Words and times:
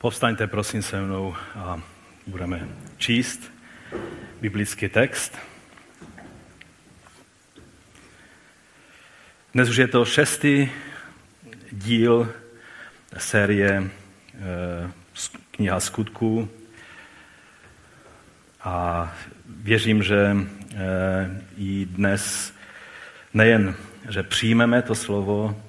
Povstaňte 0.00 0.46
prosím 0.46 0.82
se 0.82 1.00
mnou 1.00 1.36
a 1.54 1.80
budeme 2.26 2.68
číst 2.96 3.52
biblický 4.40 4.88
text. 4.88 5.38
Dnes 9.54 9.68
už 9.68 9.76
je 9.76 9.88
to 9.88 10.04
šestý 10.04 10.70
díl 11.72 12.32
série 13.16 13.84
eh, 13.84 14.90
kniha 15.50 15.80
skutků 15.80 16.48
a 18.60 19.12
věřím, 19.46 20.02
že 20.02 20.36
eh, 20.36 20.76
i 21.56 21.86
dnes 21.86 22.54
nejen, 23.34 23.74
že 24.08 24.22
přijmeme 24.22 24.82
to 24.82 24.94
slovo, 24.94 25.62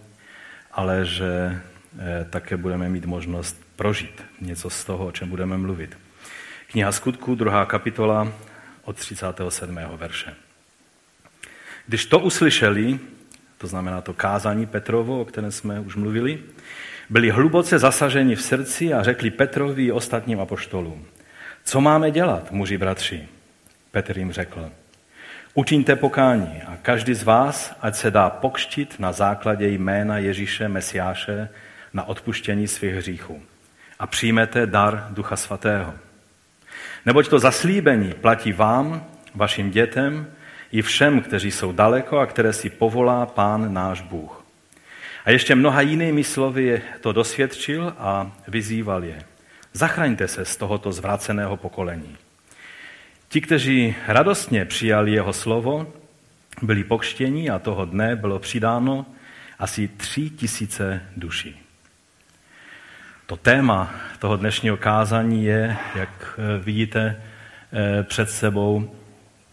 ale 0.71 1.05
že 1.05 1.61
eh, 1.99 2.25
také 2.29 2.57
budeme 2.57 2.89
mít 2.89 3.05
možnost 3.05 3.60
prožít 3.75 4.23
něco 4.41 4.69
z 4.69 4.85
toho, 4.85 5.05
o 5.05 5.11
čem 5.11 5.29
budeme 5.29 5.57
mluvit. 5.57 5.97
Kniha 6.71 6.91
skutků, 6.91 7.35
druhá 7.35 7.65
kapitola 7.65 8.33
od 8.83 8.97
37. 8.97 9.79
verše. 9.95 10.33
Když 11.87 12.05
to 12.05 12.19
uslyšeli, 12.19 12.99
to 13.57 13.67
znamená 13.67 14.01
to 14.01 14.13
kázání 14.13 14.65
Petrovo, 14.65 15.21
o 15.21 15.25
kterém 15.25 15.51
jsme 15.51 15.79
už 15.79 15.95
mluvili, 15.95 16.39
byli 17.09 17.29
hluboce 17.29 17.79
zasaženi 17.79 18.35
v 18.35 18.41
srdci 18.41 18.93
a 18.93 19.03
řekli 19.03 19.31
Petrovi 19.31 19.85
i 19.85 19.91
ostatním 19.91 20.39
apoštolům, 20.39 21.05
co 21.63 21.81
máme 21.81 22.11
dělat, 22.11 22.51
muži 22.51 22.77
bratři? 22.77 23.27
Petr 23.91 24.17
jim 24.17 24.31
řekl, 24.31 24.71
učiňte 25.53 25.95
pokání 25.95 26.61
a 26.61 26.77
každý 26.81 27.13
z 27.13 27.23
vás, 27.23 27.75
ať 27.81 27.95
se 27.95 28.11
dá 28.11 28.29
pokštit 28.29 28.99
na 28.99 29.11
základě 29.11 29.67
jména 29.67 30.17
Ježíše 30.17 30.67
Mesiáše 30.67 31.49
na 31.93 32.03
odpuštění 32.03 32.67
svých 32.67 32.95
hříchů 32.95 33.41
a 34.01 34.07
přijmete 34.07 34.65
dar 34.65 35.07
Ducha 35.09 35.35
Svatého. 35.35 35.93
Neboť 37.05 37.27
to 37.27 37.39
zaslíbení 37.39 38.13
platí 38.13 38.53
vám, 38.53 39.05
vašim 39.35 39.71
dětem 39.71 40.27
i 40.71 40.81
všem, 40.81 41.21
kteří 41.21 41.51
jsou 41.51 41.71
daleko 41.71 42.19
a 42.19 42.25
které 42.25 42.53
si 42.53 42.69
povolá 42.69 43.25
Pán 43.25 43.73
náš 43.73 44.01
Bůh. 44.01 44.45
A 45.25 45.31
ještě 45.31 45.55
mnoha 45.55 45.81
jinými 45.81 46.23
slovy 46.23 46.81
to 47.01 47.11
dosvědčil 47.11 47.93
a 47.97 48.31
vyzýval 48.47 49.03
je. 49.03 49.23
Zachraňte 49.73 50.27
se 50.27 50.45
z 50.45 50.57
tohoto 50.57 50.91
zvráceného 50.91 51.57
pokolení. 51.57 52.17
Ti, 53.29 53.41
kteří 53.41 53.95
radostně 54.07 54.65
přijali 54.65 55.11
jeho 55.11 55.33
slovo, 55.33 55.93
byli 56.61 56.83
pokštěni 56.83 57.49
a 57.49 57.59
toho 57.59 57.85
dne 57.85 58.15
bylo 58.15 58.39
přidáno 58.39 59.05
asi 59.59 59.87
tři 59.87 60.29
tisíce 60.29 61.01
duší. 61.17 61.60
To 63.31 63.37
téma 63.37 63.93
toho 64.19 64.37
dnešního 64.37 64.77
kázání 64.77 65.45
je, 65.45 65.77
jak 65.95 66.09
eh, 66.37 66.63
vidíte 66.63 67.21
eh, 67.73 68.03
před 68.03 68.29
sebou, 68.29 68.95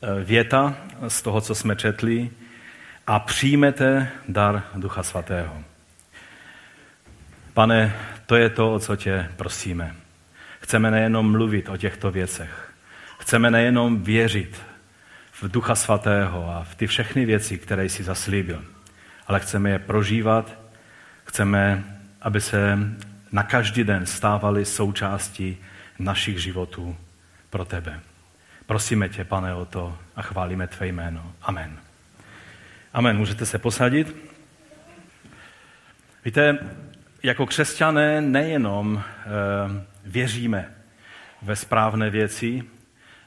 eh, 0.03 0.25
věta 0.25 0.75
z 1.09 1.23
toho, 1.23 1.41
co 1.41 1.55
jsme 1.55 1.77
četli, 1.77 2.31
a 3.07 3.19
přijmete 3.19 4.09
dar 4.29 4.63
Ducha 4.75 5.03
Svatého. 5.03 5.63
Pane, 7.55 7.97
to 8.27 8.37
je 8.37 8.51
to, 8.51 8.75
o 8.75 8.79
co 8.79 8.97
tě 8.97 9.31
prosíme. 9.37 9.95
Chceme 10.61 10.91
nejenom 10.91 11.31
mluvit 11.31 11.69
o 11.69 11.77
těchto 11.77 12.11
věcech. 12.11 12.73
Chceme 13.19 13.51
nejenom 13.51 14.03
věřit 14.03 14.63
v 15.33 15.49
Ducha 15.49 15.75
Svatého 15.75 16.51
a 16.51 16.65
v 16.65 16.75
ty 16.75 16.87
všechny 16.87 17.27
věci, 17.27 17.59
které 17.59 17.85
jsi 17.85 18.03
zaslíbil, 18.03 18.65
ale 19.27 19.41
chceme 19.41 19.71
je 19.71 19.79
prožívat, 19.79 20.55
chceme, 21.25 21.85
aby 22.21 22.41
se 22.41 22.79
na 23.33 23.43
každý 23.43 23.85
den 23.85 24.07
stávali 24.07 24.65
součástí 24.65 25.57
našich 25.99 26.39
životů 26.43 26.97
pro 27.51 27.65
tebe. 27.65 28.01
Prosíme 28.67 29.09
tě, 29.09 29.25
pane, 29.25 29.55
o 29.55 29.65
to 29.65 29.99
a 30.17 30.23
chválíme 30.23 30.67
tvé 30.67 30.87
jméno. 30.87 31.33
Amen. 31.43 31.79
Amen. 32.93 33.17
Můžete 33.17 33.47
se 33.47 33.59
posadit? 33.59 34.17
Víte, 36.25 36.59
jako 37.23 37.47
křesťané 37.47 38.21
nejenom 38.21 38.97
e, 38.97 39.03
věříme 40.05 40.75
ve 41.43 41.57
správné 41.57 42.11
věci, 42.11 42.63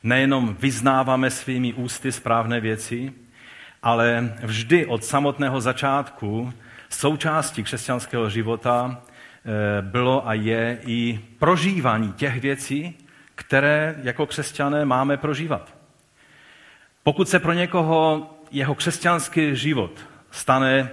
nejenom 0.04 0.56
vyznáváme 0.60 1.30
svými 1.30 1.74
ústy 1.74 2.12
správné 2.12 2.60
věci, 2.60 3.14
ale 3.84 4.34
vždy 4.44 4.86
od 4.86 5.06
samotného 5.06 5.62
začátku 5.62 6.54
součástí 6.90 7.64
křesťanského 7.64 8.30
života 8.30 9.02
Eh, 9.02 9.11
bylo 9.82 10.28
a 10.28 10.34
je 10.34 10.78
i 10.86 11.20
prožívání 11.40 12.14
těch 12.14 12.42
věcí, 12.42 12.98
které 13.36 13.96
jako 14.04 14.26
křesťané 14.26 14.86
máme 14.86 15.18
prožívat. 15.18 15.76
Pokud 17.04 17.30
se 17.30 17.40
pro 17.40 17.54
někoho 17.54 18.30
jeho 18.52 18.76
křesťanský 18.76 19.56
život 19.56 19.92
stane 20.32 20.90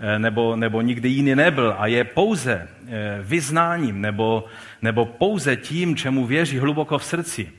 eh, 0.00 0.18
nebo, 0.18 0.56
nebo 0.56 0.80
nikdy 0.80 1.08
jiný 1.08 1.34
nebyl 1.34 1.74
a 1.78 1.86
je 1.86 2.04
pouze 2.04 2.68
eh, 2.88 3.18
vyznáním 3.22 4.00
nebo, 4.00 4.44
nebo 4.82 5.06
pouze 5.06 5.56
tím, 5.56 5.96
čemu 5.96 6.26
věří 6.26 6.58
hluboko 6.58 6.98
v 6.98 7.04
srdci, 7.04 7.52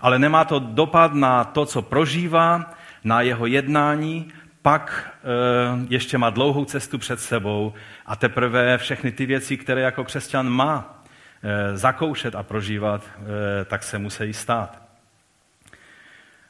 ale 0.00 0.18
nemá 0.18 0.44
to 0.44 0.58
dopad 0.58 1.14
na 1.14 1.44
to, 1.44 1.66
co 1.66 1.82
prožívá, 1.82 2.74
na 3.04 3.20
jeho 3.20 3.46
jednání, 3.46 4.32
pak 4.62 5.10
eh, 5.16 5.86
ještě 5.88 6.18
má 6.18 6.30
dlouhou 6.30 6.64
cestu 6.64 6.98
před 6.98 7.20
sebou 7.20 7.72
a 8.06 8.16
teprve 8.16 8.78
všechny 8.78 9.12
ty 9.12 9.26
věci, 9.26 9.56
které 9.56 9.80
jako 9.80 10.04
křesťan 10.04 10.48
má 10.48 11.04
eh, 11.42 11.76
zakoušet 11.76 12.34
a 12.34 12.42
prožívat, 12.42 13.10
eh, 13.10 13.64
tak 13.64 13.82
se 13.82 13.98
musí 13.98 14.32
stát. 14.32 14.82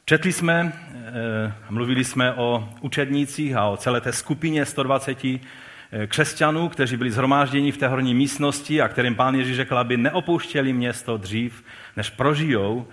Četli 0.05 0.33
jsme, 0.33 0.73
mluvili 1.71 2.05
jsme 2.05 2.35
o 2.35 2.69
učednících 2.81 3.57
a 3.57 3.67
o 3.67 3.77
celé 3.77 4.01
té 4.01 4.13
skupině 4.13 4.67
120 4.67 5.41
křesťanů, 6.07 6.69
kteří 6.69 6.97
byli 6.97 7.11
zhromážděni 7.11 7.73
v 7.73 7.77
té 7.77 7.89
horní 7.89 8.15
místnosti 8.15 8.83
a 8.83 8.89
kterým 8.89 9.15
pán 9.15 9.35
Ježíš 9.35 9.57
řekl, 9.57 9.79
aby 9.79 9.97
neopouštěli 9.97 10.73
město 10.73 11.17
dřív, 11.17 11.65
než 11.97 12.11
prožijou 12.11 12.87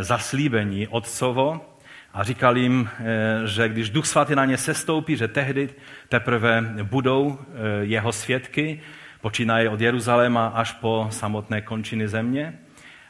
zaslíbení 0.00 0.88
Otcovo, 0.88 1.75
a 2.16 2.22
říkal 2.22 2.56
jim, 2.56 2.88
eh, 2.98 3.46
že 3.46 3.68
když 3.68 3.90
Duch 3.90 4.06
Svatý 4.06 4.34
na 4.34 4.44
ně 4.44 4.58
sestoupí, 4.58 5.16
že 5.16 5.28
tehdy 5.28 5.68
teprve 6.08 6.64
budou 6.82 7.38
eh, 7.38 7.84
jeho 7.84 8.12
svědky, 8.12 8.80
počínaje 9.20 9.70
od 9.70 9.80
Jeruzaléma 9.80 10.46
až 10.46 10.72
po 10.72 11.08
samotné 11.10 11.60
končiny 11.60 12.08
země. 12.08 12.58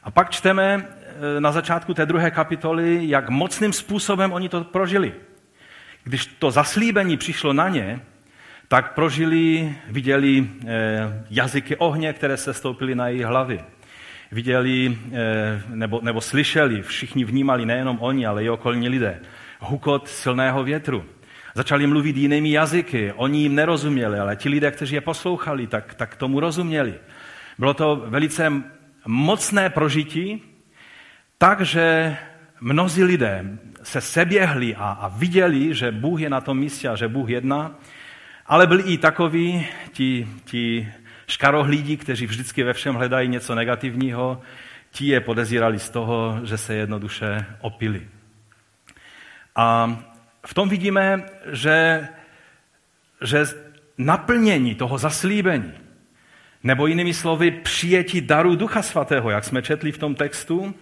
A 0.02 0.10
pak 0.10 0.30
čteme 0.30 0.86
eh, 0.86 1.40
na 1.40 1.52
začátku 1.52 1.94
té 1.94 2.06
druhé 2.06 2.30
kapitoly, 2.30 2.98
jak 3.02 3.30
mocným 3.30 3.72
způsobem 3.72 4.32
oni 4.32 4.48
to 4.48 4.64
prožili. 4.64 5.12
Když 6.04 6.26
to 6.26 6.50
zaslíbení 6.50 7.16
přišlo 7.16 7.52
na 7.52 7.68
ně, 7.68 8.00
tak 8.68 8.94
prožili, 8.94 9.74
viděli 9.88 10.48
jazyky 11.30 11.76
ohně, 11.76 12.12
které 12.12 12.36
se 12.36 12.54
stoupily 12.54 12.94
na 12.94 13.08
jejich 13.08 13.24
hlavy 13.24 13.60
viděli 14.32 14.98
eh, 15.12 15.62
nebo, 15.68 16.00
nebo 16.02 16.20
slyšeli, 16.20 16.82
všichni 16.82 17.24
vnímali, 17.24 17.66
nejenom 17.66 17.98
oni, 18.00 18.26
ale 18.26 18.44
i 18.44 18.48
okolní 18.48 18.88
lidé, 18.88 19.20
hukot 19.60 20.08
silného 20.08 20.64
větru. 20.64 21.04
Začali 21.54 21.86
mluvit 21.86 22.16
jinými 22.16 22.50
jazyky, 22.50 23.12
oni 23.16 23.42
jim 23.42 23.54
nerozuměli, 23.54 24.18
ale 24.18 24.36
ti 24.36 24.48
lidé, 24.48 24.70
kteří 24.70 24.94
je 24.94 25.00
poslouchali, 25.00 25.66
tak, 25.66 25.94
tak 25.94 26.16
tomu 26.16 26.40
rozuměli. 26.40 26.94
Bylo 27.58 27.74
to 27.74 28.04
velice 28.06 28.52
mocné 29.06 29.70
prožití, 29.70 30.42
takže 31.38 32.16
mnozí 32.60 33.04
lidé 33.04 33.58
se 33.82 34.00
seběhli 34.00 34.76
a, 34.76 34.90
a 34.90 35.08
viděli, 35.08 35.74
že 35.74 35.92
Bůh 35.92 36.20
je 36.20 36.30
na 36.30 36.40
tom 36.40 36.58
místě 36.58 36.88
a 36.88 36.96
že 36.96 37.08
Bůh 37.08 37.28
jedná, 37.28 37.74
ale 38.46 38.66
byli 38.66 38.82
i 38.82 38.98
takoví 38.98 39.66
ti, 39.92 40.28
ti 40.44 40.88
škarohlídí, 41.26 41.96
kteří 41.96 42.26
vždycky 42.26 42.62
ve 42.62 42.72
všem 42.72 42.94
hledají 42.94 43.28
něco 43.28 43.54
negativního, 43.54 44.40
ti 44.90 45.06
je 45.06 45.20
podezírali 45.20 45.78
z 45.78 45.90
toho, 45.90 46.40
že 46.44 46.58
se 46.58 46.74
jednoduše 46.74 47.46
opili. 47.60 48.08
A 49.56 49.96
v 50.46 50.54
tom 50.54 50.68
vidíme, 50.68 51.22
že, 51.52 52.08
že 53.22 53.44
naplnění 53.98 54.74
toho 54.74 54.98
zaslíbení, 54.98 55.72
nebo 56.62 56.86
jinými 56.86 57.14
slovy 57.14 57.50
přijetí 57.50 58.20
daru 58.20 58.56
Ducha 58.56 58.82
Svatého, 58.82 59.30
jak 59.30 59.44
jsme 59.44 59.62
četli 59.62 59.92
v 59.92 59.98
tom 59.98 60.14
textu, 60.14 60.74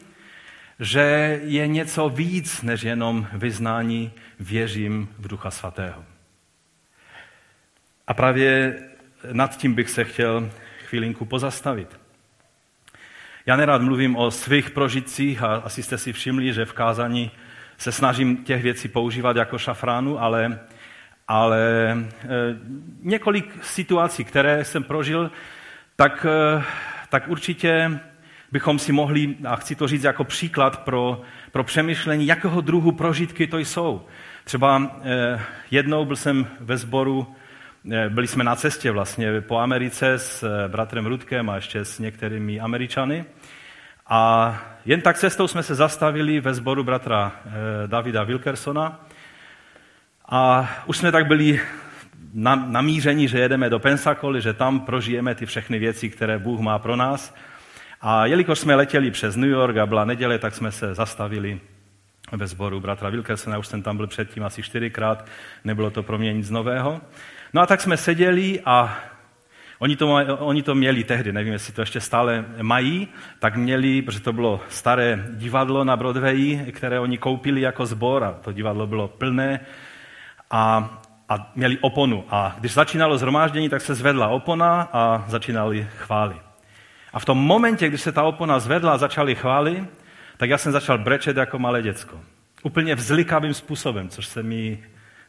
že 0.81 1.41
je 1.45 1.67
něco 1.67 2.09
víc 2.09 2.63
než 2.63 2.83
jenom 2.83 3.27
vyznání 3.33 4.13
věřím 4.41 5.09
v 5.19 5.29
Ducha 5.29 5.51
Svatého. 5.51 6.05
A 8.07 8.15
právě 8.15 8.79
nad 9.33 9.57
tím 9.57 9.75
bych 9.75 9.91
se 9.91 10.05
chtěl 10.05 10.51
chvilinku 10.87 11.25
pozastavit. 11.25 12.01
Já 13.47 13.57
nerad 13.57 13.83
mluvím 13.83 14.17
o 14.17 14.31
svých 14.31 14.71
prožitcích 14.71 15.43
a 15.43 15.55
asi 15.55 15.83
jste 15.83 15.99
si 15.99 16.13
všimli, 16.13 16.53
že 16.53 16.65
v 16.65 16.73
kázání 16.73 17.31
se 17.79 17.93
snažím 17.93 18.45
těch 18.45 18.63
věcí 18.63 18.89
používat 18.89 19.37
jako 19.37 19.59
šafránu, 19.59 20.23
ale, 20.23 20.61
ale 21.29 21.61
e, 21.93 21.97
několik 23.03 23.65
situací, 23.65 24.25
které 24.25 24.65
jsem 24.65 24.83
prožil, 24.83 25.31
tak, 25.97 26.27
e, 26.29 26.63
tak 27.09 27.29
určitě 27.29 28.01
bychom 28.55 28.79
si 28.79 28.93
mohli, 28.93 29.35
a 29.49 29.57
chci 29.57 29.75
to 29.75 29.89
říct 29.89 30.05
jako 30.05 30.25
příklad 30.25 30.85
pro, 30.85 31.21
pro 31.53 31.65
přemýšlení, 31.65 32.27
jakého 32.27 32.61
druhu 32.61 32.93
prožitky 32.93 33.47
to 33.47 33.59
jsou. 33.59 34.07
Třeba 34.45 35.01
eh, 35.03 35.41
jednou 35.71 36.05
byl 36.05 36.17
jsem 36.17 36.47
ve 36.61 36.77
sboru, 36.77 37.35
byli 38.09 38.27
jsme 38.27 38.45
na 38.45 38.57
cestě 38.57 38.91
vlastně 38.91 39.41
po 39.41 39.59
Americe 39.59 40.13
s 40.13 40.43
eh, 40.43 40.69
bratrem 40.69 41.07
Rudkem 41.07 41.51
a 41.51 41.57
ještě 41.57 41.85
s 41.85 41.99
některými 41.99 42.61
Američany. 42.61 43.25
A 44.07 44.57
jen 44.85 45.01
tak 45.01 45.19
cestou 45.19 45.49
jsme 45.49 45.63
se 45.63 45.75
zastavili 45.75 46.41
ve 46.41 46.55
sboru 46.55 46.85
bratra 46.85 47.33
eh, 47.47 47.51
Davida 47.87 48.23
Wilkersona. 48.23 49.07
A 50.29 50.71
už 50.87 50.99
jsme 50.99 51.13
tak 51.13 51.27
byli 51.27 51.61
namíření, 52.67 53.29
že 53.29 53.39
jedeme 53.39 53.71
do 53.71 53.79
Pensacoly, 53.79 54.41
že 54.41 54.53
tam 54.53 54.81
prožijeme 54.81 55.35
ty 55.35 55.47
všechny 55.47 55.79
věci, 55.79 56.11
které 56.11 56.39
Bůh 56.39 56.61
má 56.61 56.79
pro 56.79 56.97
nás. 56.97 57.35
A 58.01 58.27
jelikož 58.27 58.59
jsme 58.59 58.75
letěli 58.75 59.11
přes 59.11 59.37
New 59.37 59.51
York 59.51 59.77
a 59.77 59.87
byla 59.87 60.05
neděle, 60.05 60.39
tak 60.39 60.55
jsme 60.55 60.73
se 60.73 60.95
zastavili 60.95 61.61
ve 62.33 62.47
sboru 62.47 62.81
bratra 62.81 63.11
Wilkersona, 63.11 63.59
už 63.59 63.67
jsem 63.67 63.83
tam 63.83 63.97
byl 63.97 64.07
předtím 64.07 64.45
asi 64.45 64.63
čtyřikrát, 64.63 65.27
nebylo 65.65 65.91
to 65.91 66.03
pro 66.03 66.19
mě 66.19 66.33
nic 66.33 66.51
nového. 66.51 67.01
No 67.55 67.61
a 67.61 67.67
tak 67.67 67.81
jsme 67.81 67.97
seděli 67.97 68.61
a 68.65 68.97
oni 69.79 69.97
to, 69.97 70.13
oni 70.39 70.63
to 70.63 70.75
měli 70.75 71.05
tehdy, 71.05 71.33
nevím, 71.33 71.53
jestli 71.53 71.73
to 71.73 71.83
ještě 71.83 72.01
stále 72.01 72.45
mají, 72.63 73.09
tak 73.39 73.57
měli, 73.57 74.03
protože 74.03 74.21
to 74.21 74.33
bylo 74.33 74.61
staré 74.69 75.25
divadlo 75.31 75.85
na 75.85 75.97
Broadwayi, 75.97 76.73
které 76.73 77.01
oni 77.01 77.19
koupili 77.19 77.61
jako 77.61 77.87
sbor 77.87 78.25
a 78.25 78.33
to 78.33 78.53
divadlo 78.53 78.87
bylo 78.87 79.09
plné 79.09 79.61
a, 80.51 80.91
a 81.29 81.53
měli 81.55 81.79
oponu. 81.79 82.25
A 82.31 82.57
když 82.61 82.73
začínalo 82.73 83.19
zhromáždění, 83.19 83.69
tak 83.69 83.81
se 83.81 83.95
zvedla 83.95 84.29
opona 84.29 84.89
a 84.93 85.25
začínali 85.29 85.89
chvály. 85.97 86.37
A 87.13 87.19
v 87.19 87.25
tom 87.25 87.39
momentě, 87.39 87.89
když 87.89 88.01
se 88.01 88.13
ta 88.13 88.23
opona 88.23 88.59
zvedla 88.59 88.93
a 88.93 88.99
začali 88.99 89.35
chvály, 89.35 89.87
tak 90.37 90.51
já 90.51 90.59
jsem 90.59 90.73
začal 90.73 90.99
brečet 90.99 91.37
jako 91.37 91.59
malé 91.59 91.83
děcko. 91.83 92.21
Úplně 92.63 92.95
vzlikavým 92.95 93.55
způsobem, 93.55 94.09
což 94.09 94.27
se 94.27 94.43
mi, 94.43 94.85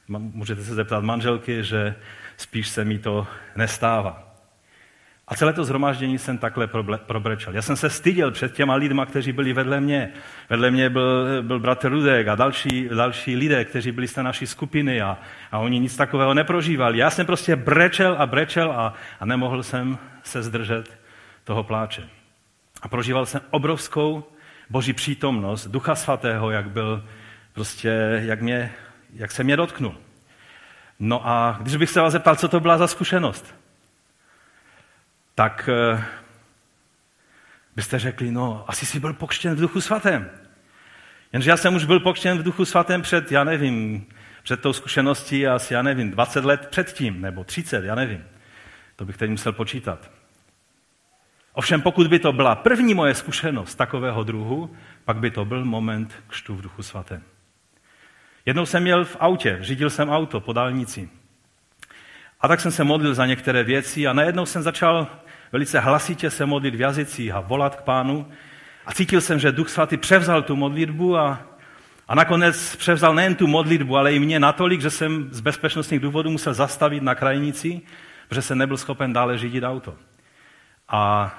můžete 0.08 0.64
se 0.64 0.76
zeptat 0.76 1.04
manželky, 1.04 1.64
že 1.64 1.96
spíš 2.38 2.68
se 2.68 2.86
mi 2.86 3.00
to 3.00 3.28
nestává. 3.56 4.36
A 5.28 5.36
celé 5.36 5.54
to 5.54 5.66
zhromáždění 5.66 6.18
jsem 6.18 6.38
takhle 6.38 6.68
probrečel. 6.98 7.56
Já 7.56 7.62
jsem 7.62 7.76
se 7.76 7.90
styděl 7.90 8.32
před 8.32 8.54
těma 8.54 8.76
lidma, 8.76 9.06
kteří 9.06 9.32
byli 9.32 9.54
vedle 9.54 9.82
mě. 9.82 10.12
Vedle 10.50 10.72
mě 10.72 10.90
byl, 10.90 11.44
byl 11.44 11.60
bratr 11.60 11.90
Rudek 11.90 12.28
a 12.28 12.36
další, 12.36 12.90
další 12.90 13.36
lidé, 13.36 13.66
kteří 13.66 13.92
byli 13.92 14.08
z 14.08 14.14
té 14.14 14.24
naší 14.24 14.48
skupiny 14.48 15.02
a, 15.02 15.18
a 15.52 15.60
oni 15.60 15.80
nic 15.80 15.98
takového 15.98 16.34
neprožívali. 16.34 16.98
Já 16.98 17.10
jsem 17.10 17.26
prostě 17.26 17.56
brečel 17.56 18.16
a 18.20 18.26
brečel 18.26 18.72
a, 18.72 18.94
a 19.20 19.26
nemohl 19.26 19.64
jsem 19.64 19.98
se 20.24 20.44
zdržet 20.44 21.00
toho 21.44 21.64
pláče. 21.64 22.04
A 22.82 22.88
prožíval 22.88 23.26
jsem 23.26 23.42
obrovskou 23.52 24.24
boží 24.70 24.94
přítomnost, 24.94 25.68
ducha 25.68 25.96
svatého, 25.96 26.52
jak 26.52 26.70
byl 26.70 27.04
prostě, 27.54 28.22
jak, 28.26 28.42
mě, 28.42 28.74
jak 29.16 29.32
se 29.32 29.44
mě 29.44 29.58
dotknul. 29.58 29.98
No 31.00 31.28
a 31.28 31.58
když 31.62 31.76
bych 31.76 31.90
se 31.90 32.02
vás 32.02 32.12
zeptal, 32.12 32.36
co 32.36 32.48
to 32.48 32.60
byla 32.60 32.78
za 32.78 32.88
zkušenost, 32.88 33.56
tak 35.36 35.70
eh, 35.74 36.04
byste 37.76 38.00
řekli, 38.00 38.32
no, 38.32 38.66
asi 38.68 38.86
jsi 38.86 39.00
byl 39.00 39.14
pokřtěn 39.14 39.56
v 39.56 39.60
duchu 39.60 39.82
svatém. 39.82 40.30
Jenže 41.34 41.50
já 41.50 41.58
jsem 41.58 41.76
už 41.76 41.86
byl 41.86 42.00
pokřtěn 42.00 42.38
v 42.38 42.44
duchu 42.44 42.66
svatém 42.66 43.02
před, 43.02 43.32
já 43.32 43.44
nevím, 43.44 44.06
před 44.44 44.62
tou 44.62 44.74
zkušeností 44.74 45.48
asi, 45.48 45.74
já 45.74 45.82
nevím, 45.82 46.12
20 46.12 46.46
let 46.46 46.68
předtím, 46.70 47.22
nebo 47.22 47.44
30, 47.44 47.86
já 47.86 47.96
nevím. 47.96 48.24
To 48.96 49.06
bych 49.06 49.18
teď 49.18 49.30
musel 49.30 49.54
počítat. 49.54 50.12
Ovšem 51.54 51.82
pokud 51.82 52.08
by 52.08 52.20
to 52.20 52.34
byla 52.34 52.56
první 52.56 52.94
moje 52.94 53.16
zkušenost 53.16 53.76
takového 53.76 54.24
druhu, 54.24 54.76
pak 55.06 55.18
by 55.18 55.32
to 55.32 55.46
byl 55.46 55.66
moment 55.66 56.14
křtu 56.28 56.56
v 56.56 56.62
duchu 56.62 56.84
svatém. 56.84 57.22
Jednou 58.46 58.66
jsem 58.66 58.84
měl 58.84 59.06
v 59.06 59.18
autě, 59.20 59.58
řídil 59.62 59.90
jsem 59.90 60.10
auto 60.10 60.40
po 60.40 60.54
dálnici. 60.54 61.10
A 62.42 62.48
tak 62.48 62.60
jsem 62.60 62.72
se 62.72 62.84
modlil 62.84 63.14
za 63.14 63.26
některé 63.26 63.64
věci 63.64 64.08
a 64.08 64.14
najednou 64.14 64.46
jsem 64.46 64.64
začal 64.64 65.08
velice 65.52 65.80
hlasitě 65.80 66.30
se 66.30 66.46
modlit 66.46 66.76
v 66.76 66.82
jazycích 66.82 67.32
a 67.32 67.40
volat 67.40 67.76
k 67.76 67.82
pánu. 67.82 68.28
A 68.86 68.94
cítil 68.94 69.22
jsem, 69.22 69.40
že 69.40 69.52
Duch 69.52 69.70
Svatý 69.70 69.98
převzal 69.98 70.42
tu 70.42 70.56
modlitbu 70.56 71.18
a, 71.18 71.40
a 72.08 72.16
nakonec 72.16 72.76
převzal 72.76 73.16
nejen 73.16 73.36
tu 73.36 73.48
modlitbu, 73.48 73.98
ale 73.98 74.14
i 74.14 74.20
mě 74.20 74.40
natolik, 74.40 74.82
že 74.82 74.90
jsem 74.90 75.28
z 75.32 75.40
bezpečnostních 75.40 76.00
důvodů 76.00 76.30
musel 76.30 76.54
zastavit 76.54 77.04
na 77.04 77.16
krajnici, 77.16 77.82
protože 78.28 78.42
jsem 78.42 78.58
nebyl 78.58 78.78
schopen 78.78 79.14
dále 79.14 79.38
řídit 79.38 79.64
auto. 79.64 79.96
A 80.88 81.34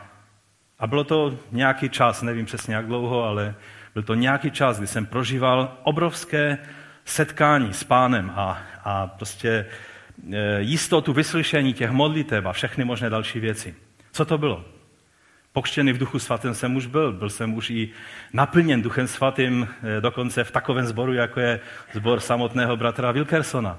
a 0.79 0.87
bylo 0.87 1.05
to 1.05 1.39
nějaký 1.53 1.89
čas, 1.89 2.23
nevím 2.23 2.47
přesně 2.47 2.75
jak 2.75 2.87
dlouho, 2.87 3.25
ale 3.25 3.55
byl 3.95 4.03
to 4.03 4.15
nějaký 4.15 4.51
čas, 4.51 4.79
kdy 4.79 4.87
jsem 4.87 5.07
prožíval 5.07 5.79
obrovské 5.83 6.59
setkání 7.07 7.73
s 7.73 7.85
pánem 7.85 8.33
a, 8.35 8.63
a 8.85 9.07
prostě 9.07 9.67
e, 10.33 10.61
jistotu 10.61 11.13
vyslyšení 11.13 11.75
těch 11.75 11.91
modlitev 11.91 12.47
a 12.47 12.53
všechny 12.53 12.85
možné 12.85 13.11
další 13.11 13.41
věci. 13.41 13.75
Co 14.13 14.25
to 14.25 14.39
bylo? 14.39 14.65
Pokštěný 15.53 15.93
v 15.93 15.99
duchu 15.99 16.19
svatém 16.19 16.55
jsem 16.55 16.77
už 16.77 16.87
byl. 16.87 17.13
Byl 17.13 17.31
jsem 17.31 17.55
už 17.55 17.71
i 17.71 17.91
naplněn 18.33 18.83
duchem 18.83 19.09
svatým, 19.09 19.69
e, 19.99 20.01
dokonce 20.01 20.45
v 20.45 20.51
takovém 20.51 20.87
sboru, 20.87 21.13
jako 21.13 21.41
je 21.41 21.61
sbor 21.93 22.21
samotného 22.21 22.77
bratra 22.77 23.13
Wilkersona. 23.13 23.79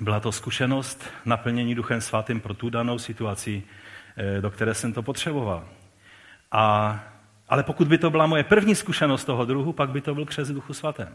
Byla 0.00 0.20
to 0.20 0.32
zkušenost 0.32 1.10
naplnění 1.24 1.74
duchem 1.74 2.00
svatým 2.00 2.40
pro 2.40 2.54
tu 2.54 2.70
danou 2.70 2.98
situaci, 2.98 3.62
Eh, 4.16 4.40
do 4.40 4.50
které 4.50 4.74
jsem 4.74 4.92
to 4.92 5.02
potřeboval. 5.02 5.68
A, 6.52 7.04
ale 7.54 7.62
pokud 7.62 7.88
by 7.88 7.98
to 7.98 8.10
byla 8.10 8.26
moje 8.26 8.44
první 8.44 8.74
zkušenost 8.74 9.24
toho 9.24 9.44
druhu, 9.44 9.72
pak 9.72 9.90
by 9.90 10.00
to 10.00 10.14
byl 10.14 10.24
křes 10.24 10.48
duchu 10.48 10.74
svatém. 10.74 11.14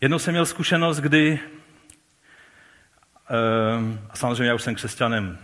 Jednou 0.00 0.18
jsem 0.18 0.34
měl 0.34 0.46
zkušenost, 0.46 1.00
kdy, 1.00 1.40
eh, 3.30 3.98
a 4.10 4.16
samozřejmě 4.16 4.44
já 4.44 4.54
už 4.54 4.62
jsem 4.62 4.74
křesťanem, 4.74 5.38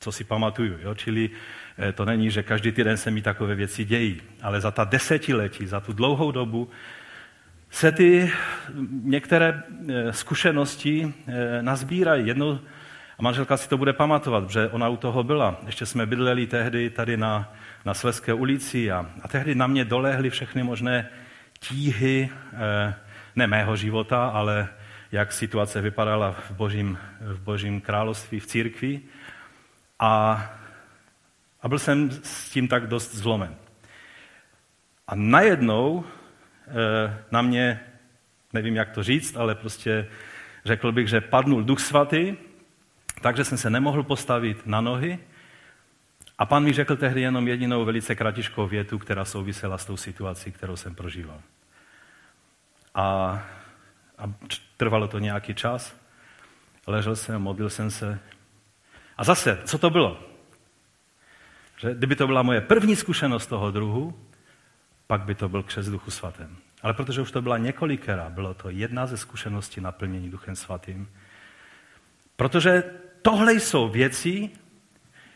co 0.00 0.12
si 0.12 0.24
pamatuju, 0.24 0.78
jo? 0.82 0.94
čili 0.94 1.30
eh, 1.78 1.92
to 1.92 2.04
není, 2.04 2.30
že 2.30 2.42
každý 2.42 2.72
týden 2.72 2.96
se 2.96 3.10
mi 3.10 3.22
takové 3.22 3.54
věci 3.54 3.84
dějí, 3.84 4.22
ale 4.42 4.60
za 4.60 4.70
ta 4.70 4.84
desetiletí, 4.84 5.66
za 5.66 5.80
tu 5.80 5.92
dlouhou 5.92 6.32
dobu 6.32 6.70
se 7.70 7.92
ty 7.92 8.32
některé 9.02 9.62
zkušenosti 10.10 11.14
nazbírají. 11.60 12.26
Jednou 12.26 12.60
manželka 13.22 13.56
si 13.56 13.68
to 13.68 13.78
bude 13.78 13.92
pamatovat, 13.92 14.44
protože 14.44 14.68
ona 14.68 14.88
u 14.88 14.96
toho 14.96 15.22
byla. 15.22 15.56
Ještě 15.66 15.86
jsme 15.86 16.06
bydleli 16.06 16.46
tehdy 16.46 16.90
tady 16.90 17.16
na, 17.16 17.54
na 17.84 17.94
Sleské 17.94 18.34
ulici 18.34 18.92
a, 18.92 19.06
a 19.22 19.28
tehdy 19.28 19.54
na 19.54 19.66
mě 19.66 19.84
dolehly 19.84 20.30
všechny 20.30 20.62
možné 20.62 21.08
tíhy, 21.60 22.30
eh, 22.52 22.94
ne 23.36 23.46
mého 23.46 23.76
života, 23.76 24.28
ale 24.28 24.68
jak 25.12 25.32
situace 25.32 25.80
vypadala 25.80 26.32
v 26.32 26.50
božím, 26.50 26.98
v 27.20 27.40
božím 27.40 27.80
království, 27.80 28.40
v 28.40 28.46
církvi. 28.46 29.00
A, 29.98 30.42
a 31.62 31.68
byl 31.68 31.78
jsem 31.78 32.10
s 32.10 32.50
tím 32.50 32.68
tak 32.68 32.86
dost 32.86 33.14
zlomen. 33.14 33.54
A 35.06 35.14
najednou 35.14 36.04
eh, 36.04 37.18
na 37.30 37.42
mě, 37.42 37.80
nevím 38.52 38.76
jak 38.76 38.90
to 38.90 39.02
říct, 39.02 39.36
ale 39.36 39.54
prostě 39.54 40.06
řekl 40.64 40.92
bych, 40.92 41.08
že 41.08 41.20
padnul 41.20 41.62
duch 41.62 41.80
svatý 41.80 42.36
takže 43.22 43.44
jsem 43.44 43.58
se 43.58 43.70
nemohl 43.70 44.02
postavit 44.02 44.66
na 44.66 44.80
nohy 44.80 45.18
a 46.38 46.46
pan 46.46 46.64
mi 46.64 46.72
řekl 46.72 46.96
tehdy 46.96 47.20
jenom 47.20 47.48
jedinou 47.48 47.84
velice 47.84 48.14
kratičkou 48.14 48.66
větu, 48.66 48.98
která 48.98 49.24
souvisela 49.24 49.78
s 49.78 49.84
tou 49.84 49.96
situací, 49.96 50.52
kterou 50.52 50.76
jsem 50.76 50.94
prožíval. 50.94 51.40
A, 52.94 53.04
a 54.18 54.32
trvalo 54.76 55.08
to 55.08 55.18
nějaký 55.18 55.54
čas. 55.54 55.96
Ležel 56.86 57.16
jsem, 57.16 57.42
modlil 57.42 57.70
jsem 57.70 57.90
se. 57.90 58.18
A 59.16 59.24
zase, 59.24 59.58
co 59.64 59.78
to 59.78 59.90
bylo? 59.90 60.20
Že 61.78 61.94
kdyby 61.94 62.16
to 62.16 62.26
byla 62.26 62.42
moje 62.42 62.60
první 62.60 62.96
zkušenost 62.96 63.46
toho 63.46 63.70
druhu, 63.70 64.18
pak 65.06 65.20
by 65.20 65.34
to 65.34 65.48
byl 65.48 65.62
křes 65.62 65.86
duchu 65.86 66.10
svatém. 66.10 66.56
Ale 66.82 66.94
protože 66.94 67.20
už 67.20 67.30
to 67.30 67.42
byla 67.42 67.58
několikera, 67.58 68.30
bylo 68.30 68.54
to 68.54 68.70
jedna 68.70 69.06
ze 69.06 69.16
zkušeností 69.16 69.80
naplnění 69.80 70.30
duchem 70.30 70.56
svatým. 70.56 71.08
Protože 72.36 72.82
tohle 73.22 73.54
jsou 73.54 73.88
věci, 73.88 74.50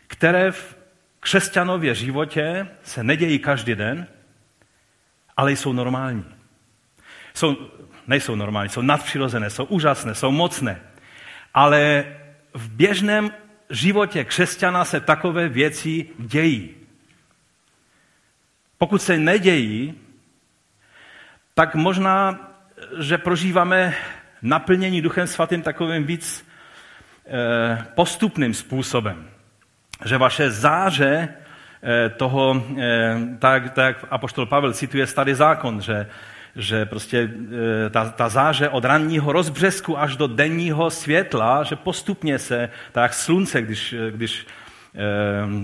které 0.07 0.51
v 0.51 0.77
křesťanově 1.19 1.95
životě 1.95 2.67
se 2.83 3.03
nedějí 3.03 3.39
každý 3.39 3.75
den, 3.75 4.07
ale 5.37 5.51
jsou 5.51 5.73
normální. 5.73 6.25
Jsou, 7.33 7.71
nejsou 8.07 8.35
normální, 8.35 8.69
jsou 8.69 8.81
nadpřirozené, 8.81 9.49
jsou 9.49 9.65
úžasné, 9.65 10.15
jsou 10.15 10.31
mocné. 10.31 10.81
Ale 11.53 12.05
v 12.53 12.69
běžném 12.69 13.31
životě 13.69 14.23
křesťana 14.23 14.85
se 14.85 14.99
takové 14.99 15.49
věci 15.49 16.09
dějí. 16.17 16.75
Pokud 18.77 19.01
se 19.01 19.17
nedějí, 19.17 19.93
tak 21.53 21.75
možná, 21.75 22.39
že 22.99 23.17
prožíváme 23.17 23.95
naplnění 24.41 25.01
Duchem 25.01 25.27
Svatým 25.27 25.61
takovým 25.61 26.03
víc 26.03 26.46
postupným 27.95 28.53
způsobem. 28.53 29.25
Že 30.05 30.17
vaše 30.17 30.51
záře 30.51 31.29
toho, 32.17 32.63
tak, 33.39 33.73
tak 33.73 34.05
apoštol 34.09 34.45
Pavel 34.45 34.73
cituje 34.73 35.07
starý 35.07 35.33
zákon, 35.33 35.81
že 35.81 36.07
že 36.59 36.85
prostě 36.85 37.29
ta, 37.89 38.09
ta 38.09 38.29
záře 38.29 38.69
od 38.69 38.85
ranního 38.85 39.31
rozbřesku 39.31 39.99
až 39.99 40.15
do 40.15 40.27
denního 40.27 40.89
světla, 40.89 41.63
že 41.63 41.75
postupně 41.75 42.39
se, 42.39 42.69
tak 42.91 43.01
jak 43.01 43.13
slunce, 43.13 43.61
když, 43.61 43.95
když 44.11 44.47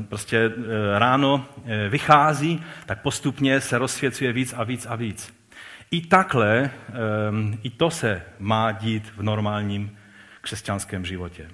prostě 0.09 0.51
ráno 0.97 1.45
vychází, 1.89 2.63
tak 2.85 3.01
postupně 3.01 3.61
se 3.61 3.77
rozsvěcuje 3.77 4.33
víc 4.33 4.53
a 4.57 4.63
víc 4.63 4.85
a 4.89 4.95
víc. 4.95 5.33
I 5.91 6.01
takhle, 6.01 6.69
i 7.63 7.69
to 7.69 7.89
se 7.89 8.21
má 8.39 8.71
dít 8.71 9.13
v 9.17 9.23
normálním 9.23 9.97
křesťanském 10.43 11.05
životě. 11.05 11.49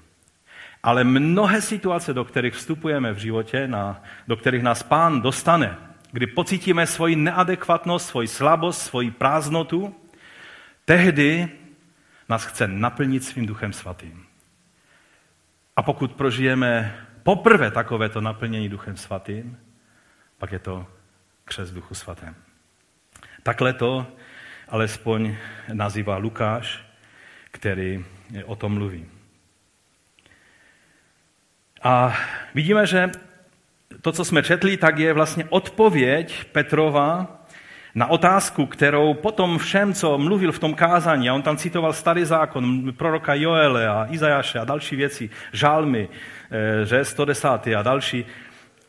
Ale 0.83 1.03
mnohé 1.03 1.61
situace, 1.61 2.13
do 2.13 2.25
kterých 2.25 2.53
vstupujeme 2.53 3.13
v 3.13 3.17
životě, 3.17 3.67
na, 3.67 4.03
do 4.27 4.35
kterých 4.37 4.63
nás 4.63 4.83
pán 4.83 5.21
dostane, 5.21 5.77
kdy 6.11 6.27
pocítíme 6.27 6.87
svoji 6.87 7.15
neadekvatnost, 7.15 8.07
svoji 8.07 8.27
slabost, 8.27 8.81
svoji 8.81 9.11
prázdnotu, 9.11 9.95
tehdy 10.85 11.49
nás 12.29 12.45
chce 12.45 12.67
naplnit 12.67 13.23
svým 13.23 13.45
duchem 13.45 13.73
svatým. 13.73 14.25
A 15.75 15.81
pokud 15.81 16.11
prožijeme 16.11 16.97
poprvé 17.23 17.71
takovéto 17.71 18.21
naplnění 18.21 18.69
duchem 18.69 18.97
svatým, 18.97 19.57
pak 20.37 20.51
je 20.51 20.59
to 20.59 20.87
křes 21.45 21.71
duchu 21.71 21.95
svatém. 21.95 22.35
Takhle 23.43 23.73
to 23.73 24.07
alespoň 24.67 25.35
nazývá 25.73 26.17
Lukáš, 26.17 26.85
který 27.51 28.05
o 28.45 28.55
tom 28.55 28.73
mluví. 28.73 29.05
A 31.83 32.17
vidíme, 32.55 32.85
že 32.85 33.11
to, 34.01 34.11
co 34.11 34.25
jsme 34.25 34.43
četli, 34.43 34.77
tak 34.77 34.99
je 34.99 35.13
vlastně 35.13 35.45
odpověď 35.49 36.43
Petrova 36.51 37.27
na 37.95 38.07
otázku, 38.07 38.65
kterou 38.65 39.13
potom 39.13 39.57
všem, 39.57 39.93
co 39.93 40.17
mluvil 40.17 40.51
v 40.51 40.59
tom 40.59 40.73
kázání, 40.73 41.29
a 41.29 41.33
on 41.33 41.41
tam 41.41 41.57
citoval 41.57 41.93
starý 41.93 42.25
zákon, 42.25 42.93
proroka 42.93 43.33
Joele 43.33 43.87
a 43.87 44.07
Izajaše 44.09 44.59
a 44.59 44.65
další 44.65 44.95
věci, 44.95 45.29
žálmy, 45.53 46.09
eh, 46.51 46.85
že 46.85 47.05
110. 47.05 47.75
a 47.75 47.81
další. 47.81 48.25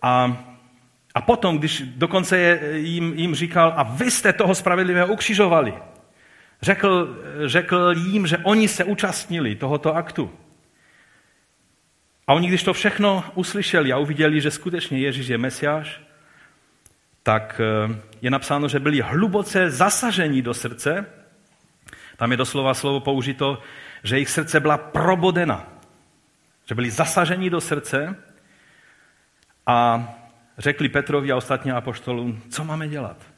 A, 0.02 0.36
a 1.14 1.20
potom, 1.20 1.58
když 1.58 1.82
dokonce 1.96 2.60
jim, 2.72 3.12
jim 3.16 3.34
říkal, 3.34 3.72
a 3.76 3.82
vy 3.82 4.10
jste 4.10 4.32
toho 4.32 4.54
spravedlivého 4.54 5.12
ukřižovali, 5.12 5.74
řekl, 6.62 7.18
řekl 7.46 7.94
jim, 7.96 8.26
že 8.26 8.38
oni 8.38 8.68
se 8.68 8.84
účastnili 8.84 9.54
tohoto 9.54 9.96
aktu. 9.96 10.30
A 12.26 12.32
oni, 12.32 12.48
když 12.48 12.62
to 12.62 12.72
všechno 12.72 13.24
uslyšeli 13.34 13.92
a 13.92 13.98
uviděli, 13.98 14.40
že 14.40 14.50
skutečně 14.50 14.98
Ježíš 14.98 15.26
je 15.26 15.38
Mesiáš, 15.38 16.00
tak 17.22 17.60
eh, 17.60 18.00
je 18.22 18.30
napsáno, 18.30 18.68
že 18.68 18.78
byli 18.78 19.00
hluboce 19.00 19.70
zasaženi 19.70 20.42
do 20.42 20.54
srdce. 20.54 21.06
Tam 22.16 22.30
je 22.30 22.36
doslova 22.36 22.74
slovo 22.74 23.00
použito, 23.00 23.62
že 24.02 24.16
jejich 24.16 24.30
srdce 24.30 24.60
byla 24.60 24.78
probodena. 24.78 25.66
Že 26.66 26.74
byli 26.74 26.90
zasaženi 26.90 27.50
do 27.50 27.60
srdce 27.60 28.16
a 29.66 30.08
řekli 30.58 30.88
Petrovi 30.88 31.32
a 31.32 31.36
ostatním 31.36 31.74
apoštolům, 31.74 32.42
co 32.50 32.64
máme 32.64 32.88
dělat. 32.88 33.29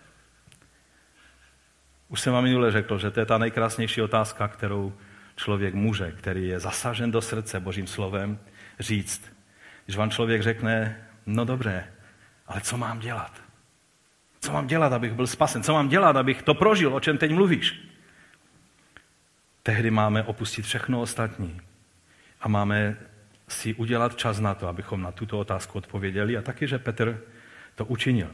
Už 2.12 2.20
jsem 2.20 2.32
vám 2.32 2.44
minule 2.44 2.70
řekl, 2.70 2.98
že 2.98 3.10
to 3.10 3.20
je 3.20 3.26
ta 3.26 3.38
nejkrásnější 3.38 4.02
otázka, 4.02 4.48
kterou 4.48 4.92
člověk 5.36 5.74
může, 5.74 6.12
který 6.12 6.48
je 6.48 6.60
zasažen 6.60 7.10
do 7.10 7.22
srdce 7.22 7.60
Božím 7.60 7.86
slovem, 7.86 8.38
říct. 8.80 9.36
Když 9.84 9.96
vám 9.96 10.10
člověk 10.10 10.42
řekne, 10.42 11.06
no 11.26 11.44
dobře, 11.44 11.84
ale 12.46 12.60
co 12.60 12.76
mám 12.76 12.98
dělat? 12.98 13.42
Co 14.40 14.52
mám 14.52 14.66
dělat, 14.66 14.92
abych 14.92 15.12
byl 15.12 15.26
spasen? 15.26 15.62
Co 15.62 15.72
mám 15.72 15.88
dělat, 15.88 16.16
abych 16.16 16.42
to 16.42 16.54
prožil, 16.54 16.94
o 16.94 17.00
čem 17.00 17.18
teď 17.18 17.32
mluvíš? 17.32 17.88
Tehdy 19.62 19.90
máme 19.90 20.22
opustit 20.22 20.64
všechno 20.64 21.00
ostatní 21.00 21.60
a 22.40 22.48
máme 22.48 22.96
si 23.48 23.74
udělat 23.74 24.16
čas 24.16 24.40
na 24.40 24.54
to, 24.54 24.68
abychom 24.68 25.02
na 25.02 25.12
tuto 25.12 25.38
otázku 25.38 25.78
odpověděli 25.78 26.36
a 26.36 26.42
taky, 26.42 26.68
že 26.68 26.78
Petr 26.78 27.20
to 27.74 27.84
učinil. 27.84 28.30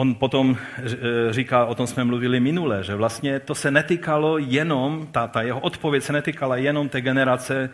On 0.00 0.14
potom 0.14 0.56
e, 0.78 1.32
říká, 1.32 1.64
o 1.64 1.74
tom 1.74 1.86
jsme 1.86 2.04
mluvili 2.04 2.40
minule, 2.40 2.84
že 2.84 2.94
vlastně 2.94 3.40
to 3.40 3.54
se 3.54 3.70
netýkalo 3.70 4.38
jenom, 4.38 5.08
ta, 5.12 5.26
ta 5.26 5.42
jeho 5.42 5.60
odpověď 5.60 6.02
se 6.02 6.12
netýkala 6.12 6.56
jenom 6.56 6.88
té 6.88 7.00
generace 7.00 7.70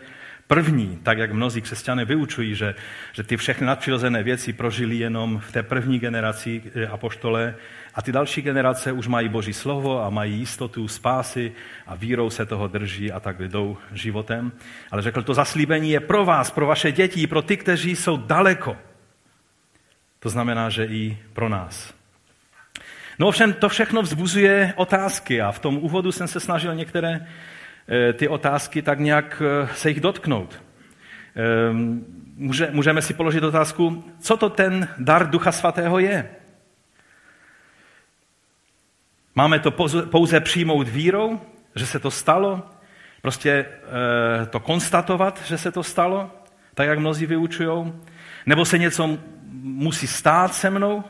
první, 0.47 0.99
tak 1.03 1.17
jak 1.17 1.31
mnozí 1.31 1.61
křesťané 1.61 2.05
vyučují, 2.05 2.55
že, 2.55 2.75
že 3.13 3.23
ty 3.23 3.37
všechny 3.37 3.67
nadpřirozené 3.67 4.23
věci 4.23 4.53
prožili 4.53 4.95
jenom 4.95 5.39
v 5.39 5.51
té 5.51 5.63
první 5.63 5.99
generaci 5.99 6.61
e, 6.75 6.87
apoštole 6.87 7.55
a 7.95 8.01
ty 8.01 8.11
další 8.11 8.41
generace 8.41 8.91
už 8.91 9.07
mají 9.07 9.29
Boží 9.29 9.53
slovo 9.53 10.03
a 10.03 10.09
mají 10.09 10.39
jistotu 10.39 10.87
spásy 10.87 11.51
a 11.87 11.95
vírou 11.95 12.29
se 12.29 12.45
toho 12.45 12.67
drží 12.67 13.11
a 13.11 13.19
tak 13.19 13.41
jdou 13.41 13.77
životem. 13.91 14.51
Ale 14.91 15.01
řekl, 15.01 15.23
to 15.23 15.33
zaslíbení 15.33 15.91
je 15.91 15.99
pro 15.99 16.25
vás, 16.25 16.51
pro 16.51 16.65
vaše 16.65 16.91
děti, 16.91 17.27
pro 17.27 17.41
ty, 17.41 17.57
kteří 17.57 17.95
jsou 17.95 18.17
daleko. 18.17 18.77
To 20.19 20.29
znamená, 20.29 20.69
že 20.69 20.85
i 20.85 21.17
pro 21.33 21.49
nás. 21.49 21.96
No 23.19 23.27
ovšem 23.27 23.53
to 23.53 23.69
všechno 23.69 24.01
vzbuzuje 24.01 24.73
otázky 24.75 25.41
a 25.41 25.51
v 25.51 25.59
tom 25.59 25.77
úvodu 25.77 26.11
jsem 26.11 26.27
se 26.27 26.39
snažil 26.39 26.75
některé 26.75 27.27
eh, 27.87 28.13
ty 28.13 28.27
otázky 28.27 28.81
tak 28.81 28.99
nějak 28.99 29.41
eh, 29.45 29.67
se 29.75 29.89
jich 29.89 30.01
dotknout. 30.01 30.61
Ehm, 31.35 32.05
může, 32.35 32.69
můžeme 32.71 33.01
si 33.01 33.13
položit 33.13 33.43
otázku, 33.43 34.03
co 34.19 34.37
to 34.37 34.49
ten 34.49 34.87
dar 34.97 35.29
Ducha 35.29 35.51
Svatého 35.51 35.99
je? 35.99 36.29
Máme 39.35 39.59
to 39.59 39.71
pouze 40.11 40.39
přijmout 40.39 40.87
vírou, 40.87 41.41
že 41.75 41.85
se 41.85 41.99
to 41.99 42.11
stalo? 42.11 42.63
Prostě 43.21 43.51
e, 43.51 44.45
to 44.45 44.59
konstatovat, 44.59 45.41
že 45.45 45.57
se 45.57 45.71
to 45.71 45.83
stalo, 45.83 46.31
tak 46.73 46.87
jak 46.87 46.99
mnozí 46.99 47.25
vyučují? 47.25 47.93
Nebo 48.45 48.65
se 48.65 48.77
něco 48.77 49.17
musí 49.61 50.07
stát 50.07 50.53
se 50.53 50.69
mnou? 50.69 51.03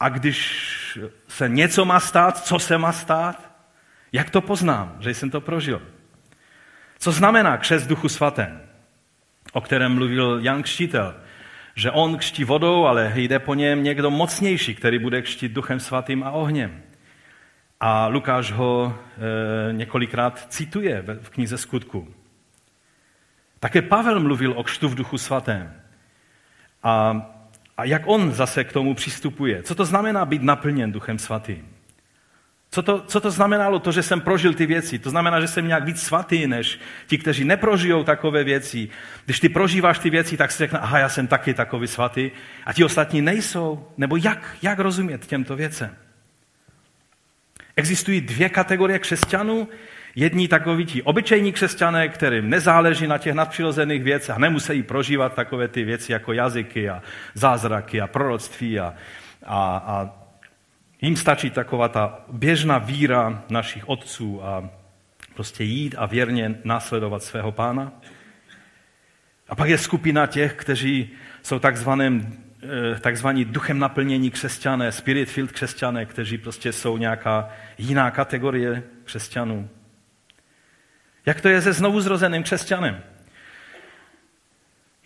A 0.00 0.08
když 0.08 0.98
se 1.28 1.48
něco 1.48 1.84
má 1.84 2.00
stát, 2.00 2.44
co 2.44 2.58
se 2.58 2.78
má 2.78 2.92
stát, 2.92 3.50
jak 4.12 4.30
to 4.30 4.40
poznám, 4.40 4.96
že 5.00 5.10
jsem 5.14 5.30
to 5.30 5.40
prožil? 5.40 5.82
Co 6.98 7.12
znamená 7.12 7.56
křest 7.56 7.86
duchu 7.86 8.08
svatém, 8.08 8.60
o 9.52 9.60
kterém 9.60 9.94
mluvil 9.94 10.38
Jan 10.42 10.62
Kštítel? 10.62 11.14
Že 11.74 11.90
on 11.90 12.16
kští 12.16 12.44
vodou, 12.44 12.86
ale 12.86 13.12
jde 13.16 13.38
po 13.38 13.54
něm 13.54 13.82
někdo 13.82 14.10
mocnější, 14.10 14.74
který 14.74 14.98
bude 14.98 15.22
kštit 15.22 15.52
duchem 15.52 15.80
svatým 15.80 16.24
a 16.24 16.30
ohněm. 16.30 16.82
A 17.80 18.06
Lukáš 18.06 18.52
ho 18.52 18.98
e, 19.68 19.72
několikrát 19.72 20.46
cituje 20.48 21.04
v 21.22 21.30
knize 21.30 21.58
skutku. 21.58 22.14
Také 23.60 23.82
Pavel 23.82 24.20
mluvil 24.20 24.52
o 24.56 24.62
kštu 24.62 24.88
v 24.88 24.94
duchu 24.94 25.18
svatém. 25.18 25.82
A 26.82 27.26
a 27.76 27.84
jak 27.84 28.02
on 28.04 28.32
zase 28.32 28.64
k 28.64 28.72
tomu 28.72 28.94
přistupuje? 28.94 29.62
Co 29.62 29.74
to 29.74 29.84
znamená 29.84 30.24
být 30.24 30.42
naplněn 30.42 30.92
Duchem 30.92 31.18
Svatým? 31.18 31.76
Co 32.70 32.82
to, 32.82 33.00
co 33.00 33.20
to 33.20 33.30
znamenalo 33.30 33.78
to, 33.78 33.92
že 33.92 34.02
jsem 34.02 34.20
prožil 34.20 34.54
ty 34.54 34.66
věci? 34.66 34.98
To 34.98 35.10
znamená, 35.10 35.40
že 35.40 35.48
jsem 35.48 35.68
nějak 35.68 35.84
víc 35.84 36.02
svatý 36.02 36.46
než 36.46 36.80
ti, 37.06 37.18
kteří 37.18 37.44
neprožijou 37.44 38.04
takové 38.04 38.44
věci. 38.44 38.88
Když 39.24 39.40
ty 39.40 39.48
prožíváš 39.48 39.98
ty 39.98 40.10
věci, 40.10 40.36
tak 40.36 40.52
si 40.52 40.58
řekne, 40.58 40.78
aha, 40.78 40.98
já 40.98 41.08
jsem 41.08 41.26
taky 41.26 41.54
takový 41.54 41.86
svatý. 41.86 42.30
A 42.66 42.72
ti 42.72 42.84
ostatní 42.84 43.22
nejsou. 43.22 43.88
Nebo 43.96 44.16
jak, 44.16 44.56
jak 44.62 44.78
rozumět 44.78 45.26
těmto 45.26 45.56
věcem? 45.56 45.96
Existují 47.76 48.20
dvě 48.20 48.48
kategorie 48.48 48.98
křesťanů. 48.98 49.68
Jedni 50.18 50.48
takoví 50.48 50.86
ti 50.86 51.02
obyčejní 51.02 51.52
křesťané, 51.52 52.08
kterým 52.08 52.50
nezáleží 52.50 53.06
na 53.06 53.18
těch 53.18 53.34
nadpřirozených 53.34 54.02
věcech 54.02 54.36
a 54.36 54.38
nemusí 54.38 54.82
prožívat 54.82 55.34
takové 55.34 55.68
ty 55.68 55.84
věci 55.84 56.12
jako 56.12 56.32
jazyky 56.32 56.88
a 56.88 57.02
zázraky 57.34 58.00
a 58.00 58.06
proroctví 58.06 58.80
a, 58.80 58.94
a, 59.44 59.76
a 59.76 60.10
jim 61.02 61.16
stačí 61.16 61.50
taková 61.50 61.88
ta 61.88 62.20
běžná 62.32 62.78
víra 62.78 63.42
našich 63.48 63.88
otců 63.88 64.44
a 64.44 64.70
prostě 65.34 65.64
jít 65.64 65.94
a 65.98 66.06
věrně 66.06 66.54
následovat 66.64 67.22
svého 67.22 67.52
pána. 67.52 67.92
A 69.48 69.54
pak 69.54 69.68
je 69.68 69.78
skupina 69.78 70.26
těch, 70.26 70.54
kteří 70.54 71.10
jsou 71.42 71.58
takzvaným, 71.58 72.44
eh, 72.62 73.00
takzvaní 73.00 73.44
duchem 73.44 73.78
naplnění 73.78 74.30
křesťané, 74.30 74.92
spirit-filled 74.92 75.52
křesťané, 75.52 76.06
kteří 76.06 76.38
prostě 76.38 76.72
jsou 76.72 76.98
nějaká 76.98 77.48
jiná 77.78 78.10
kategorie 78.10 78.82
křesťanů. 79.04 79.68
Jak 81.26 81.40
to 81.40 81.48
je 81.48 81.62
se 81.62 81.72
znovuzrozeným 81.72 82.42
křesťanem? 82.42 83.02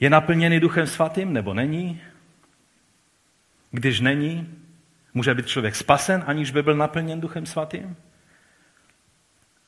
Je 0.00 0.10
naplněný 0.10 0.60
duchem 0.60 0.86
svatým 0.86 1.32
nebo 1.32 1.54
není? 1.54 2.00
Když 3.70 4.00
není, 4.00 4.58
může 5.14 5.34
být 5.34 5.46
člověk 5.46 5.76
spasen, 5.76 6.24
aniž 6.26 6.50
by 6.50 6.62
byl 6.62 6.76
naplněn 6.76 7.20
duchem 7.20 7.46
svatým? 7.46 7.96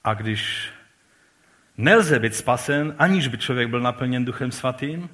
A 0.04 0.14
když 0.14 0.73
nelze 1.76 2.18
být 2.18 2.35
spasen, 2.35 2.94
aniž 2.99 3.28
by 3.28 3.38
člověk 3.38 3.68
byl 3.68 3.80
naplněn 3.80 4.25
Duchem 4.25 4.52
Svatým, 4.52 5.11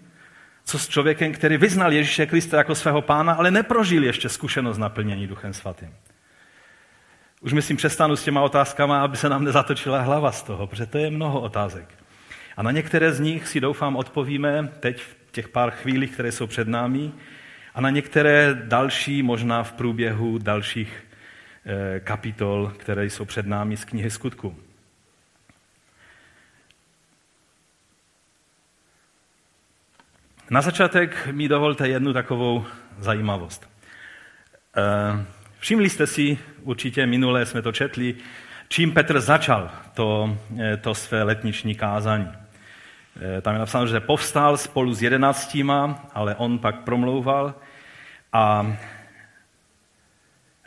co 0.64 0.78
s 0.78 0.88
člověkem, 0.88 1.32
který 1.32 1.56
vyznal 1.56 1.92
Ježíše 1.92 2.26
Krista 2.26 2.56
jako 2.56 2.74
svého 2.74 3.02
pána, 3.02 3.32
ale 3.32 3.50
neprožil 3.50 4.04
ještě 4.04 4.28
zkušenost 4.28 4.78
naplnění 4.78 5.26
Duchem 5.26 5.52
Svatým. 5.52 5.94
Už 7.40 7.52
myslím 7.52 7.76
přestanu 7.76 8.16
s 8.16 8.24
těma 8.24 8.42
otázkama, 8.42 9.02
aby 9.02 9.16
se 9.16 9.28
nám 9.28 9.44
nezatočila 9.44 10.00
hlava 10.00 10.32
z 10.32 10.42
toho, 10.42 10.66
protože 10.66 10.86
to 10.86 10.98
je 10.98 11.10
mnoho 11.10 11.40
otázek. 11.40 11.94
A 12.56 12.62
na 12.62 12.70
některé 12.70 13.12
z 13.12 13.20
nich 13.20 13.48
si 13.48 13.60
doufám 13.60 13.96
odpovíme 13.96 14.68
teď 14.80 15.02
v 15.02 15.16
těch 15.30 15.48
pár 15.48 15.70
chvílích, 15.70 16.12
které 16.12 16.32
jsou 16.32 16.46
před 16.46 16.68
námi, 16.68 17.12
a 17.74 17.80
na 17.80 17.90
některé 17.90 18.54
další 18.54 19.22
možná 19.22 19.62
v 19.62 19.72
průběhu 19.72 20.38
dalších 20.38 21.04
eh, 21.66 22.00
kapitol, 22.00 22.72
které 22.78 23.04
jsou 23.04 23.24
před 23.24 23.46
námi 23.46 23.76
z 23.76 23.84
knihy 23.84 24.10
skutku. 24.10 24.56
Na 30.50 30.60
začátek 30.60 31.28
mi 31.32 31.48
dovolte 31.48 31.88
jednu 31.88 32.12
takovou 32.12 32.64
zajímavost. 32.98 33.70
Eh, 34.76 35.24
všimli 35.58 35.90
jste 35.90 36.06
si, 36.06 36.38
určitě 36.68 37.06
minule 37.06 37.46
jsme 37.46 37.62
to 37.62 37.72
četli, 37.72 38.14
čím 38.68 38.92
Petr 38.92 39.20
začal 39.20 39.70
to, 39.94 40.38
eh, 40.60 40.76
to 40.76 40.94
své 40.94 41.22
letniční 41.22 41.74
kázání. 41.74 42.28
Eh, 42.28 43.40
tam 43.40 43.54
je 43.54 43.58
napsáno, 43.58 43.86
že 43.86 44.00
povstal 44.00 44.56
spolu 44.56 44.94
s 44.94 45.02
jedenáctíma, 45.02 46.04
ale 46.14 46.34
on 46.34 46.58
pak 46.58 46.84
promlouval 46.84 47.54
a, 48.32 48.76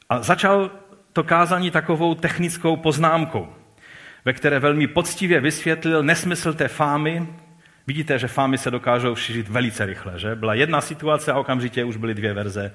a 0.09 0.21
začal 0.21 0.71
to 1.13 1.23
kázání 1.23 1.71
takovou 1.71 2.15
technickou 2.15 2.75
poznámkou, 2.75 3.53
ve 4.25 4.33
které 4.33 4.59
velmi 4.59 4.87
poctivě 4.87 5.39
vysvětlil 5.39 6.03
nesmysl 6.03 6.53
té 6.53 6.67
fámy, 6.67 7.27
Vidíte, 7.87 8.19
že 8.19 8.27
fámy 8.27 8.57
se 8.57 8.71
dokážou 8.71 9.15
šířit 9.15 9.49
velice 9.49 9.85
rychle. 9.85 10.19
Že? 10.19 10.35
Byla 10.35 10.53
jedna 10.53 10.81
situace 10.81 11.31
a 11.31 11.39
okamžitě 11.39 11.83
už 11.83 11.97
byly 11.97 12.13
dvě 12.13 12.33
verze, 12.33 12.71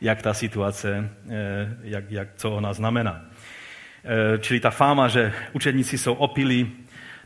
jak 0.00 0.22
ta 0.22 0.34
situace, 0.34 1.10
eh, 1.28 1.76
jak, 1.82 2.10
jak, 2.10 2.28
co 2.36 2.50
ona 2.50 2.72
znamená. 2.72 3.24
Eh, 4.04 4.38
čili 4.38 4.60
ta 4.60 4.70
fáma, 4.70 5.08
že 5.08 5.32
učedníci 5.52 5.98
jsou 5.98 6.14
opilí, 6.14 6.72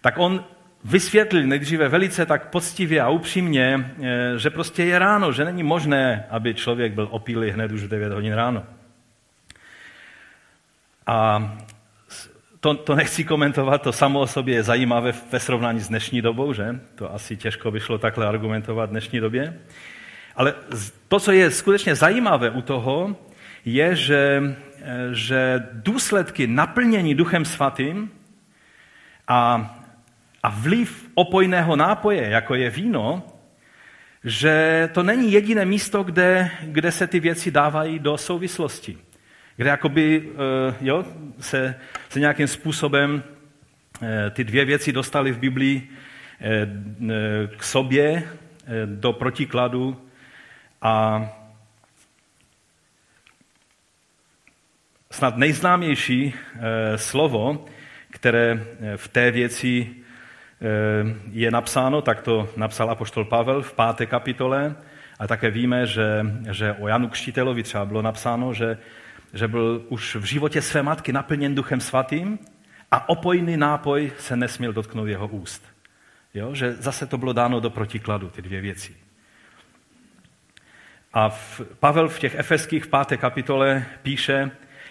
tak 0.00 0.14
on 0.18 0.44
vysvětlil 0.84 1.46
nejdříve 1.46 1.88
velice 1.88 2.26
tak 2.26 2.50
poctivě 2.50 3.00
a 3.00 3.08
upřímně, 3.08 3.94
eh, 4.02 4.38
že 4.38 4.50
prostě 4.50 4.84
je 4.84 4.98
ráno, 4.98 5.32
že 5.32 5.44
není 5.44 5.62
možné, 5.62 6.26
aby 6.30 6.54
člověk 6.54 6.92
byl 6.92 7.08
opilý 7.10 7.50
hned 7.50 7.72
už 7.72 7.82
v 7.82 7.88
9 7.88 8.12
hodin 8.12 8.32
ráno. 8.32 8.64
A 11.06 11.52
to, 12.60 12.74
to 12.74 12.94
nechci 12.94 13.24
komentovat, 13.24 13.82
to 13.82 13.92
samo 13.92 14.20
o 14.20 14.26
sobě 14.26 14.54
je 14.54 14.62
zajímavé 14.62 15.12
ve 15.32 15.40
srovnání 15.40 15.80
s 15.80 15.88
dnešní 15.88 16.22
dobou, 16.22 16.52
že? 16.52 16.80
To 16.94 17.14
asi 17.14 17.36
těžko 17.36 17.70
by 17.70 17.80
šlo 17.80 17.98
takhle 17.98 18.26
argumentovat 18.26 18.86
v 18.86 18.90
dnešní 18.90 19.20
době. 19.20 19.58
Ale 20.36 20.54
to, 21.08 21.20
co 21.20 21.32
je 21.32 21.50
skutečně 21.50 21.94
zajímavé 21.94 22.50
u 22.50 22.62
toho, 22.62 23.16
je, 23.64 23.96
že, 23.96 24.42
že 25.12 25.66
důsledky 25.72 26.46
naplnění 26.46 27.14
Duchem 27.14 27.44
Svatým 27.44 28.10
a, 29.28 29.70
a 30.42 30.48
vliv 30.50 31.10
opojného 31.14 31.76
nápoje, 31.76 32.28
jako 32.28 32.54
je 32.54 32.70
víno, 32.70 33.22
že 34.24 34.88
to 34.92 35.02
není 35.02 35.32
jediné 35.32 35.64
místo, 35.64 36.02
kde, 36.02 36.50
kde 36.62 36.92
se 36.92 37.06
ty 37.06 37.20
věci 37.20 37.50
dávají 37.50 37.98
do 37.98 38.18
souvislosti. 38.18 38.98
Kde 39.56 39.70
jakoby, 39.70 40.28
eh, 40.32 40.74
jo, 40.80 41.04
se, 41.40 41.74
se 42.08 42.20
nějakým 42.20 42.46
způsobem 42.46 43.22
eh, 44.02 44.30
ty 44.30 44.44
dvě 44.44 44.64
věci 44.64 44.92
dostaly 44.92 45.32
v 45.32 45.38
Biblii 45.38 45.88
eh, 46.40 46.68
k 47.56 47.62
sobě, 47.62 48.22
do 48.86 49.12
protikladu 49.12 49.96
a 50.82 51.26
snad 55.10 55.36
nejznámější 55.36 56.34
slovo, 56.96 57.64
které 58.10 58.64
v 58.96 59.08
té 59.08 59.30
věci 59.30 59.94
je 61.30 61.50
napsáno, 61.50 62.02
tak 62.02 62.22
to 62.22 62.48
napsal 62.56 62.90
apoštol 62.90 63.24
Pavel 63.24 63.62
v 63.62 63.72
páté 63.72 64.06
kapitole, 64.06 64.76
a 65.18 65.26
také 65.26 65.50
víme, 65.50 65.86
že, 65.86 66.26
že 66.50 66.72
o 66.72 66.88
Janu 66.88 67.08
Křtitelovi 67.08 67.62
třeba 67.62 67.84
bylo 67.84 68.02
napsáno, 68.02 68.54
že 68.54 68.78
že 69.32 69.48
byl 69.48 69.84
už 69.88 70.16
v 70.16 70.24
životě 70.24 70.62
své 70.62 70.82
matky 70.82 71.12
naplněn 71.12 71.54
Duchem 71.54 71.80
Svatým 71.80 72.38
a 72.90 73.08
opojný 73.08 73.56
nápoj 73.56 74.12
se 74.18 74.36
nesměl 74.36 74.72
dotknout 74.72 75.08
jeho 75.08 75.28
úst. 75.28 75.64
Jo? 76.34 76.54
Že 76.54 76.72
zase 76.72 77.06
to 77.06 77.18
bylo 77.18 77.32
dáno 77.32 77.60
do 77.60 77.70
protikladu, 77.70 78.28
ty 78.28 78.42
dvě 78.42 78.60
věci. 78.60 78.96
A 81.12 81.28
v, 81.28 81.60
Pavel 81.80 82.08
v 82.08 82.18
těch 82.18 82.34
efeských 82.34 82.84
v 82.84 82.88
páté 82.88 83.16
kapitole 83.16 83.84
píše, 84.02 84.50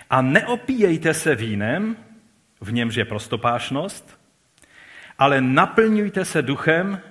a 0.10 0.22
neopíjejte 0.22 1.14
se 1.14 1.36
vínem, 1.36 1.96
v 2.62 2.74
němž 2.74 2.96
je 2.96 3.06
prostopášnost, 3.06 4.20
ale 5.18 5.42
naplňujte 5.42 6.26
se 6.26 6.42
duchem, 6.42 7.02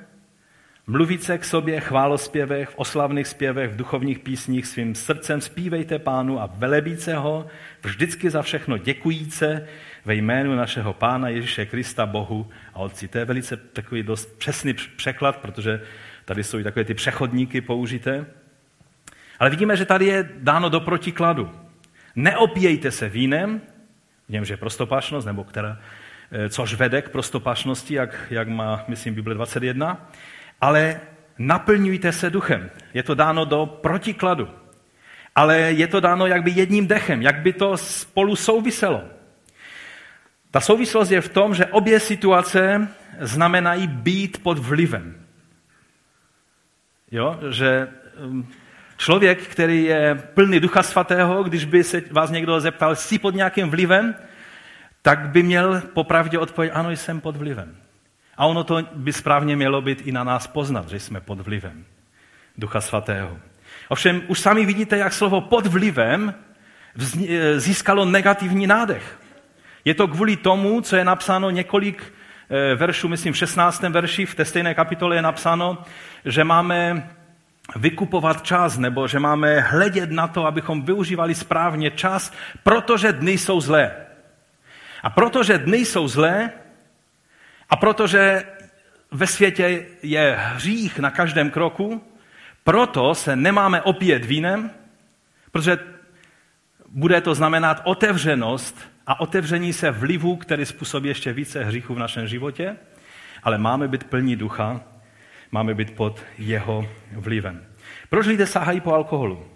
Mluvíte 0.91 1.39
k 1.39 1.45
sobě 1.45 1.81
chválospěvech, 1.81 2.69
v 2.69 2.79
oslavných 2.79 3.27
zpěvech, 3.27 3.71
v 3.71 3.77
duchovních 3.77 4.19
písních 4.19 4.67
svým 4.67 4.95
srdcem 4.95 5.41
zpívejte 5.41 5.99
pánu 5.99 6.41
a 6.41 6.51
velebíce 6.55 7.17
ho, 7.17 7.47
vždycky 7.83 8.31
za 8.31 8.43
všechno 8.43 8.79
děkujíce 8.79 9.69
ve 10.05 10.15
jménu 10.15 10.57
našeho 10.57 10.93
pána 10.93 11.29
Ježíše 11.29 11.67
Krista 11.67 12.07
Bohu 12.07 12.51
a 12.75 12.79
Otci. 12.79 13.09
To 13.09 13.19
je 13.19 13.25
velice 13.25 13.57
takový 13.57 14.03
dost 14.03 14.39
přesný 14.39 14.75
překlad, 14.97 15.37
protože 15.37 15.83
tady 16.25 16.45
jsou 16.45 16.59
i 16.59 16.65
takové 16.65 16.85
ty 16.85 16.95
přechodníky 16.95 17.61
použité. 17.61 18.27
Ale 19.41 19.51
vidíme, 19.51 19.77
že 19.77 19.85
tady 19.85 20.07
je 20.07 20.29
dáno 20.37 20.69
do 20.69 20.81
protikladu. 20.81 21.51
Neopíjejte 22.17 22.91
se 22.91 23.09
vínem, 23.09 23.61
v 24.29 24.33
němž 24.33 24.49
je 24.49 24.57
prostopášnost, 24.57 25.25
nebo 25.25 25.45
která, 25.45 25.79
eh, 26.33 26.49
což 26.49 26.75
vede 26.75 27.03
k 27.03 27.09
prostopášnosti, 27.09 27.95
jak, 27.95 28.27
jak 28.31 28.49
má, 28.49 28.85
myslím, 28.89 29.15
Bible 29.15 29.35
21, 29.35 30.11
ale 30.61 31.01
naplňujte 31.39 32.13
se 32.13 32.31
duchem. 32.31 32.71
Je 32.95 33.03
to 33.03 33.15
dáno 33.15 33.45
do 33.45 33.67
protikladu. 33.67 34.49
Ale 35.35 35.59
je 35.59 35.87
to 35.87 36.01
dáno 36.01 36.27
jakby 36.27 36.51
jedním 36.51 36.87
dechem, 36.87 37.23
jak 37.23 37.41
by 37.41 37.53
to 37.53 37.77
spolu 37.77 38.37
souviselo. 38.37 39.05
Ta 40.51 40.61
souvislost 40.61 41.11
je 41.11 41.21
v 41.21 41.29
tom, 41.29 41.55
že 41.55 41.67
obě 41.67 42.01
situace 42.01 42.89
znamenají 43.21 43.87
být 43.87 44.43
pod 44.43 44.59
vlivem. 44.59 45.27
Jo? 47.11 47.39
Že 47.51 47.89
um, 48.25 48.49
člověk, 49.01 49.47
který 49.47 49.85
je 49.85 50.15
plný 50.35 50.61
ducha 50.61 50.83
svatého, 50.83 51.43
když 51.43 51.65
by 51.65 51.85
se 51.85 52.03
vás 52.11 52.31
někdo 52.31 52.61
zeptal, 52.61 52.97
jsi 52.97 53.19
pod 53.19 53.35
nějakým 53.35 53.71
vlivem, 53.71 54.15
tak 55.03 55.29
by 55.29 55.43
měl 55.43 55.83
popravdě 55.95 56.39
odpovědět, 56.39 56.75
ano, 56.75 56.91
jsem 56.91 57.21
pod 57.21 57.37
vlivem. 57.37 57.77
A 58.37 58.47
ono 58.47 58.65
to 58.65 58.83
by 58.93 59.13
správně 59.13 59.57
mělo 59.57 59.83
být 59.83 60.01
i 60.05 60.13
na 60.13 60.25
nás 60.25 60.47
poznat, 60.47 60.89
že 60.89 61.01
jsme 61.01 61.21
pod 61.21 61.41
vlivem 61.41 61.85
Ducha 62.59 62.81
Svatého. 62.81 63.39
Ovšem, 63.89 64.23
už 64.29 64.41
sami 64.41 64.67
vidíte, 64.67 64.97
jak 64.97 65.13
slovo 65.13 65.41
pod 65.41 65.67
vlivem 65.67 66.35
eh, 67.29 67.61
získalo 67.61 68.05
negativní 68.05 68.67
nádech. 68.67 69.19
Je 69.85 69.95
to 69.95 70.09
kvůli 70.09 70.37
tomu, 70.37 70.81
co 70.81 70.97
je 70.97 71.05
napsáno 71.05 71.51
několik 71.51 72.13
eh, 72.51 72.75
veršů, 72.75 73.09
myslím 73.09 73.33
v 73.33 73.37
16. 73.37 73.83
verši, 73.83 74.27
v 74.27 74.35
té 74.35 74.45
stejné 74.45 74.75
kapitole 74.75 75.17
je 75.17 75.23
napsáno, 75.23 75.85
že 76.25 76.45
máme 76.45 77.11
vykupovat 77.77 78.43
čas, 78.43 78.79
nebo 78.79 79.09
že 79.09 79.19
máme 79.19 79.61
hledět 79.61 80.11
na 80.11 80.29
to, 80.29 80.47
abychom 80.47 80.83
využívali 80.83 81.35
správně 81.35 81.91
čas, 81.91 82.33
protože 82.63 83.13
dny 83.13 83.39
jsou 83.39 83.61
zlé. 83.61 83.93
A 85.03 85.11
protože 85.11 85.59
dny 85.59 85.77
jsou 85.77 86.09
zlé, 86.09 86.51
a 87.71 87.77
protože 87.77 88.45
ve 89.11 89.27
světě 89.27 89.87
je 90.03 90.37
hřích 90.39 90.99
na 90.99 91.11
každém 91.11 91.51
kroku, 91.51 92.03
proto 92.65 93.15
se 93.15 93.37
nemáme 93.37 93.83
opíjet 93.83 94.25
vínem, 94.25 94.71
protože 95.53 95.79
bude 96.89 97.21
to 97.21 97.35
znamenat 97.35 97.81
otevřenost 97.85 98.91
a 99.07 99.21
otevření 99.21 99.73
se 99.73 99.91
vlivu, 99.91 100.37
který 100.37 100.67
způsobí 100.67 101.09
ještě 101.09 101.33
více 101.33 101.65
hříchů 101.65 101.95
v 101.95 101.99
našem 101.99 102.27
životě, 102.27 102.77
ale 103.43 103.59
máme 103.59 103.89
být 103.89 104.05
plní 104.05 104.37
ducha, 104.37 104.81
máme 105.53 105.75
být 105.75 105.91
pod 105.91 106.23
jeho 106.39 106.89
vlivem. 107.13 107.67
Proč 108.09 108.27
lidé 108.27 108.47
sahají 108.47 108.81
po 108.81 108.95
alkoholu? 108.95 109.47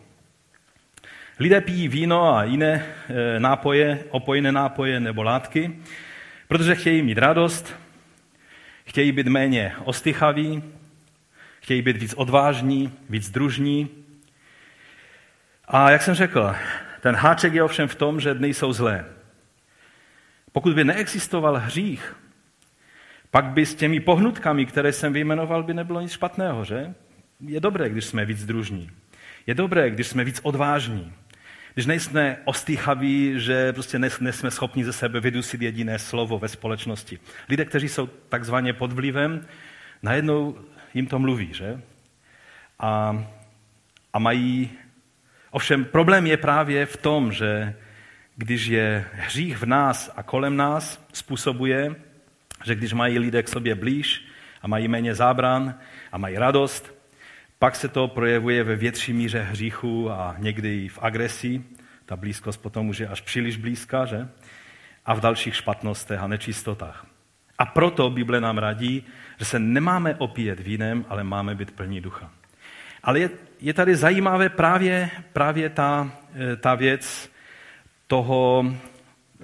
Lidé 1.38 1.60
pijí 1.60 1.88
víno 1.88 2.34
a 2.34 2.44
jiné 2.44 2.86
e, 3.08 3.40
nápoje, 3.40 4.04
opojné 4.10 4.52
nápoje 4.52 5.00
nebo 5.00 5.22
látky, 5.22 5.76
protože 6.48 6.74
chtějí 6.74 7.02
mít 7.02 7.18
radost, 7.18 7.76
Chtějí 8.86 9.12
být 9.12 9.26
méně 9.26 9.72
ostychaví, 9.84 10.62
chtějí 11.60 11.82
být 11.82 11.96
víc 11.96 12.14
odvážní, 12.14 12.92
víc 13.08 13.30
družní. 13.30 13.88
A 15.64 15.90
jak 15.90 16.02
jsem 16.02 16.14
řekl, 16.14 16.54
ten 17.00 17.14
háček 17.14 17.54
je 17.54 17.62
ovšem 17.62 17.88
v 17.88 17.94
tom, 17.94 18.20
že 18.20 18.34
dny 18.34 18.54
jsou 18.54 18.72
zlé. 18.72 19.04
Pokud 20.52 20.74
by 20.74 20.84
neexistoval 20.84 21.56
hřích, 21.56 22.16
pak 23.34 23.44
by 23.44 23.66
s 23.66 23.74
těmi 23.74 24.00
pohnutkami, 24.00 24.66
které 24.66 24.92
jsem 24.92 25.12
vyjmenoval, 25.12 25.62
by 25.62 25.74
nebylo 25.74 26.00
nic 26.00 26.12
špatného, 26.12 26.64
že? 26.64 26.94
Je 27.40 27.60
dobré, 27.60 27.88
když 27.88 28.04
jsme 28.04 28.24
víc 28.24 28.46
družní. 28.46 28.90
Je 29.46 29.54
dobré, 29.54 29.90
když 29.90 30.06
jsme 30.06 30.24
víc 30.24 30.40
odvážní. 30.42 31.12
Když 31.74 31.86
nejsme 31.86 32.36
ostýchaví, 32.44 33.34
že 33.36 33.72
prostě 33.72 33.98
nejsme 33.98 34.50
schopni 34.50 34.84
ze 34.84 34.92
sebe 34.92 35.20
vydusit 35.20 35.62
jediné 35.62 35.98
slovo 35.98 36.38
ve 36.38 36.48
společnosti. 36.48 37.18
Lidé, 37.48 37.64
kteří 37.64 37.88
jsou 37.88 38.06
takzvaně 38.06 38.72
pod 38.72 38.92
vlivem, 38.92 39.46
najednou 40.02 40.58
jim 40.94 41.06
to 41.06 41.18
mluví, 41.18 41.54
že? 41.54 41.80
A, 42.78 43.24
a 44.12 44.18
mají... 44.18 44.70
Ovšem 45.50 45.84
problém 45.84 46.26
je 46.26 46.36
právě 46.36 46.86
v 46.86 46.96
tom, 46.96 47.32
že 47.32 47.74
když 48.36 48.66
je 48.66 49.04
hřích 49.12 49.56
v 49.56 49.66
nás 49.66 50.12
a 50.16 50.22
kolem 50.22 50.56
nás, 50.56 51.06
způsobuje, 51.12 51.94
že 52.64 52.74
když 52.74 52.92
mají 52.92 53.18
lidé 53.18 53.42
k 53.42 53.48
sobě 53.48 53.74
blíž 53.74 54.24
a 54.62 54.68
mají 54.68 54.88
méně 54.88 55.14
zábran 55.14 55.74
a 56.12 56.18
mají 56.18 56.38
radost, 56.38 56.94
pak 57.58 57.76
se 57.76 57.88
to 57.88 58.08
projevuje 58.08 58.64
ve 58.64 58.76
větší 58.76 59.12
míře 59.12 59.42
hříchu 59.42 60.10
a 60.10 60.36
někdy 60.38 60.84
i 60.84 60.88
v 60.88 60.98
agresi. 61.02 61.64
Ta 62.06 62.16
blízkost 62.16 62.62
potom 62.62 62.88
už 62.88 62.98
je 62.98 63.08
až 63.08 63.20
příliš 63.20 63.56
blízká, 63.56 64.06
že? 64.06 64.28
A 65.06 65.14
v 65.14 65.20
dalších 65.20 65.56
špatnostech 65.56 66.20
a 66.20 66.26
nečistotách. 66.26 67.06
A 67.58 67.66
proto 67.66 68.10
Bible 68.10 68.40
nám 68.40 68.58
radí, 68.58 69.04
že 69.38 69.44
se 69.44 69.58
nemáme 69.58 70.14
opíjet 70.14 70.60
vínem, 70.60 71.04
ale 71.08 71.24
máme 71.24 71.54
být 71.54 71.70
plní 71.70 72.00
ducha. 72.00 72.30
Ale 73.02 73.20
je, 73.20 73.30
je 73.60 73.74
tady 73.74 73.96
zajímavé 73.96 74.48
právě, 74.48 75.10
právě 75.32 75.68
ta, 75.68 76.12
eh, 76.34 76.56
ta 76.56 76.74
věc 76.74 77.30
toho, 78.06 78.64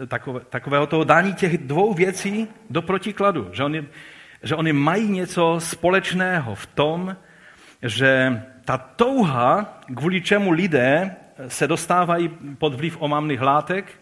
takové, 0.08 0.40
takového 0.40 0.86
toho 0.86 1.04
dání 1.04 1.34
těch 1.34 1.58
dvou 1.58 1.94
věcí 1.94 2.48
do 2.70 2.82
protikladu. 2.82 3.50
Že 3.52 3.64
oni, 3.64 3.88
že 4.42 4.54
oni 4.54 4.72
mají 4.72 5.08
něco 5.08 5.56
společného 5.58 6.54
v 6.54 6.66
tom, 6.66 7.16
že 7.82 8.42
ta 8.64 8.78
touha, 8.78 9.80
kvůli 9.96 10.20
čemu 10.20 10.50
lidé 10.50 11.16
se 11.48 11.66
dostávají 11.66 12.28
pod 12.58 12.74
vliv 12.74 12.96
omamných 13.00 13.40
látek, 13.40 14.00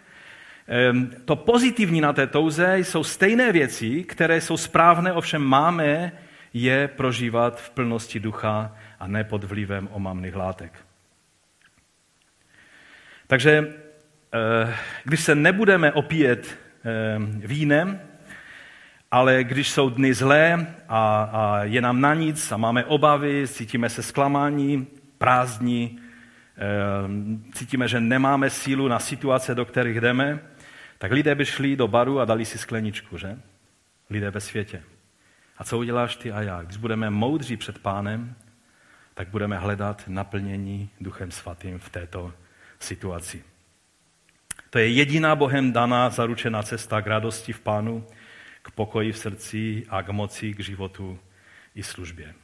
to 1.25 1.37
pozitivní 1.37 2.01
na 2.01 2.13
té 2.13 2.27
touze 2.27 2.79
jsou 2.79 3.05
stejné 3.05 3.53
věci, 3.53 4.05
které 4.05 4.41
jsou 4.41 4.57
správné, 4.57 5.13
ovšem 5.13 5.43
máme 5.43 6.13
je 6.55 6.89
prožívat 6.89 7.61
v 7.61 7.71
plnosti 7.71 8.21
ducha 8.21 8.77
a 9.01 9.07
ne 9.07 9.25
pod 9.25 9.45
vlivem 9.45 9.89
omamných 9.93 10.37
látek. 10.37 10.73
Takže 13.27 13.75
když 15.05 15.21
se 15.21 15.35
nebudeme 15.35 15.93
opíjet 15.93 16.59
vínem, 17.35 18.01
ale 19.11 19.45
když 19.45 19.71
jsou 19.71 19.91
dny 19.91 20.15
zlé 20.15 20.75
a, 20.89 21.23
a 21.23 21.65
je 21.65 21.81
nám 21.81 22.01
na 22.01 22.15
nic 22.15 22.53
a 22.53 22.57
máme 22.57 22.85
obavy, 22.85 23.49
cítíme 23.49 23.91
se 23.91 24.03
zklamání, 24.03 24.87
prázdní, 25.19 25.99
cítíme, 27.55 27.89
že 27.89 28.01
nemáme 28.01 28.51
sílu 28.51 28.89
na 28.89 28.99
situace, 28.99 29.55
do 29.55 29.65
kterých 29.65 30.01
jdeme, 30.01 30.39
tak 30.99 31.13
lidé 31.13 31.35
by 31.35 31.45
šli 31.45 31.77
do 31.77 31.89
baru 31.89 32.21
a 32.21 32.25
dali 32.25 32.45
si 32.45 32.59
skleničku, 32.59 33.19
že? 33.19 33.39
Lidé 34.11 34.31
ve 34.31 34.41
světě. 34.41 34.83
A 35.59 35.65
co 35.65 35.79
uděláš 35.79 36.17
ty 36.17 36.33
a 36.33 36.43
já? 36.43 36.63
Když 36.63 36.77
budeme 36.77 37.11
moudří 37.11 37.57
před 37.57 37.79
pánem, 37.79 38.35
tak 39.15 39.29
budeme 39.29 39.59
hledat 39.59 40.05
naplnění 40.07 40.91
Duchem 41.01 41.31
Svatým 41.31 41.79
v 41.79 41.89
této 41.89 42.33
situaci. 42.79 43.45
To 44.71 44.79
je 44.79 44.89
jediná 44.89 45.37
Bohem 45.37 45.73
daná 45.73 46.11
zaručená 46.11 46.63
cesta 46.63 47.01
k 47.01 47.07
radosti 47.07 47.53
v 47.53 47.61
pánu, 47.61 48.07
k 48.63 48.71
pokoji 48.71 49.13
v 49.13 49.19
srdci 49.19 49.87
a 49.89 50.03
k 50.03 50.09
moci, 50.09 50.55
k 50.55 50.61
životu 50.61 51.19
i 51.75 51.83
službě. 51.83 52.35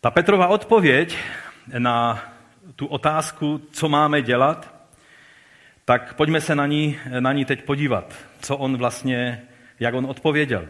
Ta 0.00 0.10
Petrova 0.10 0.46
odpověď 0.46 1.18
na 1.78 2.24
tu 2.76 2.86
otázku, 2.86 3.62
co 3.72 3.88
máme 3.88 4.22
dělat, 4.22 4.74
tak 5.84 6.14
pojďme 6.14 6.40
se 6.40 6.54
na 6.54 6.66
ní, 6.66 6.98
na 7.20 7.32
ní 7.32 7.44
teď 7.44 7.64
podívat, 7.64 8.14
co 8.40 8.56
on 8.56 8.76
vlastně, 8.76 9.42
jak 9.80 9.94
on 9.94 10.06
odpověděl. 10.06 10.68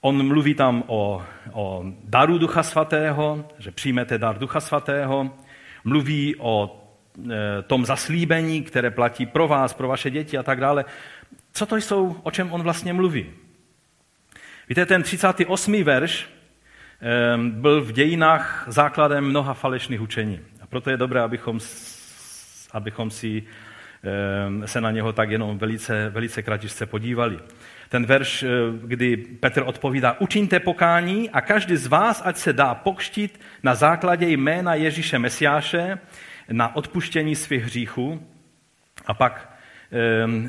On 0.00 0.26
mluví 0.26 0.54
tam 0.54 0.84
o, 0.86 1.22
o 1.52 1.84
daru 2.04 2.38
Ducha 2.38 2.62
Svatého, 2.62 3.48
že 3.58 3.70
přijmete 3.70 4.18
dar 4.18 4.38
Ducha 4.38 4.60
Svatého, 4.60 5.30
mluví 5.84 6.36
o 6.38 6.85
tom 7.66 7.86
zaslíbení, 7.86 8.62
které 8.62 8.90
platí 8.90 9.26
pro 9.26 9.48
vás, 9.48 9.74
pro 9.74 9.88
vaše 9.88 10.10
děti 10.10 10.38
a 10.38 10.42
tak 10.42 10.60
dále. 10.60 10.84
Co 11.52 11.66
to 11.66 11.76
jsou, 11.76 12.16
o 12.22 12.30
čem 12.30 12.52
on 12.52 12.62
vlastně 12.62 12.92
mluví? 12.92 13.26
Víte, 14.68 14.86
ten 14.86 15.02
38. 15.02 15.84
verš 15.84 16.26
e, 16.26 17.38
byl 17.38 17.80
v 17.80 17.92
dějinách 17.92 18.64
základem 18.68 19.24
mnoha 19.24 19.54
falešných 19.54 20.00
učení. 20.00 20.40
A 20.60 20.66
proto 20.66 20.90
je 20.90 20.96
dobré, 20.96 21.20
abychom, 21.20 21.58
abychom 22.72 23.10
si 23.10 23.42
e, 24.62 24.68
se 24.68 24.80
na 24.80 24.90
něho 24.90 25.12
tak 25.12 25.30
jenom 25.30 25.58
velice, 25.58 26.10
velice 26.10 26.42
kratičce 26.42 26.86
podívali 26.86 27.38
ten 27.88 28.06
verš, 28.06 28.42
eh, 28.42 28.48
kdy 28.82 29.16
Petr 29.16 29.62
odpovídá, 29.66 30.16
učiňte 30.20 30.60
pokání 30.60 31.30
a 31.30 31.40
každý 31.40 31.76
z 31.76 31.86
vás, 31.86 32.22
ať 32.24 32.36
se 32.36 32.52
dá 32.52 32.74
pokštit 32.74 33.40
na 33.62 33.74
základě 33.74 34.28
jména 34.28 34.74
Ježíše 34.74 35.18
Mesiáše 35.18 35.98
na 36.52 36.76
odpuštění 36.76 37.36
svých 37.36 37.64
hříchů 37.64 38.26
a 39.06 39.14
pak 39.14 39.52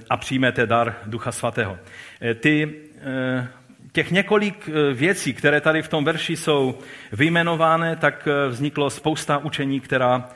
a 0.09 0.17
přijmete 0.17 0.65
dar 0.65 0.95
Ducha 1.05 1.31
Svatého. 1.31 1.77
Eh, 2.21 2.33
ty, 2.33 2.73
těch 3.91 4.11
několik 4.11 4.69
věcí, 4.93 5.33
které 5.33 5.61
tady 5.61 5.81
v 5.81 5.87
tom 5.87 6.05
verši 6.05 6.37
jsou 6.37 6.79
vyjmenované, 7.11 7.95
tak 7.95 8.27
vzniklo 8.49 8.89
spousta 8.89 9.37
učení, 9.37 9.79
která, 9.79 10.29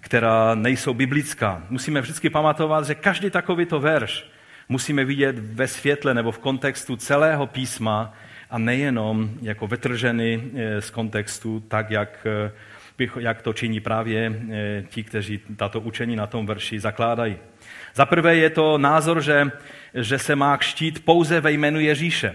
která 0.00 0.54
nejsou 0.54 0.94
biblická. 0.94 1.62
Musíme 1.70 2.00
vždycky 2.00 2.30
pamatovat, 2.30 2.86
že 2.86 2.94
každý 2.94 3.30
takovýto 3.30 3.80
verš 3.80 4.30
musíme 4.68 5.04
vidět 5.04 5.38
ve 5.38 5.68
světle 5.68 6.14
nebo 6.14 6.32
v 6.32 6.38
kontextu 6.38 6.96
celého 6.96 7.46
písma 7.46 8.14
a 8.50 8.58
nejenom 8.58 9.30
jako 9.42 9.66
vytrženy 9.66 10.42
eh, 10.54 10.82
z 10.82 10.90
kontextu, 10.90 11.60
tak 11.60 11.90
jak, 11.90 12.26
jak 13.18 13.42
to 13.42 13.52
činí 13.52 13.80
právě 13.80 14.32
eh, 14.50 14.84
ti, 14.88 15.02
kteří 15.02 15.40
tato 15.56 15.80
učení 15.80 16.16
na 16.16 16.26
tom 16.26 16.46
verši 16.46 16.80
zakládají. 16.80 17.36
Za 17.94 18.06
prvé 18.06 18.36
je 18.36 18.50
to 18.50 18.78
názor, 18.78 19.20
že, 19.20 19.50
že 19.94 20.18
se 20.18 20.36
má 20.36 20.56
kštít 20.56 21.04
pouze 21.04 21.40
ve 21.40 21.52
jménu 21.52 21.80
Ježíše. 21.80 22.34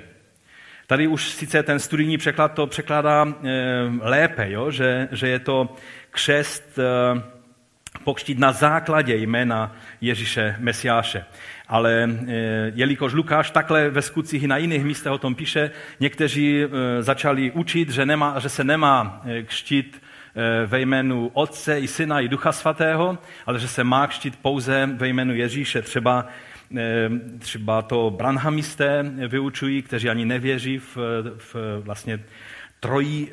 Tady 0.88 1.08
už 1.08 1.30
sice 1.30 1.64
ten 1.64 1.80
studijní 1.80 2.18
překlad 2.18 2.54
to 2.54 2.68
překládá 2.68 3.34
lépe, 4.02 4.52
jo? 4.52 4.72
Že, 4.72 5.08
že 5.12 5.28
je 5.28 5.40
to 5.40 5.76
křest 6.12 6.80
pokštít 8.04 8.40
na 8.40 8.52
základě 8.52 9.16
jména 9.16 9.76
Ježíše 10.02 10.56
Mesiáše 10.60 11.26
ale 11.74 12.10
eh, 12.28 12.72
jelikož 12.76 13.14
Lukáš 13.14 13.52
takhle 13.52 13.90
ve 13.90 14.02
skutcích 14.02 14.44
i 14.44 14.48
na 14.48 14.58
jiných 14.58 14.84
místech 14.84 15.12
o 15.12 15.18
tom 15.18 15.36
píše, 15.36 15.72
někteří 16.00 16.64
eh, 16.64 17.04
začali 17.04 17.52
učit, 17.52 17.90
že, 17.90 18.06
nemá, 18.06 18.40
že 18.40 18.50
se 18.50 18.64
nemá 18.64 19.22
eh, 19.26 19.44
kštit 19.44 20.02
ve 20.66 20.82
jménu 20.82 21.32
Otce 21.34 21.80
i 21.80 21.88
Syna 21.88 22.20
i 22.20 22.28
Ducha 22.28 22.52
Svatého, 22.52 23.18
ale 23.46 23.60
že 23.60 23.68
se 23.68 23.84
má 23.84 24.08
kštit 24.08 24.36
pouze 24.36 24.90
ve 24.94 25.08
jménu 25.08 25.36
Ježíše. 25.36 25.82
Třeba, 25.82 26.28
třeba 27.40 27.82
to 27.82 28.10
branhamisté 28.18 29.06
vyučují, 29.28 29.82
kteří 29.82 30.10
ani 30.10 30.26
nevěří 30.26 30.78
v, 30.78 30.98
v 31.38 31.56
vlastně 31.80 32.20
trojí, 32.80 33.30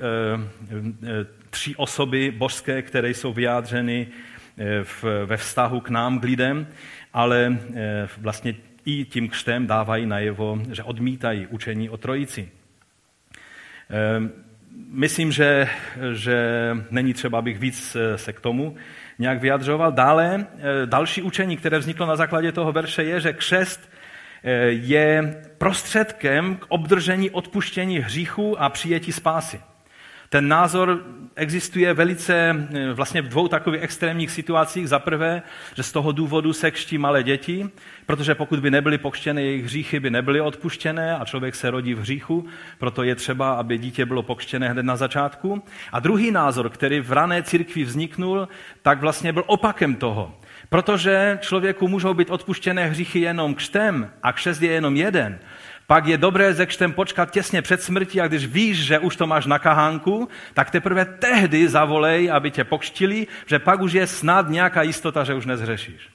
tři 1.51 1.77
osoby 1.77 2.35
božské, 2.37 2.83
které 2.83 3.11
jsou 3.11 3.33
vyjádřeny 3.33 4.07
v, 4.83 5.05
ve 5.27 5.37
vztahu 5.37 5.81
k 5.81 5.91
nám, 5.91 6.21
k 6.21 6.25
lidem 6.25 6.67
ale 7.13 7.59
eh, 7.75 8.09
vlastně 8.19 8.55
i 8.85 9.05
tím 9.05 9.29
křtem 9.29 9.67
dávají 9.67 10.07
najevo, 10.07 10.61
že 10.73 10.83
odmítají 10.83 11.47
učení 11.47 11.91
o 11.91 11.97
trojici. 11.97 12.51
Myslím, 14.93 15.33
že, 15.33 15.69
že 16.13 16.37
není 16.91 17.15
třeba, 17.15 17.39
abych 17.39 17.59
víc 17.59 17.97
eh, 17.97 18.19
se 18.19 18.33
k 18.33 18.41
tomu 18.41 18.77
nějak 19.19 19.41
vyjadřoval. 19.41 19.93
Dále, 19.93 20.47
eh, 20.59 20.87
další 20.87 21.23
učení, 21.23 21.57
které 21.57 21.79
vzniklo 21.79 22.07
na 22.07 22.17
základě 22.17 22.53
toho 22.53 22.73
verše, 22.73 23.05
je, 23.05 23.21
že 23.21 23.33
křest 23.33 23.91
je 24.69 25.43
prostředkem 25.59 26.57
k 26.57 26.67
obdržení 26.69 27.31
odpuštění 27.31 27.99
hříchů 27.99 28.63
a 28.63 28.69
přijetí 28.69 29.13
spásy. 29.13 29.61
Ten 30.29 30.49
názor 30.49 31.05
existuje 31.41 31.95
velice 31.95 32.67
eh, 32.75 32.93
vlastně 32.93 33.23
v 33.23 33.29
dvou 33.29 33.49
takových 33.49 33.83
extrémních 33.83 34.31
situacích. 34.31 34.89
Za 34.89 34.99
prvé, 34.99 35.43
že 35.75 35.83
z 35.83 35.93
toho 35.93 36.13
důvodu 36.13 36.53
se 36.53 36.71
kští 36.71 36.99
malé 36.99 37.23
děti, 37.23 37.69
protože 38.07 38.35
pokud 38.35 38.61
by 38.61 38.71
nebyly 38.71 38.99
pokštěné, 38.99 39.43
jejich 39.43 39.65
hříchy 39.65 40.01
by 40.01 40.11
nebyly 40.11 40.41
odpuštěné 40.41 41.17
a 41.17 41.25
člověk 41.25 41.55
se 41.55 41.71
rodí 41.71 41.95
v 41.95 41.99
hříchu, 41.99 42.47
proto 42.79 43.03
je 43.03 43.15
třeba, 43.15 43.53
aby 43.53 43.79
dítě 43.79 44.07
bylo 44.07 44.23
pokštěné 44.23 44.69
hned 44.69 44.83
na 44.83 44.97
začátku. 44.97 45.63
A 45.93 46.01
druhý 46.01 46.31
názor, 46.31 46.71
který 46.71 47.01
v 47.01 47.13
rané 47.13 47.43
církvi 47.43 47.85
vzniknul, 47.85 48.49
tak 48.83 49.01
vlastně 49.01 49.33
byl 49.33 49.45
opakem 49.47 49.95
toho. 49.95 50.35
Protože 50.69 51.39
člověku 51.41 51.89
můžou 51.89 52.15
být 52.15 52.31
odpuštěné 52.31 52.87
hříchy 52.87 53.21
jenom 53.21 53.55
křtem 53.55 54.11
a 54.23 54.33
křest 54.33 54.63
je 54.63 54.71
jenom 54.71 54.97
jeden, 54.97 55.39
pak 55.91 56.07
je 56.07 56.19
dobré 56.19 56.55
ze 56.55 56.67
křtem 56.67 56.93
počkat 56.93 57.31
těsně 57.31 57.63
před 57.63 57.83
smrtí 57.83 58.21
a 58.21 58.29
když 58.29 58.47
víš, 58.47 58.79
že 58.79 58.99
už 58.99 59.17
to 59.17 59.27
máš 59.27 59.47
na 59.47 59.59
kahánku, 59.59 60.29
tak 60.55 60.71
teprve 60.71 61.05
tehdy 61.05 61.69
zavolej, 61.69 62.31
aby 62.31 62.51
tě 62.51 62.65
pokštili, 62.65 63.27
že 63.47 63.59
pak 63.59 63.81
už 63.81 63.93
je 63.93 64.07
snad 64.07 64.49
nějaká 64.49 64.83
jistota, 64.83 65.25
že 65.25 65.35
už 65.35 65.47
nezhřešíš. 65.47 66.09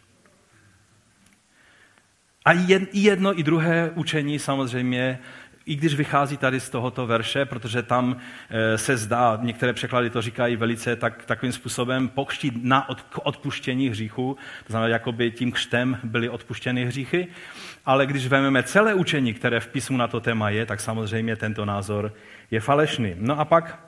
A 2.46 2.52
jedno, 2.94 3.40
i 3.40 3.44
druhé 3.44 3.92
učení 3.96 4.40
samozřejmě 4.40 5.20
i 5.66 5.76
když 5.76 5.96
vychází 5.96 6.38
tady 6.38 6.60
z 6.60 6.70
tohoto 6.70 7.08
verše, 7.08 7.46
protože 7.46 7.84
tam 7.84 8.18
eh, 8.50 8.78
se 8.78 8.98
zdá, 8.98 9.40
některé 9.42 9.74
překlady 9.74 10.10
to 10.10 10.22
říkají 10.22 10.56
velice 10.56 10.96
tak, 10.96 11.26
takovým 11.26 11.52
způsobem, 11.52 12.08
pokštít 12.08 12.54
na 12.64 12.90
od, 12.90 13.04
odpuštění 13.24 13.90
hříchu, 13.90 14.38
to 14.68 14.74
znamená, 14.74 14.90
jako 14.90 15.12
by 15.12 15.32
tím 15.32 15.52
křtem 15.52 15.98
byly 16.04 16.30
odpuštěny 16.30 16.86
hříchy, 16.86 17.28
ale 17.86 18.06
když 18.06 18.28
vezmeme 18.28 18.64
celé 18.64 18.94
učení, 18.94 19.34
které 19.34 19.60
v 19.60 19.68
písmu 19.68 19.98
na 19.98 20.08
to 20.08 20.20
téma 20.20 20.50
je, 20.50 20.66
tak 20.66 20.80
samozřejmě 20.80 21.36
tento 21.36 21.66
názor 21.66 22.14
je 22.52 22.60
falešný. 22.60 23.16
No 23.18 23.40
a 23.40 23.46
pak, 23.46 23.80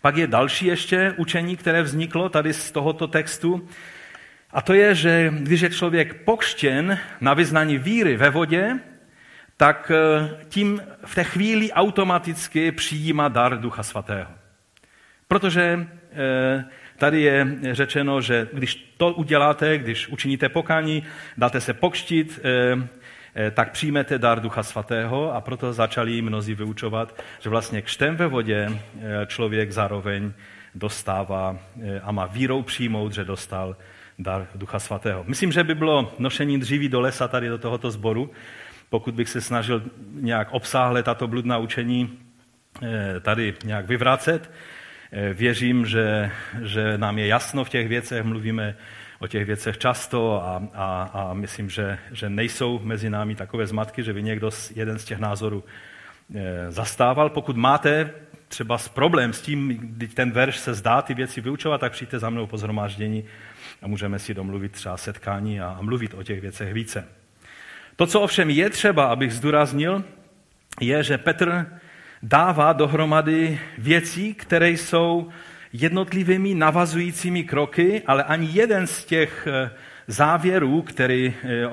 pak 0.00 0.16
je 0.16 0.26
další 0.26 0.66
ještě 0.66 1.14
učení, 1.16 1.56
které 1.56 1.82
vzniklo 1.82 2.28
tady 2.28 2.52
z 2.52 2.70
tohoto 2.70 3.06
textu, 3.06 3.68
a 4.50 4.62
to 4.62 4.74
je, 4.74 4.94
že 4.94 5.32
když 5.38 5.60
je 5.60 5.70
člověk 5.70 6.14
pokštěn 6.14 6.98
na 7.20 7.34
vyznání 7.34 7.78
víry 7.78 8.16
ve 8.16 8.30
vodě, 8.30 8.78
tak 9.62 9.92
eh, 9.94 10.30
tím 10.48 10.82
v 11.04 11.14
té 11.14 11.24
chvíli 11.24 11.72
automaticky 11.72 12.72
přijímá 12.72 13.28
dar 13.28 13.60
Ducha 13.60 13.82
Svatého. 13.82 14.30
Protože 15.28 15.86
eh, 16.12 16.64
tady 16.96 17.20
je 17.20 17.46
řečeno, 17.72 18.20
že 18.20 18.48
když 18.52 18.94
to 18.96 19.12
uděláte, 19.12 19.78
když 19.78 20.08
učiníte 20.08 20.48
pokání, 20.48 21.02
dáte 21.38 21.60
se 21.60 21.74
pokštit, 21.74 22.40
eh, 22.44 23.50
tak 23.50 23.72
přijmete 23.72 24.18
dar 24.18 24.40
Ducha 24.40 24.62
Svatého 24.62 25.34
a 25.34 25.40
proto 25.40 25.72
začali 25.72 26.22
mnozí 26.22 26.54
vyučovat, 26.54 27.22
že 27.40 27.50
vlastně 27.50 27.82
křtem 27.82 28.16
ve 28.16 28.26
vodě 28.26 28.78
člověk 29.26 29.72
zároveň 29.72 30.32
dostává 30.74 31.58
a 32.02 32.12
má 32.12 32.26
vírou 32.26 32.62
přijmout, 32.62 33.12
že 33.12 33.24
dostal 33.24 33.76
dar 34.18 34.46
Ducha 34.54 34.78
Svatého. 34.78 35.24
Myslím, 35.26 35.52
že 35.52 35.64
by 35.64 35.74
bylo 35.74 36.14
nošení 36.18 36.60
dříví 36.60 36.88
do 36.88 37.00
lesa 37.00 37.28
tady 37.28 37.48
do 37.48 37.58
tohoto 37.58 37.90
sboru, 37.90 38.30
pokud 38.92 39.14
bych 39.14 39.28
se 39.28 39.40
snažil 39.40 39.82
nějak 40.12 40.48
obsáhle 40.50 41.02
tato 41.02 41.28
bludná 41.28 41.58
učení 41.58 42.18
eh, 42.82 43.20
tady 43.20 43.54
nějak 43.64 43.86
vyvracet. 43.86 44.50
Eh, 45.12 45.32
věřím, 45.32 45.86
že, 45.86 46.30
že 46.62 46.98
nám 46.98 47.18
je 47.18 47.26
jasno 47.26 47.64
v 47.64 47.68
těch 47.68 47.88
věcech, 47.88 48.24
mluvíme 48.24 48.76
o 49.18 49.26
těch 49.26 49.46
věcech 49.46 49.78
často 49.78 50.42
a, 50.44 50.62
a, 50.74 51.10
a 51.12 51.34
myslím, 51.34 51.70
že, 51.70 51.98
že 52.12 52.30
nejsou 52.30 52.80
mezi 52.84 53.10
námi 53.10 53.34
takové 53.34 53.66
zmatky, 53.66 54.02
že 54.02 54.12
by 54.12 54.22
někdo 54.22 54.50
jeden 54.74 54.98
z 54.98 55.04
těch 55.04 55.18
názorů 55.18 55.64
eh, 56.34 56.70
zastával. 56.70 57.30
Pokud 57.30 57.56
máte 57.56 58.10
třeba 58.48 58.78
s 58.78 58.88
problém 58.88 59.32
s 59.32 59.40
tím, 59.40 59.68
kdy 59.68 60.08
ten 60.08 60.30
verš 60.30 60.58
se 60.58 60.74
zdá 60.74 61.02
ty 61.02 61.14
věci 61.14 61.40
vyučovat, 61.40 61.80
tak 61.80 61.92
přijďte 61.92 62.18
za 62.18 62.30
mnou 62.30 62.46
po 62.46 62.58
zhromáždění 62.58 63.24
a 63.82 63.88
můžeme 63.88 64.18
si 64.18 64.34
domluvit 64.34 64.72
třeba 64.72 64.96
setkání 64.96 65.60
a, 65.60 65.68
a 65.68 65.82
mluvit 65.82 66.14
o 66.14 66.22
těch 66.22 66.40
věcech 66.40 66.74
více. 66.74 67.21
To, 67.96 68.06
co 68.06 68.20
ovšem 68.20 68.50
je 68.50 68.70
třeba, 68.70 69.04
abych 69.04 69.32
zdůraznil, 69.32 70.04
je, 70.80 71.02
že 71.02 71.18
Petr 71.18 71.66
dává 72.22 72.72
dohromady 72.72 73.60
věcí, 73.78 74.34
které 74.34 74.70
jsou 74.70 75.28
jednotlivými 75.72 76.54
navazujícími 76.54 77.44
kroky, 77.44 78.02
ale 78.06 78.24
ani 78.24 78.48
jeden 78.52 78.86
z 78.86 79.04
těch 79.04 79.48
eh, 79.50 79.70
závěrů, 80.06 80.82
který, 80.82 81.34
eh, 81.44 81.68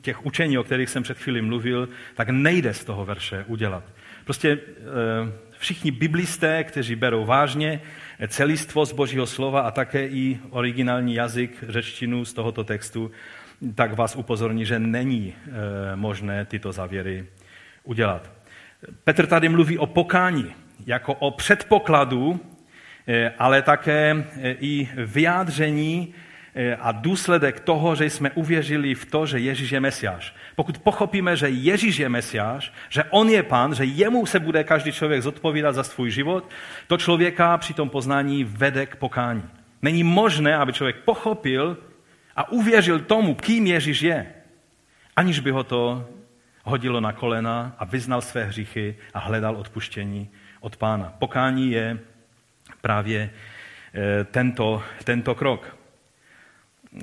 těch 0.00 0.26
učení, 0.26 0.58
o 0.58 0.64
kterých 0.64 0.90
jsem 0.90 1.02
před 1.02 1.18
chvíli 1.18 1.42
mluvil, 1.42 1.88
tak 2.14 2.28
nejde 2.28 2.74
z 2.74 2.84
toho 2.84 3.04
verše 3.04 3.44
udělat. 3.48 3.84
Prostě 4.24 4.58
eh, 4.58 5.32
všichni 5.58 5.90
biblisté, 5.90 6.64
kteří 6.64 6.94
berou 6.94 7.24
vážně 7.24 7.80
celistvost 8.28 8.94
Božího 8.94 9.26
slova 9.26 9.60
a 9.60 9.70
také 9.70 10.06
i 10.08 10.38
originální 10.50 11.14
jazyk, 11.14 11.64
řečtinu 11.68 12.24
z 12.24 12.32
tohoto 12.32 12.64
textu, 12.64 13.10
tak 13.74 13.96
vás 13.96 14.16
upozorní, 14.16 14.64
že 14.64 14.78
není 14.78 15.34
eh, 15.34 15.50
možné 15.96 16.44
tyto 16.44 16.72
závěry 16.72 17.26
udělat. 17.84 18.30
Petr 19.04 19.26
tady 19.26 19.48
mluví 19.48 19.78
o 19.78 19.86
pokání 19.86 20.54
jako 20.86 21.14
o 21.14 21.30
předpokladu, 21.30 22.40
eh, 23.06 23.32
ale 23.38 23.62
také 23.62 24.24
eh, 24.42 24.56
i 24.60 24.88
vyjádření 24.96 26.14
a 26.80 26.92
důsledek 26.92 27.60
toho, 27.60 27.94
že 27.94 28.04
jsme 28.04 28.30
uvěřili 28.30 28.94
v 28.94 29.04
to, 29.04 29.26
že 29.26 29.38
Ježíš 29.38 29.70
je 29.70 29.80
Mesiáš. 29.80 30.34
Pokud 30.54 30.78
pochopíme, 30.78 31.36
že 31.36 31.48
Ježíš 31.48 31.98
je 31.98 32.08
Mesiáš, 32.08 32.72
že 32.88 33.04
On 33.04 33.28
je 33.28 33.42
Pán, 33.42 33.74
že 33.74 33.84
jemu 33.84 34.26
se 34.26 34.40
bude 34.40 34.64
každý 34.64 34.92
člověk 34.92 35.22
zodpovídat 35.22 35.74
za 35.74 35.82
svůj 35.82 36.10
život, 36.10 36.50
to 36.86 36.96
člověka 36.96 37.58
při 37.58 37.74
tom 37.74 37.88
poznání 37.88 38.44
vede 38.44 38.86
k 38.86 38.96
pokání. 38.96 39.42
Není 39.82 40.04
možné, 40.04 40.56
aby 40.56 40.72
člověk 40.72 40.96
pochopil, 40.96 41.76
a 42.36 42.48
uvěřil 42.52 43.00
tomu, 43.00 43.34
kým 43.34 43.66
Ježíš 43.66 44.02
je, 44.02 44.26
aniž 45.16 45.40
by 45.40 45.50
ho 45.50 45.64
to 45.64 46.08
hodilo 46.64 47.00
na 47.00 47.12
kolena 47.12 47.76
a 47.78 47.84
vyznal 47.84 48.22
své 48.22 48.44
hříchy 48.44 48.96
a 49.14 49.18
hledal 49.18 49.56
odpuštění 49.56 50.30
od 50.60 50.76
pána. 50.76 51.14
Pokání 51.18 51.70
je 51.70 51.98
právě 52.80 53.30
eh, 53.94 54.24
tento, 54.24 54.82
tento 55.04 55.34
krok. 55.34 55.76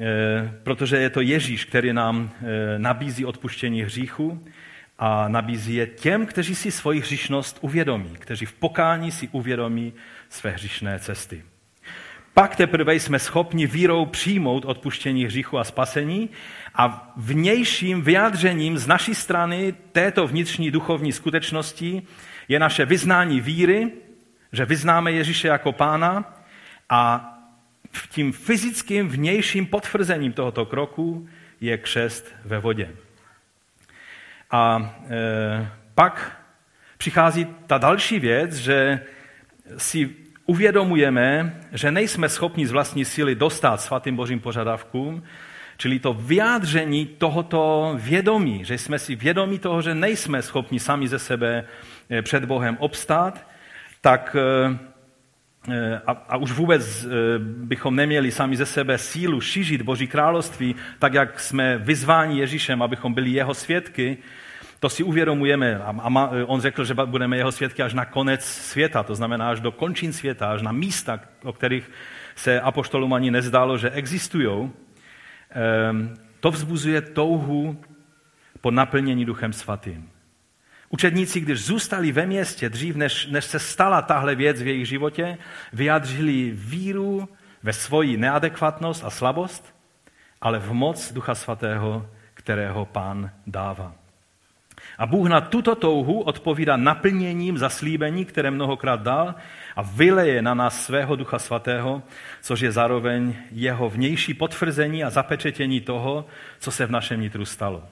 Eh, 0.01 0.51
protože 0.63 0.97
je 0.97 1.09
to 1.09 1.21
Ježíš, 1.21 1.65
který 1.65 1.93
nám 1.93 2.31
eh, 2.33 2.79
nabízí 2.79 3.25
odpuštění 3.25 3.81
hříchu 3.81 4.45
a 4.99 5.27
nabízí 5.27 5.75
je 5.75 5.87
těm, 5.87 6.25
kteří 6.25 6.55
si 6.55 6.71
svoji 6.71 7.01
hříšnost 7.01 7.57
uvědomí, 7.61 8.09
kteří 8.19 8.45
v 8.45 8.53
pokání 8.53 9.11
si 9.11 9.27
uvědomí 9.27 9.93
své 10.29 10.51
hříšné 10.51 10.99
cesty. 10.99 11.43
Pak 12.33 12.55
teprve 12.55 12.95
jsme 12.95 13.19
schopni 13.19 13.67
vírou 13.67 14.05
přijmout 14.05 14.65
odpuštění 14.65 15.25
hříchu 15.25 15.59
a 15.59 15.63
spasení 15.63 16.29
a 16.75 17.13
vnějším 17.17 18.01
vyjádřením 18.01 18.77
z 18.77 18.87
naší 18.87 19.15
strany 19.15 19.73
této 19.91 20.27
vnitřní 20.27 20.71
duchovní 20.71 21.11
skutečnosti 21.11 22.03
je 22.47 22.59
naše 22.59 22.85
vyznání 22.85 23.41
víry, 23.41 23.91
že 24.51 24.65
vyznáme 24.65 25.11
Ježíše 25.11 25.47
jako 25.47 25.71
pána 25.71 26.43
a 26.89 27.29
tím 28.09 28.31
fyzickým 28.31 29.09
vnějším 29.09 29.65
potvrzením 29.65 30.33
tohoto 30.33 30.65
kroku 30.65 31.29
je 31.61 31.77
křest 31.77 32.35
ve 32.45 32.59
vodě. 32.59 32.95
A 34.51 34.95
e, 35.09 35.71
pak 35.95 36.41
přichází 36.97 37.47
ta 37.67 37.77
další 37.77 38.19
věc, 38.19 38.55
že 38.55 39.05
si 39.77 40.22
uvědomujeme, 40.45 41.59
že 41.71 41.91
nejsme 41.91 42.29
schopni 42.29 42.67
z 42.67 42.71
vlastní 42.71 43.05
síly 43.05 43.35
dostat 43.35 43.81
svatým 43.81 44.15
božím 44.15 44.39
požadavkům, 44.39 45.23
čili 45.77 45.99
to 45.99 46.13
vyjádření 46.13 47.05
tohoto 47.05 47.93
vědomí, 47.99 48.65
že 48.65 48.77
jsme 48.77 48.99
si 48.99 49.15
vědomí 49.15 49.59
toho, 49.59 49.81
že 49.81 49.95
nejsme 49.95 50.41
schopni 50.41 50.79
sami 50.79 51.07
ze 51.07 51.19
sebe 51.19 51.65
eh, 52.09 52.21
před 52.21 52.45
Bohem 52.45 52.77
obstát, 52.79 53.47
tak 54.01 54.35
eh, 54.39 54.77
eh, 55.69 56.01
a, 56.07 56.11
a 56.11 56.37
už 56.37 56.51
vůbec 56.51 57.07
bychom 57.39 57.95
neměli 57.95 58.31
sami 58.31 58.57
ze 58.57 58.65
sebe 58.65 58.97
sílu 58.97 59.41
šířit 59.41 59.81
Boží 59.81 60.07
království, 60.07 60.75
tak 60.99 61.13
jak 61.13 61.39
jsme 61.39 61.77
vyzváni 61.77 62.39
Ježíšem, 62.39 62.81
abychom 62.81 63.13
byli 63.13 63.29
jeho 63.29 63.53
svědky, 63.53 64.17
to 64.83 64.89
si 64.89 65.03
uvědomujeme. 65.03 65.79
A 65.79 66.31
on 66.45 66.61
řekl, 66.61 66.85
že 66.85 66.93
budeme 66.93 67.37
jeho 67.37 67.51
svědky 67.51 67.83
až 67.83 67.93
na 67.93 68.05
konec 68.05 68.45
světa, 68.45 69.03
to 69.03 69.15
znamená 69.15 69.49
až 69.49 69.59
do 69.59 69.71
končin 69.71 70.13
světa, 70.13 70.51
až 70.51 70.61
na 70.61 70.71
místa, 70.71 71.19
o 71.43 71.53
kterých 71.53 71.91
se 72.35 72.61
apoštolům 72.61 73.13
ani 73.13 73.31
nezdálo, 73.31 73.77
že 73.77 73.89
existují. 73.89 74.71
Ehm, 75.49 76.13
to 76.39 76.51
vzbuzuje 76.51 77.01
touhu 77.01 77.79
po 78.61 78.71
naplnění 78.71 79.25
Duchem 79.25 79.53
Svatým. 79.53 80.09
Učedníci, 80.89 81.39
když 81.39 81.63
zůstali 81.63 82.11
ve 82.11 82.25
městě 82.25 82.69
dřív, 82.69 82.95
než, 82.95 83.27
než 83.27 83.45
se 83.45 83.59
stala 83.59 84.01
tahle 84.01 84.35
věc 84.35 84.61
v 84.61 84.67
jejich 84.67 84.87
životě, 84.87 85.37
vyjádřili 85.73 86.51
víru 86.51 87.29
ve 87.63 87.73
svoji 87.73 88.17
neadekvatnost 88.17 89.05
a 89.05 89.09
slabost, 89.09 89.75
ale 90.41 90.59
v 90.59 90.73
moc 90.73 91.13
Ducha 91.13 91.35
Svatého, 91.35 92.07
kterého 92.33 92.85
pán 92.85 93.31
dává. 93.47 94.02
A 94.97 95.05
Bůh 95.05 95.29
na 95.29 95.41
tuto 95.41 95.75
touhu 95.75 96.21
odpovídá 96.21 96.77
naplněním 96.77 97.57
zaslíbení, 97.57 98.25
které 98.25 98.51
mnohokrát 98.51 99.01
dal 99.01 99.35
a 99.75 99.81
vyleje 99.81 100.41
na 100.41 100.53
nás 100.53 100.85
svého 100.85 101.15
Ducha 101.15 101.39
Svatého, 101.39 102.03
což 102.41 102.59
je 102.59 102.71
zároveň 102.71 103.35
jeho 103.51 103.89
vnější 103.89 104.33
potvrzení 104.33 105.03
a 105.03 105.09
zapečetění 105.09 105.81
toho, 105.81 106.25
co 106.59 106.71
se 106.71 106.85
v 106.85 106.91
našem 106.91 107.21
nitru 107.21 107.45
stalo. 107.45 107.83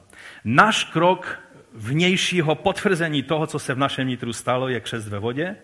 Náš 0.44 0.84
krok 0.84 1.40
vnějšího 1.74 2.56
potvrzení 2.56 3.24
toho, 3.24 3.48
co 3.48 3.60
se 3.60 3.74
v 3.74 3.78
našem 3.78 4.08
nitru 4.08 4.34
stalo, 4.34 4.70
je 4.70 4.80
křest 4.80 5.08
ve 5.08 5.20
vodě. 5.20 5.56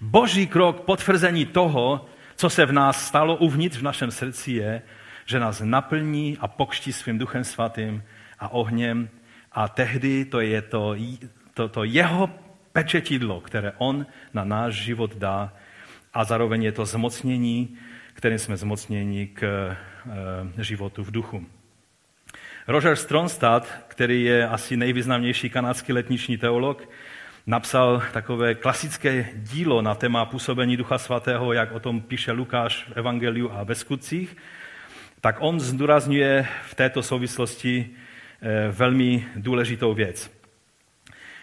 Boží 0.00 0.46
krok 0.46 0.80
potvrzení 0.80 1.46
toho, 1.46 2.06
co 2.36 2.50
se 2.50 2.66
v 2.66 2.72
nás 2.72 3.06
stalo 3.06 3.36
uvnitř 3.36 3.78
v 3.78 3.82
našem 3.82 4.10
srdci, 4.10 4.52
je, 4.52 4.82
že 5.26 5.40
nás 5.40 5.62
naplní 5.64 6.38
a 6.40 6.48
pokští 6.48 6.92
svým 6.92 7.18
duchem 7.18 7.44
svatým 7.44 8.02
a 8.38 8.48
ohněm 8.48 9.08
a 9.52 9.68
tehdy 9.68 10.24
to 10.24 10.40
je 10.40 10.62
to, 10.62 10.96
to, 11.54 11.68
to 11.68 11.84
jeho 11.84 12.30
pečetidlo, 12.72 13.40
které 13.40 13.72
on 13.78 14.06
na 14.34 14.44
náš 14.44 14.74
život 14.74 15.16
dá 15.16 15.52
a 16.14 16.24
zároveň 16.24 16.62
je 16.62 16.72
to 16.72 16.86
zmocnění, 16.86 17.76
kterým 18.14 18.38
jsme 18.38 18.56
zmocněni 18.56 19.26
k 19.26 19.42
e, 19.42 20.62
životu 20.62 21.04
v 21.04 21.10
duchu. 21.10 21.46
Roger 22.66 22.96
Stronstad, 22.96 23.68
který 23.88 24.24
je 24.24 24.48
asi 24.48 24.76
nejvýznamnější 24.76 25.50
kanadský 25.50 25.92
letniční 25.92 26.38
teolog, 26.38 26.88
napsal 27.46 28.02
takové 28.12 28.54
klasické 28.54 29.28
dílo 29.34 29.82
na 29.82 29.94
téma 29.94 30.24
působení 30.24 30.76
Ducha 30.76 30.98
Svatého, 30.98 31.52
jak 31.52 31.72
o 31.72 31.80
tom 31.80 32.00
píše 32.00 32.32
Lukáš 32.32 32.88
v 32.88 32.92
Evangeliu 32.96 33.50
a 33.52 33.64
ve 33.64 33.74
skutcích, 33.74 34.36
tak 35.20 35.36
on 35.38 35.60
zdůrazňuje 35.60 36.48
v 36.66 36.74
této 36.74 37.02
souvislosti 37.02 37.90
eh, 37.90 37.99
velmi 38.70 39.26
důležitou 39.36 39.94
věc. 39.94 40.30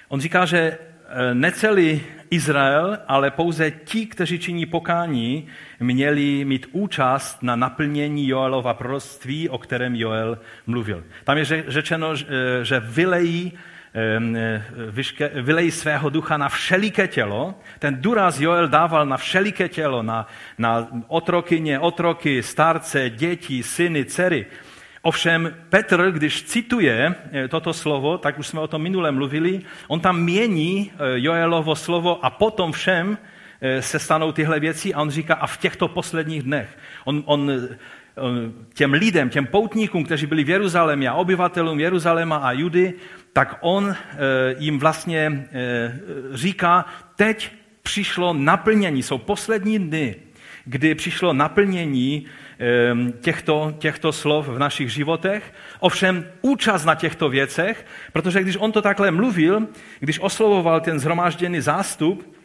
On 0.08 0.22
říká, 0.22 0.46
že 0.46 0.58
eh, 0.60 1.34
necelý 1.34 2.02
Izrael, 2.30 2.98
ale 3.08 3.32
pouze 3.32 3.72
ti, 3.72 4.06
kteří 4.06 4.40
činí 4.40 4.66
pokání, 4.66 5.48
měli 5.80 6.46
mít 6.46 6.68
účast 6.72 7.44
na 7.44 7.56
naplnění 7.56 8.28
Joelova 8.28 8.74
proroctví, 8.74 9.50
o 9.50 9.58
kterém 9.58 9.96
Joel 9.96 10.38
mluvil. 10.68 11.04
Tam 11.24 11.38
je 11.38 11.46
řečeno, 11.68 12.16
že 12.62 12.80
vylejí 12.80 13.54
vylejí 15.42 15.72
svého 15.72 16.10
ducha 16.10 16.38
na 16.38 16.50
všeliké 16.50 17.08
tělo. 17.08 17.56
Ten 17.80 18.02
důraz 18.02 18.40
Joel 18.40 18.68
dával 18.68 19.06
na 19.06 19.18
všeliké 19.18 19.70
tělo, 19.70 20.04
na, 20.04 20.28
na 20.58 20.88
otrokyně, 21.08 21.80
otroky, 21.80 22.44
starce, 22.44 23.10
děti, 23.10 23.64
syny, 23.64 24.06
dcery. 24.06 24.46
Ovšem 25.08 25.56
Petr, 25.70 26.12
když 26.12 26.44
cituje 26.44 27.16
eh, 27.32 27.48
toto 27.48 27.74
slovo, 27.74 28.18
tak 28.18 28.40
už 28.40 28.48
jsme 28.48 28.60
o 28.60 28.68
tom 28.68 28.82
minule 28.82 29.12
mluvili, 29.12 29.62
on 29.88 30.00
tam 30.00 30.20
mění 30.20 30.92
eh, 30.92 30.96
Joelovo 31.16 31.76
slovo 31.76 32.26
a 32.26 32.30
potom 32.30 32.72
všem 32.72 33.18
eh, 33.62 33.82
se 33.82 34.00
stanou 34.00 34.32
tyhle 34.32 34.60
věci 34.60 34.94
a 34.94 35.02
on 35.02 35.10
říká 35.10 35.34
a 35.34 35.48
v 35.48 35.58
těchto 35.58 35.88
posledních 35.88 36.44
dnech. 36.44 36.78
On, 37.06 37.24
on 37.26 37.52
těm 38.74 38.94
lidem, 38.94 39.30
těm 39.30 39.46
poutníkům, 39.46 40.04
kteří 40.04 40.26
byli 40.26 40.44
v 40.44 40.50
Jeruzalémě 40.50 41.10
a 41.10 41.14
obyvatelům 41.14 41.80
Jeruzaléma 41.80 42.36
a 42.36 42.52
Judy, 42.52 42.94
tak 43.34 43.58
on 43.62 43.96
jim 44.58 44.80
vlastně 44.80 45.48
říká, 46.34 46.86
teď 47.16 47.52
přišlo 47.84 48.34
naplnění, 48.34 49.04
jsou 49.04 49.18
poslední 49.18 49.80
dny, 49.80 50.16
kdy 50.66 50.96
přišlo 50.96 51.34
naplnění 51.34 52.26
těchto, 53.22 53.74
těchto 53.80 54.12
slov 54.12 54.48
v 54.48 54.60
našich 54.60 54.92
životech. 54.92 55.54
Ovšem 55.80 56.26
účast 56.42 56.86
na 56.86 56.96
těchto 56.96 57.30
věcech, 57.30 57.86
protože 58.14 58.42
když 58.42 58.58
on 58.60 58.72
to 58.72 58.82
takhle 58.82 59.12
mluvil, 59.12 59.68
když 60.00 60.20
oslovoval 60.20 60.82
ten 60.82 61.00
zhromážděný 61.00 61.62
zástup, 61.62 62.38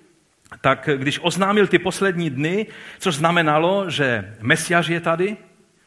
tak 0.61 0.89
když 0.97 1.21
oznámil 1.23 1.67
ty 1.67 1.79
poslední 1.79 2.31
dny, 2.31 2.67
což 2.99 3.15
znamenalo, 3.15 3.91
že 3.91 4.35
Mesiáš 4.41 4.89
je 4.89 5.01
tady, 5.01 5.37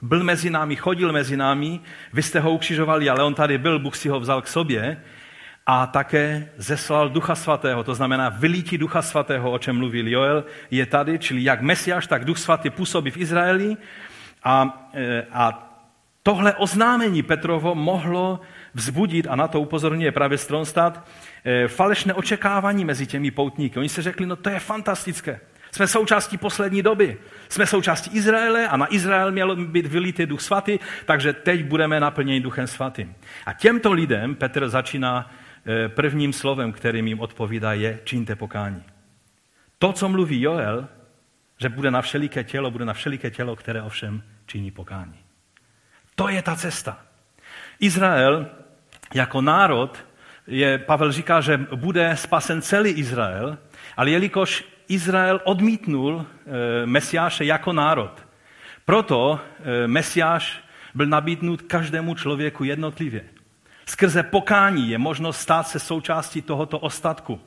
byl 0.02 0.24
mezi 0.24 0.50
námi, 0.50 0.76
chodil 0.76 1.12
mezi 1.12 1.38
námi, 1.38 1.80
vy 2.14 2.22
jste 2.24 2.40
ho 2.40 2.52
ukřižovali, 2.52 3.10
ale 3.10 3.24
on 3.24 3.34
tady 3.34 3.58
byl, 3.58 3.80
Bůh 3.80 3.96
si 3.96 4.10
ho 4.10 4.20
vzal 4.20 4.42
k 4.42 4.48
sobě 4.48 4.98
a 5.66 5.88
také 5.88 6.50
zeslal 6.58 7.10
Ducha 7.10 7.36
Svatého, 7.36 7.84
to 7.84 7.96
znamená 7.96 8.30
vylítí 8.30 8.78
Ducha 8.78 9.02
Svatého, 9.02 9.52
o 9.52 9.60
čem 9.60 9.78
mluvil 9.78 10.08
Joel, 10.08 10.44
je 10.72 10.86
tady, 10.86 11.20
čili 11.20 11.44
jak 11.44 11.62
Mesiáš, 11.62 12.08
tak 12.08 12.26
Duch 12.26 12.38
Svatý 12.38 12.70
působí 12.70 13.12
v 13.12 13.18
Izraeli 13.18 13.78
a, 14.46 14.90
e, 14.94 15.26
a 15.32 15.72
tohle 16.24 16.54
oznámení 16.54 17.24
Petrovo 17.24 17.76
mohlo 17.76 18.40
vzbudit, 18.74 19.28
a 19.30 19.36
na 19.36 19.48
to 19.48 19.62
upozorňuje 19.62 20.12
právě 20.12 20.38
Stronstad, 20.38 21.08
e, 21.46 21.68
falešné 21.68 22.14
očekávání 22.14 22.86
mezi 22.86 23.08
těmi 23.08 23.32
poutníky. 23.32 23.80
Oni 23.80 23.90
se 23.90 24.02
řekli, 24.02 24.26
no 24.26 24.36
to 24.36 24.50
je 24.50 24.60
fantastické. 24.60 25.40
Jsme 25.72 25.88
součástí 25.88 26.38
poslední 26.38 26.82
doby. 26.82 27.18
Jsme 27.50 27.66
součástí 27.66 28.18
Izraele 28.18 28.68
a 28.68 28.78
na 28.78 28.94
Izrael 28.94 29.32
měl 29.32 29.56
být 29.56 29.86
vylítý 29.86 30.26
duch 30.26 30.42
svatý, 30.42 30.80
takže 31.06 31.34
teď 31.34 31.66
budeme 31.66 32.00
naplněni 32.00 32.40
duchem 32.40 32.68
svatým. 32.68 33.16
A 33.46 33.54
těmto 33.54 33.92
lidem 33.92 34.36
Petr 34.36 34.70
začíná 34.70 35.32
e, 35.68 35.90
prvním 35.90 36.34
slovem, 36.34 36.72
kterým 36.72 37.08
jim 37.08 37.20
odpovídá, 37.20 37.74
je 37.74 38.00
čiňte 38.04 38.36
pokání. 38.36 38.84
To, 39.80 39.94
co 39.94 40.10
mluví 40.10 40.42
Joel, 40.42 40.88
že 41.58 41.70
bude 41.70 41.92
na 41.92 42.02
všeliké 42.02 42.44
tělo, 42.44 42.72
bude 42.72 42.86
na 42.86 42.94
všeliké 42.94 43.32
tělo, 43.32 43.56
které 43.56 43.82
ovšem 43.82 44.24
činí 44.46 44.72
pokání. 44.72 45.20
To 46.16 46.30
je 46.30 46.42
ta 46.42 46.56
cesta. 46.56 47.00
Izrael 47.80 48.48
jako 49.14 49.42
národ, 49.42 50.06
je, 50.48 50.78
Pavel 50.78 51.12
říká, 51.12 51.42
že 51.42 51.58
bude 51.58 52.18
spasen 52.18 52.62
celý 52.62 52.90
Izrael, 52.92 53.58
ale 53.98 54.10
jelikož 54.10 54.64
Izrael 54.88 55.42
odmítnul 55.44 56.26
e, 56.26 56.86
Mesiáše 56.86 57.46
jako 57.46 57.74
národ, 57.74 58.28
proto 58.86 59.40
e, 59.40 59.88
Mesiáš 59.88 60.64
byl 60.96 61.06
nabídnut 61.06 61.62
každému 61.62 62.16
člověku 62.16 62.64
jednotlivě. 62.64 63.26
Skrze 63.86 64.24
pokání 64.24 64.90
je 64.90 64.98
možnost 64.98 65.38
stát 65.38 65.68
se 65.68 65.80
součástí 65.80 66.42
tohoto 66.42 66.80
ostatku, 66.80 67.42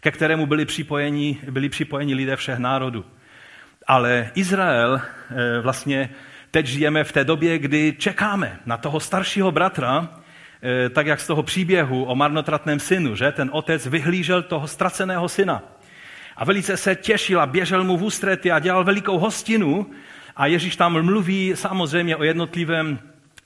ke 0.00 0.10
kterému 0.10 0.46
byli 0.46 0.64
připojeni, 0.64 1.38
byli 1.50 1.68
připojeni 1.68 2.14
lidé 2.14 2.36
všech 2.36 2.58
národů. 2.58 3.04
Ale 3.86 4.30
Izrael 4.34 5.00
e, 5.00 5.60
vlastně 5.60 6.10
teď 6.56 6.66
žijeme 6.66 7.04
v 7.04 7.12
té 7.12 7.24
době, 7.24 7.58
kdy 7.58 7.94
čekáme 7.98 8.58
na 8.66 8.76
toho 8.76 9.00
staršího 9.00 9.52
bratra, 9.52 10.08
eh, 10.08 10.88
tak 10.88 11.06
jak 11.06 11.20
z 11.20 11.26
toho 11.26 11.42
příběhu 11.42 12.04
o 12.04 12.14
marnotratném 12.14 12.80
synu, 12.80 13.16
že 13.16 13.32
ten 13.32 13.50
otec 13.52 13.86
vyhlížel 13.86 14.42
toho 14.42 14.66
ztraceného 14.66 15.28
syna. 15.28 15.62
A 16.36 16.44
velice 16.44 16.76
se 16.76 16.94
těšil 16.94 17.40
a 17.40 17.46
běžel 17.46 17.84
mu 17.84 17.96
v 17.96 18.02
ústrety 18.02 18.52
a 18.52 18.58
dělal 18.58 18.84
velikou 18.84 19.18
hostinu. 19.18 19.86
A 20.36 20.46
Ježíš 20.46 20.76
tam 20.76 21.02
mluví 21.04 21.52
samozřejmě 21.54 22.16
o 22.16 22.24
jednotlivém 22.24 22.98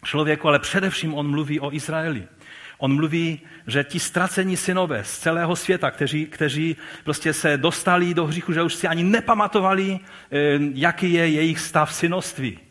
člověku, 0.04 0.48
ale 0.48 0.58
především 0.58 1.14
on 1.14 1.30
mluví 1.30 1.60
o 1.60 1.74
Izraeli. 1.74 2.22
On 2.78 2.94
mluví, 2.94 3.40
že 3.66 3.84
ti 3.84 4.00
ztracení 4.00 4.56
synové 4.56 5.04
z 5.04 5.18
celého 5.18 5.56
světa, 5.56 5.90
kteří, 5.90 6.26
kteří 6.26 6.76
prostě 7.04 7.32
se 7.32 7.56
dostali 7.56 8.14
do 8.14 8.26
hříchu, 8.26 8.52
že 8.52 8.62
už 8.62 8.74
si 8.74 8.86
ani 8.86 9.02
nepamatovali, 9.02 9.98
eh, 9.98 10.38
jaký 10.74 11.12
je 11.12 11.28
jejich 11.28 11.58
stav 11.58 11.94
synoství. 11.94 12.69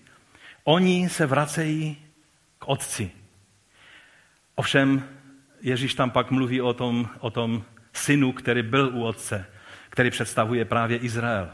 Oni 0.69 1.10
se 1.10 1.25
vracejí 1.25 1.97
k 2.60 2.67
otci. 2.67 3.12
Ovšem 4.55 5.03
Ježíš 5.62 5.93
tam 5.93 6.12
pak 6.12 6.32
mluví 6.32 6.62
o 6.62 6.73
tom, 6.73 7.10
o 7.19 7.29
tom 7.29 7.63
synu, 7.93 8.32
který 8.32 8.63
byl 8.63 8.89
u 8.93 9.03
otce, 9.03 9.45
který 9.89 10.10
představuje 10.10 10.65
právě 10.65 10.97
Izrael. 10.97 11.49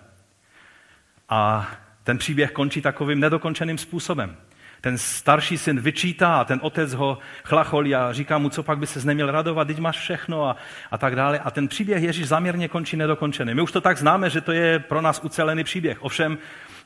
A 1.30 1.72
ten 2.04 2.18
příběh 2.18 2.52
končí 2.52 2.82
takovým 2.82 3.20
nedokončeným 3.20 3.78
způsobem. 3.78 4.38
Ten 4.86 4.98
starší 4.98 5.58
syn 5.58 5.80
vyčítá 5.80 6.36
a 6.36 6.44
ten 6.44 6.60
otec 6.64 6.94
ho 6.94 7.18
chlacholí 7.44 7.96
a 7.96 8.14
říká 8.14 8.38
mu, 8.38 8.50
co 8.50 8.64
pak 8.64 8.78
by 8.78 8.88
se 8.88 9.08
neměl 9.08 9.32
radovat, 9.32 9.68
teď 9.68 9.80
máš 9.80 9.98
všechno 9.98 10.50
a, 10.50 10.56
a 10.92 10.98
tak 10.98 11.16
dále. 11.16 11.40
A 11.40 11.52
ten 11.52 11.68
příběh 11.68 12.04
Ježíš 12.04 12.28
zaměrně 12.28 12.68
končí 12.68 12.98
nedokončený. 12.98 13.54
My 13.54 13.62
už 13.62 13.72
to 13.72 13.82
tak 13.82 13.98
známe, 13.98 14.30
že 14.30 14.42
to 14.42 14.52
je 14.52 14.80
pro 14.80 15.02
nás 15.02 15.20
ucelený 15.24 15.64
příběh. 15.64 16.04
Ovšem 16.04 16.38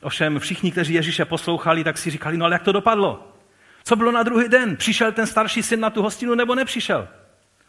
Ovšem 0.02 0.40
všichni, 0.40 0.72
kteří 0.72 0.94
Ježíše 0.94 1.26
poslouchali, 1.26 1.84
tak 1.84 1.98
si 1.98 2.10
říkali, 2.10 2.38
no 2.38 2.46
ale 2.46 2.56
jak 2.56 2.64
to 2.64 2.72
dopadlo? 2.72 3.34
Co 3.84 3.96
bylo 3.96 4.12
na 4.12 4.24
druhý 4.24 4.50
den? 4.50 4.76
Přišel 4.76 5.12
ten 5.12 5.28
starší 5.28 5.64
syn 5.64 5.80
na 5.80 5.90
tu 5.90 6.02
hostinu 6.02 6.36
nebo 6.36 6.56
nepřišel? 6.56 7.08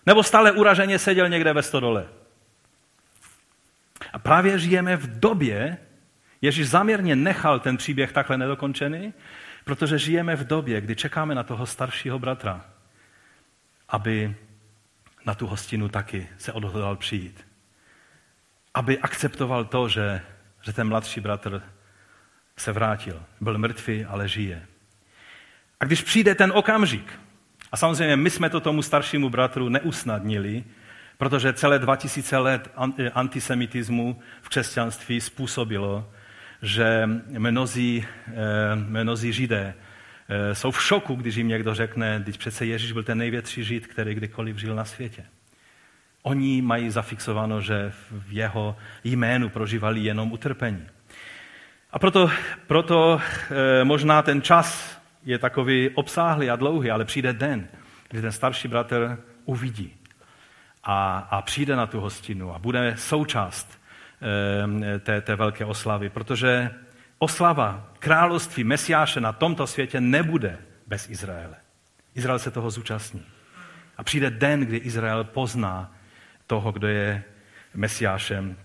Nebo 0.06 0.22
stále 0.22 0.52
uraženě 0.52 0.98
seděl 0.98 1.28
někde 1.28 1.52
ve 1.52 1.62
stodole? 1.62 2.06
A 4.12 4.18
právě 4.18 4.58
žijeme 4.58 4.96
v 4.96 5.20
době, 5.20 5.76
Ježíš 6.42 6.68
záměrně 6.68 7.16
nechal 7.16 7.60
ten 7.60 7.76
příběh 7.76 8.12
takhle 8.12 8.38
nedokončený, 8.38 9.12
protože 9.64 9.98
žijeme 9.98 10.36
v 10.36 10.46
době, 10.46 10.80
kdy 10.80 10.96
čekáme 10.96 11.34
na 11.34 11.42
toho 11.42 11.66
staršího 11.66 12.18
bratra, 12.18 12.64
aby 13.88 14.36
na 15.26 15.34
tu 15.34 15.46
hostinu 15.46 15.88
taky 15.88 16.28
se 16.38 16.52
odhodlal 16.52 16.96
přijít. 16.96 17.46
Aby 18.74 18.98
akceptoval 18.98 19.64
to, 19.64 19.88
že, 19.88 20.20
že 20.62 20.72
ten 20.72 20.88
mladší 20.88 21.20
bratr 21.20 21.62
se 22.56 22.72
vrátil. 22.72 23.22
Byl 23.40 23.58
mrtvý, 23.58 24.04
ale 24.04 24.28
žije. 24.28 24.66
A 25.80 25.84
když 25.84 26.02
přijde 26.02 26.34
ten 26.34 26.52
okamžik, 26.54 27.20
a 27.72 27.76
samozřejmě 27.76 28.16
my 28.16 28.30
jsme 28.30 28.50
to 28.50 28.60
tomu 28.60 28.82
staršímu 28.82 29.30
bratru 29.30 29.68
neusnadnili, 29.68 30.64
protože 31.18 31.52
celé 31.52 31.78
2000 31.78 32.38
let 32.38 32.70
antisemitismu 33.14 34.20
v 34.42 34.48
křesťanství 34.48 35.20
způsobilo, 35.20 36.10
že 36.62 37.08
mnozí, 37.38 38.06
eh, 38.28 38.34
mnozí 38.74 39.32
židé 39.32 39.74
eh, 40.28 40.54
jsou 40.54 40.70
v 40.70 40.82
šoku, 40.82 41.14
když 41.14 41.36
jim 41.36 41.48
někdo 41.48 41.74
řekne, 41.74 42.20
když 42.22 42.36
přece 42.36 42.66
Ježíš 42.66 42.92
byl 42.92 43.02
ten 43.02 43.18
největší 43.18 43.64
žid, 43.64 43.86
který 43.86 44.14
kdykoliv 44.14 44.56
žil 44.56 44.74
na 44.74 44.84
světě. 44.84 45.24
Oni 46.22 46.62
mají 46.62 46.90
zafixováno, 46.90 47.60
že 47.60 47.92
v 48.10 48.32
jeho 48.32 48.76
jménu 49.04 49.48
prožívali 49.48 50.00
jenom 50.00 50.32
utrpení. 50.32 50.86
A 51.92 51.98
proto, 51.98 52.30
proto 52.66 53.20
e, 53.80 53.84
možná 53.84 54.22
ten 54.22 54.42
čas 54.42 54.98
je 55.24 55.38
takový 55.38 55.90
obsáhlý 55.94 56.50
a 56.50 56.56
dlouhý, 56.56 56.90
ale 56.90 57.04
přijde 57.04 57.32
den, 57.32 57.68
kdy 58.08 58.20
ten 58.20 58.32
starší 58.32 58.68
bratr 58.68 59.18
uvidí 59.44 59.96
a, 60.84 61.18
a 61.18 61.42
přijde 61.42 61.76
na 61.76 61.86
tu 61.86 62.00
hostinu 62.00 62.54
a 62.54 62.58
bude 62.58 62.94
součást 62.96 63.79
té, 65.00 65.20
té 65.20 65.36
velké 65.36 65.64
oslavy, 65.64 66.08
protože 66.08 66.70
oslava 67.18 67.92
království 67.98 68.64
Mesiáše 68.64 69.20
na 69.20 69.32
tomto 69.32 69.66
světě 69.66 70.00
nebude 70.00 70.58
bez 70.86 71.10
Izraele. 71.10 71.56
Izrael 72.14 72.38
se 72.38 72.50
toho 72.50 72.70
zúčastní. 72.70 73.22
A 73.96 74.02
přijde 74.02 74.30
den, 74.30 74.60
kdy 74.60 74.76
Izrael 74.76 75.24
pozná 75.24 75.96
toho, 76.46 76.72
kdo 76.72 76.88
je 76.88 77.22
Mesiášem. 77.74 78.56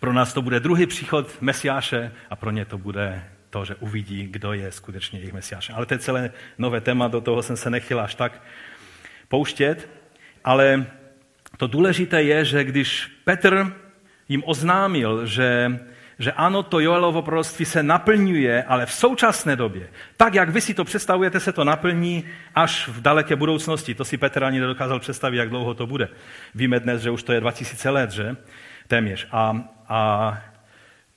Pro 0.00 0.12
nás 0.12 0.34
to 0.34 0.42
bude 0.42 0.60
druhý 0.60 0.86
příchod 0.86 1.36
Mesiáše 1.40 2.12
a 2.30 2.36
pro 2.36 2.50
ně 2.50 2.64
to 2.64 2.78
bude 2.78 3.24
to, 3.50 3.64
že 3.64 3.74
uvidí, 3.74 4.26
kdo 4.26 4.52
je 4.52 4.72
skutečně 4.72 5.18
jejich 5.18 5.32
Mesiášem. 5.32 5.76
Ale 5.76 5.86
to 5.86 5.94
je 5.94 5.98
celé 5.98 6.30
nové 6.58 6.80
téma, 6.80 7.08
do 7.08 7.20
toho 7.20 7.42
jsem 7.42 7.56
se 7.56 7.70
nechtěl 7.70 8.00
až 8.00 8.14
tak 8.14 8.42
pouštět. 9.28 9.88
Ale 10.44 10.86
to 11.56 11.66
důležité 11.66 12.22
je, 12.22 12.44
že 12.44 12.64
když 12.64 13.06
Petr 13.24 13.81
jim 14.32 14.42
oznámil, 14.46 15.26
že 15.26 15.78
že 16.18 16.32
ano, 16.32 16.62
to 16.62 16.80
Joelovo 16.80 17.22
proroctví 17.22 17.64
se 17.64 17.82
naplňuje, 17.82 18.62
ale 18.62 18.86
v 18.86 18.92
současné 18.92 19.56
době, 19.56 19.88
tak 20.16 20.34
jak 20.34 20.48
vy 20.48 20.60
si 20.60 20.74
to 20.74 20.84
představujete, 20.84 21.40
se 21.40 21.52
to 21.52 21.64
naplní 21.64 22.24
až 22.54 22.88
v 22.88 23.00
daleké 23.00 23.36
budoucnosti. 23.36 23.94
To 23.94 24.04
si 24.04 24.16
Petr 24.16 24.44
ani 24.44 24.60
nedokázal 24.60 25.00
představit, 25.00 25.36
jak 25.36 25.48
dlouho 25.48 25.74
to 25.74 25.86
bude. 25.86 26.08
Víme 26.54 26.80
dnes, 26.80 27.02
že 27.02 27.10
už 27.10 27.22
to 27.22 27.32
je 27.32 27.40
2000 27.40 27.90
let, 27.90 28.10
že? 28.10 28.36
Téměř. 28.86 29.28
A, 29.32 29.64
a, 29.88 29.98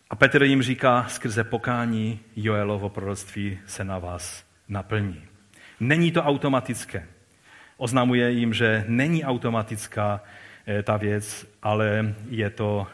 a 0.10 0.16
Petr 0.16 0.44
jim 0.44 0.62
říká, 0.62 1.06
skrze 1.10 1.44
pokání 1.44 2.20
Joelovo 2.36 2.90
proroctví 2.90 3.60
se 3.66 3.84
na 3.84 4.00
vás 4.00 4.44
naplní. 4.70 5.22
Není 5.80 6.12
to 6.12 6.24
automatické. 6.24 7.08
Oznamuje 7.78 8.32
jim, 8.32 8.54
že 8.54 8.86
není 8.88 9.26
automatická 9.26 10.22
ta 10.84 10.98
věc, 10.98 11.46
ale 11.64 12.16
je 12.30 12.50
to, 12.50 12.88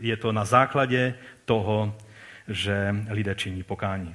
je 0.00 0.16
to 0.16 0.32
na 0.32 0.44
základě 0.44 1.14
toho, 1.44 1.96
že 2.48 2.94
lidé 3.08 3.34
činí 3.34 3.62
pokání. 3.62 4.14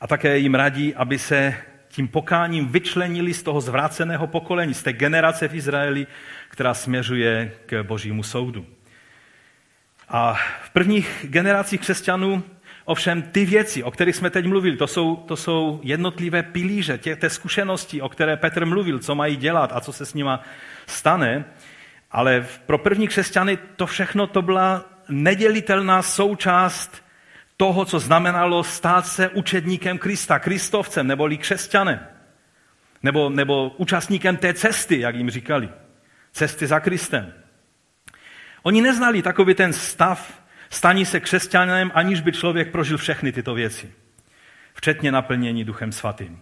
A 0.00 0.06
také 0.06 0.38
jim 0.38 0.54
radí, 0.54 0.94
aby 0.94 1.18
se 1.18 1.54
tím 1.88 2.08
pokáním 2.08 2.68
vyčlenili 2.68 3.34
z 3.34 3.42
toho 3.42 3.60
zvráceného 3.60 4.26
pokolení, 4.26 4.74
z 4.74 4.82
té 4.82 4.92
generace 4.92 5.48
v 5.48 5.54
Izraeli, 5.54 6.06
která 6.48 6.74
směřuje 6.74 7.52
k 7.66 7.82
božímu 7.82 8.22
soudu. 8.22 8.66
A 10.08 10.34
v 10.62 10.70
prvních 10.70 11.26
generacích 11.28 11.80
křesťanů 11.80 12.42
ovšem 12.86 13.22
ty 13.22 13.44
věci, 13.44 13.82
o 13.82 13.90
kterých 13.90 14.16
jsme 14.16 14.30
teď 14.30 14.46
mluvili, 14.46 14.76
to 14.76 14.86
jsou, 14.86 15.16
to 15.16 15.36
jsou 15.36 15.80
jednotlivé 15.82 16.42
pilíře 16.42 16.98
tě, 16.98 17.16
té 17.16 17.30
zkušenosti, 17.30 18.02
o 18.02 18.08
které 18.08 18.36
Petr 18.36 18.66
mluvil, 18.66 18.98
co 18.98 19.14
mají 19.14 19.36
dělat 19.36 19.72
a 19.74 19.80
co 19.80 19.92
se 19.92 20.06
s 20.06 20.14
nima 20.14 20.42
stane. 20.86 21.44
Ale 22.10 22.46
pro 22.66 22.78
první 22.78 23.08
křesťany 23.08 23.58
to 23.76 23.86
všechno 23.86 24.26
to 24.26 24.42
byla 24.42 24.84
nedělitelná 25.08 26.02
součást 26.02 27.02
toho, 27.56 27.84
co 27.84 27.98
znamenalo 27.98 28.64
stát 28.64 29.06
se 29.06 29.28
učedníkem 29.28 29.98
Krista, 29.98 30.38
kristovcem, 30.38 31.06
neboli 31.06 31.38
křesťanem, 31.38 32.00
nebo, 33.02 33.30
nebo 33.30 33.68
účastníkem 33.68 34.36
té 34.36 34.54
cesty, 34.54 35.00
jak 35.00 35.14
jim 35.14 35.30
říkali, 35.30 35.68
cesty 36.32 36.66
za 36.66 36.80
Kristem. 36.80 37.32
Oni 38.62 38.82
neznali 38.82 39.22
takový 39.22 39.54
ten 39.54 39.72
stav 39.72 40.45
staní 40.70 41.06
se 41.06 41.20
křesťanem, 41.20 41.90
aniž 41.94 42.20
by 42.20 42.32
člověk 42.32 42.70
prožil 42.70 42.98
všechny 42.98 43.32
tyto 43.32 43.54
věci, 43.54 43.92
včetně 44.74 45.12
naplnění 45.12 45.64
Duchem 45.64 45.92
Svatým. 45.92 46.40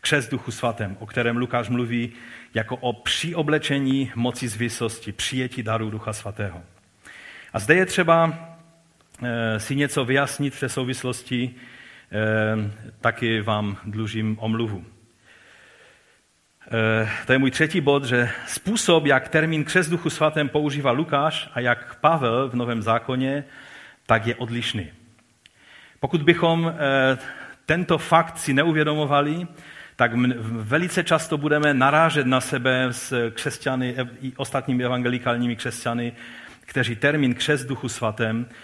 Křes 0.00 0.28
Duchu 0.28 0.50
Svatém, 0.50 0.96
o 1.00 1.06
kterém 1.06 1.36
Lukáš 1.36 1.68
mluví 1.68 2.12
jako 2.54 2.76
o 2.76 2.92
přioblečení 2.92 4.12
moci 4.14 4.48
z 4.48 4.56
vysosti, 4.56 5.12
přijetí 5.12 5.62
daru 5.62 5.90
Ducha 5.90 6.12
Svatého. 6.12 6.62
A 7.52 7.58
zde 7.58 7.74
je 7.74 7.86
třeba 7.86 8.38
eh, 9.22 9.60
si 9.60 9.76
něco 9.76 10.04
vyjasnit 10.04 10.54
v 10.54 10.60
té 10.60 10.68
souvislosti, 10.68 11.54
eh, 12.12 12.72
taky 13.00 13.40
vám 13.40 13.76
dlužím 13.84 14.36
omluvu. 14.40 14.84
Eh, 16.66 17.08
to 17.26 17.32
je 17.32 17.38
můj 17.38 17.50
třetí 17.50 17.80
bod, 17.80 18.04
že 18.04 18.30
způsob, 18.46 19.06
jak 19.06 19.28
termín 19.28 19.64
křes 19.64 19.88
duchu 19.88 20.10
svatém 20.10 20.48
používá 20.48 20.90
Lukáš 20.90 21.50
a 21.54 21.60
jak 21.60 21.94
Pavel 21.94 22.48
v 22.48 22.54
Novém 22.54 22.82
zákoně, 22.82 23.44
tak 24.06 24.26
je 24.26 24.34
odlišný. 24.34 24.90
Pokud 26.00 26.22
bychom 26.22 26.74
tento 27.66 27.98
fakt 27.98 28.38
si 28.38 28.54
neuvědomovali, 28.54 29.46
tak 29.96 30.12
velice 30.40 31.04
často 31.04 31.38
budeme 31.38 31.74
narážet 31.74 32.26
na 32.26 32.40
sebe 32.40 32.86
s 32.90 33.30
křesťany 33.30 33.96
i 34.22 34.32
ostatními 34.36 34.84
evangelikálními 34.84 35.56
křesťany 35.56 36.12
kteří 36.66 36.96
termín 36.96 37.34
křes 37.34 37.64
duchu 37.64 37.88
svatém 37.88 38.46
eh, 38.50 38.54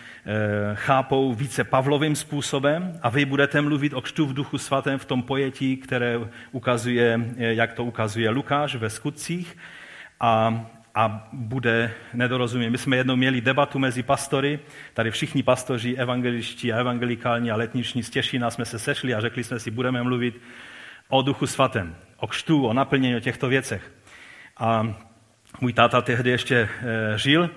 chápou 0.75 1.35
více 1.35 1.65
Pavlovým 1.65 2.17
způsobem 2.17 2.99
a 3.03 3.09
vy 3.09 3.25
budete 3.25 3.61
mluvit 3.61 3.93
o 3.93 4.01
křtu 4.01 4.27
v 4.27 4.35
duchu 4.35 4.59
svatém 4.59 4.99
v 4.99 5.05
tom 5.05 5.23
pojetí, 5.23 5.77
které 5.77 6.19
ukazuje, 6.53 7.21
eh, 7.37 7.55
jak 7.55 7.73
to 7.73 7.85
ukazuje 7.85 8.31
Lukáš 8.31 8.75
ve 8.75 8.91
skutcích 8.91 9.57
a, 10.21 10.67
a 10.95 11.29
bude 11.33 11.95
nedorozumět. 12.15 12.71
My 12.71 12.79
jsme 12.79 12.97
jednou 12.97 13.17
měli 13.17 13.41
debatu 13.41 13.79
mezi 13.79 14.03
pastory, 14.03 14.59
tady 14.95 15.11
všichni 15.11 15.43
pastoři, 15.43 15.97
evangeličtí 15.97 16.73
a 16.73 16.79
evangelikální 16.79 17.51
a 17.51 17.57
letniční 17.57 18.03
z 18.03 18.11
Těšína 18.11 18.51
jsme 18.51 18.65
se 18.65 18.79
sešli 18.79 19.15
a 19.15 19.21
řekli 19.21 19.45
jsme 19.45 19.61
si, 19.61 19.71
budeme 19.71 20.03
mluvit 20.03 20.41
o 21.09 21.23
duchu 21.23 21.47
svatém, 21.47 21.97
o 22.17 22.27
křtu, 22.27 22.67
o 22.67 22.73
naplnění, 22.73 23.17
o 23.17 23.21
těchto 23.21 23.49
věcech. 23.49 23.93
A 24.57 24.95
můj 25.61 25.73
táta 25.73 26.03
tehdy 26.03 26.31
ještě 26.31 26.57
e, 26.57 27.19
žil 27.19 27.51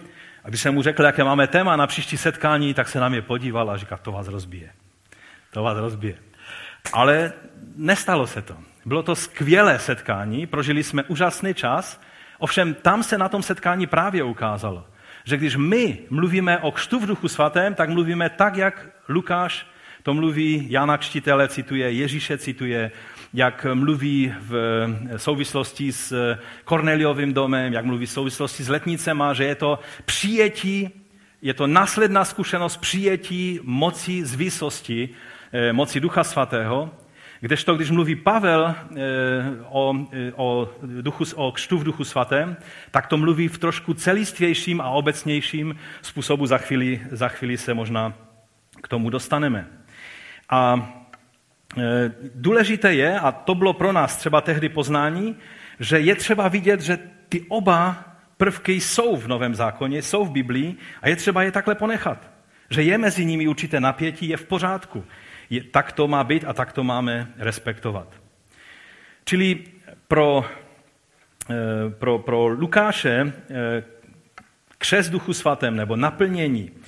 a 0.46 0.50
když 0.50 0.62
jsem 0.62 0.74
mu 0.74 0.82
řekl, 0.82 1.04
jaké 1.04 1.24
máme 1.24 1.48
téma 1.48 1.76
na 1.76 1.88
příští 1.88 2.18
setkání, 2.18 2.74
tak 2.74 2.88
se 2.88 3.00
na 3.00 3.10
mě 3.10 3.22
podíval 3.22 3.70
a 3.70 3.78
říkal, 3.78 4.00
to 4.02 4.12
vás 4.12 4.28
rozbije. 4.28 4.70
To 5.52 5.64
vás 5.64 5.78
rozbije. 5.78 6.16
Ale 6.94 7.34
nestalo 7.76 8.28
se 8.28 8.42
to. 8.42 8.58
Bylo 8.86 9.04
to 9.04 9.16
skvělé 9.16 9.80
setkání, 9.80 10.48
prožili 10.48 10.84
jsme 10.84 11.04
úžasný 11.04 11.54
čas, 11.54 12.02
ovšem 12.40 12.74
tam 12.74 13.04
se 13.04 13.18
na 13.18 13.30
tom 13.30 13.44
setkání 13.44 13.88
právě 13.88 14.24
ukázalo, 14.24 14.86
že 15.24 15.38
když 15.38 15.56
my 15.56 16.00
mluvíme 16.10 16.58
o 16.58 16.72
křtu 16.72 17.00
v 17.00 17.06
duchu 17.06 17.28
svatém, 17.28 17.76
tak 17.76 17.90
mluvíme 17.90 18.30
tak, 18.30 18.56
jak 18.56 18.90
Lukáš 19.10 19.68
to 20.04 20.14
mluví, 20.14 20.68
Jana 20.70 20.98
Kštitele 20.98 21.48
cituje, 21.48 21.92
Ježíše 21.92 22.38
cituje, 22.38 22.92
jak 23.34 23.66
mluví 23.74 24.34
v 24.40 24.54
souvislosti 25.18 25.92
s 25.92 26.36
Korneliovým 26.64 27.34
domem, 27.34 27.74
jak 27.74 27.86
mluví 27.86 28.06
v 28.06 28.12
souvislosti 28.12 28.64
s 28.64 28.70
letnicema, 28.70 29.34
že 29.34 29.44
je 29.44 29.56
to 29.56 29.80
přijetí, 30.06 30.90
je 31.42 31.54
to 31.54 31.68
následná 31.68 32.26
zkušenost 32.26 32.78
přijetí 32.78 33.60
moci 33.64 34.26
z 34.26 34.36
výsosti, 34.36 35.10
eh, 35.52 35.74
moci 35.74 36.00
Ducha 36.00 36.24
Svatého, 36.24 36.92
Kdežto, 37.46 37.76
když 37.76 37.92
mluví 37.92 38.16
Pavel 38.16 38.76
eh, 38.76 39.04
o, 39.70 39.96
eh, 40.12 40.32
o, 40.36 40.70
duchu, 40.82 41.24
o 41.36 41.52
křtu 41.52 41.78
v 41.78 41.84
duchu 41.84 42.04
svatém, 42.04 42.58
tak 42.92 43.08
to 43.08 43.18
mluví 43.18 43.48
v 43.48 43.58
trošku 43.58 43.94
celistvějším 43.94 44.82
a 44.82 44.90
obecnějším 44.90 45.76
způsobu. 46.02 46.46
Za 46.46 46.58
chvíli, 46.58 47.02
za 47.12 47.28
chvíli 47.28 47.58
se 47.58 47.74
možná 47.74 48.14
k 48.82 48.88
tomu 48.88 49.10
dostaneme. 49.10 49.68
A 50.50 50.90
důležité 52.36 52.94
je, 52.94 53.20
a 53.20 53.32
to 53.32 53.56
bylo 53.56 53.74
pro 53.74 53.92
nás 53.92 54.18
třeba 54.18 54.42
tehdy 54.42 54.70
poznání, 54.70 55.36
že 55.80 56.00
je 56.00 56.16
třeba 56.16 56.48
vidět, 56.48 56.82
že 56.82 57.00
ty 57.30 57.46
oba 57.48 58.06
prvky 58.38 58.74
jsou 58.74 59.16
v 59.16 59.28
Novém 59.28 59.56
zákoně, 59.56 60.02
jsou 60.02 60.26
v 60.26 60.32
Biblii 60.32 60.76
a 61.02 61.10
je 61.10 61.16
třeba 61.16 61.44
je 61.44 61.52
takhle 61.52 61.76
ponechat. 61.76 62.32
Že 62.70 62.82
je 62.82 62.98
mezi 62.98 63.26
nimi 63.26 63.48
určité 63.48 63.80
napětí, 63.80 64.30
je 64.30 64.38
v 64.38 64.46
pořádku. 64.46 65.06
Je, 65.50 65.64
tak 65.64 65.92
to 65.92 66.08
má 66.08 66.24
být 66.24 66.46
a 66.48 66.54
tak 66.54 66.74
to 66.74 66.84
máme 66.84 67.28
respektovat. 67.38 68.08
Čili 69.26 69.64
pro, 70.08 70.46
eh, 71.50 71.56
pro, 71.90 72.20
pro 72.20 72.48
Lukáše 72.48 73.34
eh, 73.50 73.84
křes 74.78 75.10
duchu 75.10 75.34
svatém 75.34 75.76
nebo 75.76 75.96
naplnění 75.96 76.72
Eh, 76.72 76.85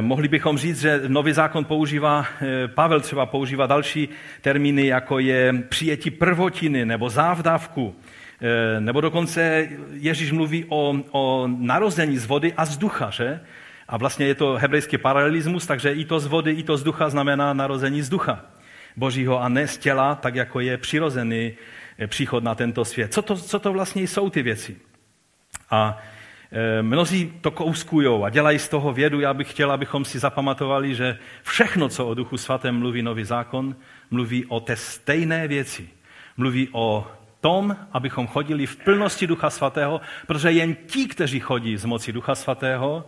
mohli 0.00 0.28
bychom 0.28 0.58
říct, 0.58 0.80
že 0.80 1.00
nový 1.08 1.32
zákon 1.32 1.64
používá, 1.64 2.26
eh, 2.40 2.68
Pavel 2.68 3.00
třeba 3.00 3.26
používá 3.26 3.66
další 3.66 4.08
termíny, 4.40 4.86
jako 4.86 5.18
je 5.18 5.52
přijetí 5.68 6.10
prvotiny 6.10 6.84
nebo 6.84 7.10
závdavku, 7.10 7.96
eh, 8.40 8.80
nebo 8.80 9.00
dokonce 9.00 9.68
Ježíš 9.92 10.32
mluví 10.32 10.64
o, 10.68 10.94
o 11.10 11.48
narození 11.56 12.18
z 12.18 12.26
vody 12.26 12.52
a 12.56 12.64
z 12.64 12.76
ducha, 12.76 13.10
že? 13.10 13.40
A 13.88 13.96
vlastně 13.96 14.26
je 14.26 14.34
to 14.34 14.54
hebrejský 14.54 14.98
paralelismus, 14.98 15.66
takže 15.66 15.92
i 15.92 16.04
to 16.04 16.20
z 16.20 16.26
vody, 16.26 16.52
i 16.52 16.62
to 16.62 16.76
z 16.76 16.82
ducha 16.82 17.10
znamená 17.10 17.52
narození 17.52 18.02
z 18.02 18.08
ducha 18.08 18.44
božího 18.96 19.42
a 19.42 19.48
ne 19.48 19.66
z 19.66 19.78
těla, 19.78 20.14
tak 20.14 20.34
jako 20.34 20.60
je 20.60 20.76
přirozený 20.76 21.52
příchod 22.06 22.44
na 22.44 22.54
tento 22.54 22.84
svět. 22.84 23.14
Co 23.14 23.22
to, 23.22 23.36
co 23.36 23.58
to 23.58 23.72
vlastně 23.72 24.02
jsou 24.02 24.30
ty 24.30 24.42
věci? 24.42 24.76
A 25.70 25.98
Eh, 25.98 26.11
mnozí 26.82 27.32
to 27.40 27.50
kouskujou 27.50 28.24
a 28.24 28.30
dělají 28.30 28.58
z 28.58 28.68
toho 28.68 28.92
vědu. 28.92 29.20
Já 29.20 29.34
bych 29.34 29.50
chtěl, 29.50 29.72
abychom 29.72 30.04
si 30.04 30.18
zapamatovali, 30.18 30.94
že 30.94 31.18
všechno, 31.42 31.88
co 31.88 32.08
o 32.08 32.14
Duchu 32.14 32.36
Svatém 32.36 32.78
mluví 32.78 33.02
Nový 33.02 33.24
zákon, 33.24 33.76
mluví 34.10 34.46
o 34.46 34.60
té 34.60 34.76
stejné 34.76 35.48
věci. 35.48 35.88
Mluví 36.36 36.68
o 36.72 37.06
tom, 37.40 37.76
abychom 37.92 38.26
chodili 38.26 38.66
v 38.66 38.76
plnosti 38.76 39.26
Ducha 39.26 39.50
Svatého, 39.50 40.00
protože 40.26 40.52
jen 40.52 40.74
ti, 40.74 41.06
kteří 41.06 41.40
chodí 41.40 41.76
z 41.76 41.84
moci 41.84 42.12
Ducha 42.12 42.34
Svatého, 42.34 43.04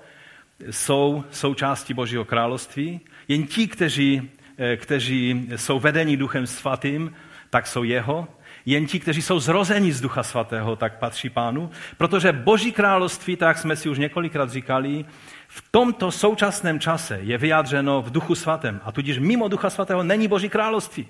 jsou 0.71 1.25
součástí 1.31 1.95
Božího 1.95 2.25
království. 2.25 3.01
Jen 3.29 3.47
ti, 3.47 3.69
kteří, 3.69 4.31
eh, 4.59 4.77
kteří 4.77 5.49
jsou 5.57 5.79
vedeni 5.79 6.17
Duchem 6.17 6.47
Svatým, 6.47 7.13
tak 7.51 7.67
jsou 7.67 7.83
jeho. 7.83 8.29
Jen 8.67 8.87
ti, 8.87 9.01
kteří 9.01 9.23
jsou 9.23 9.41
zrozeni 9.41 9.93
z 9.93 10.01
Ducha 10.01 10.23
Svatého, 10.23 10.77
tak 10.77 10.99
patří 10.99 11.31
pánu, 11.31 11.71
protože 11.97 12.33
Boží 12.33 12.73
království, 12.73 13.37
tak 13.37 13.59
jsme 13.59 13.77
si 13.77 13.89
už 13.89 13.99
několikrát 13.99 14.51
říkali, 14.51 15.05
v 15.49 15.65
tomto 15.71 16.11
současném 16.11 16.81
čase 16.81 17.19
je 17.23 17.39
vyjádřeno 17.39 18.03
v 18.03 18.11
Duchu 18.11 18.35
Svatém. 18.35 18.81
A 18.85 18.93
tudíž 18.93 19.19
mimo 19.19 19.49
Ducha 19.49 19.71
Svatého 19.71 20.03
není 20.03 20.29
Boží 20.29 20.49
království. 20.49 21.09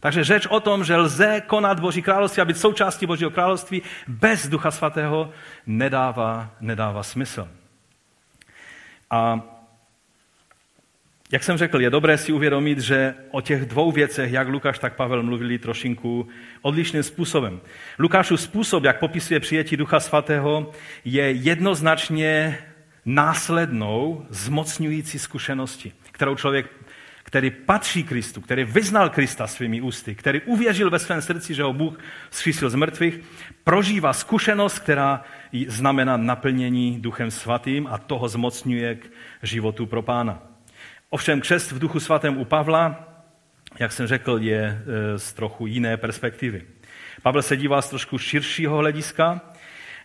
Takže 0.00 0.24
řeč 0.24 0.46
o 0.46 0.60
tom, 0.60 0.84
že 0.84 0.96
lze 0.96 1.40
konat 1.46 1.80
Boží 1.80 2.02
království 2.02 2.42
a 2.42 2.44
být 2.44 2.58
součástí 2.58 3.06
Božího 3.06 3.30
království 3.30 3.82
bez 4.08 4.48
Ducha 4.48 4.70
Svatého 4.70 5.30
nedává, 5.66 6.50
nedává 6.60 7.02
smysl. 7.02 7.48
A 9.10 9.40
jak 11.34 11.44
jsem 11.44 11.56
řekl, 11.56 11.80
je 11.80 11.90
dobré 11.90 12.18
si 12.18 12.32
uvědomit, 12.32 12.78
že 12.78 13.14
o 13.30 13.40
těch 13.40 13.66
dvou 13.66 13.92
věcech, 13.92 14.32
jak 14.32 14.48
Lukáš, 14.48 14.78
tak 14.78 14.94
Pavel 14.96 15.22
mluvili 15.22 15.58
trošinku 15.58 16.28
odlišným 16.62 17.02
způsobem. 17.02 17.60
Lukášův 17.98 18.40
způsob, 18.40 18.84
jak 18.84 18.98
popisuje 18.98 19.40
přijetí 19.40 19.76
Ducha 19.76 20.00
Svatého, 20.00 20.70
je 21.04 21.30
jednoznačně 21.30 22.58
následnou, 23.04 24.26
zmocňující 24.30 25.18
zkušenosti, 25.18 25.92
kterou 26.12 26.36
člověk, 26.36 26.70
který 27.22 27.50
patří 27.50 28.04
Kristu, 28.04 28.40
který 28.40 28.64
vyznal 28.64 29.10
Krista 29.10 29.46
svými 29.46 29.80
ústy, 29.80 30.14
který 30.14 30.40
uvěřil 30.40 30.90
ve 30.90 30.98
svém 30.98 31.22
srdci, 31.22 31.54
že 31.54 31.62
ho 31.62 31.72
Bůh 31.72 31.98
zkřísil 32.30 32.70
z 32.70 32.74
mrtvých, 32.74 33.20
prožívá 33.64 34.12
zkušenost, 34.12 34.78
která 34.78 35.24
znamená 35.66 36.16
naplnění 36.16 37.00
Duchem 37.00 37.30
Svatým 37.30 37.86
a 37.90 37.98
toho 37.98 38.28
zmocňuje 38.28 38.94
k 38.94 39.10
životu 39.42 39.86
pro 39.86 40.02
Pána. 40.02 40.53
Ovšem 41.14 41.40
křest 41.40 41.72
v 41.72 41.78
duchu 41.78 42.00
svatém 42.00 42.38
u 42.38 42.44
Pavla, 42.44 43.08
jak 43.78 43.92
jsem 43.92 44.06
řekl, 44.06 44.38
je 44.40 44.62
e, 44.62 45.18
z 45.18 45.32
trochu 45.32 45.66
jiné 45.66 45.96
perspektivy. 45.96 46.62
Pavel 47.22 47.42
se 47.42 47.56
díval 47.56 47.82
z 47.82 47.88
trošku 47.88 48.18
širšího 48.18 48.76
hlediska 48.76 49.40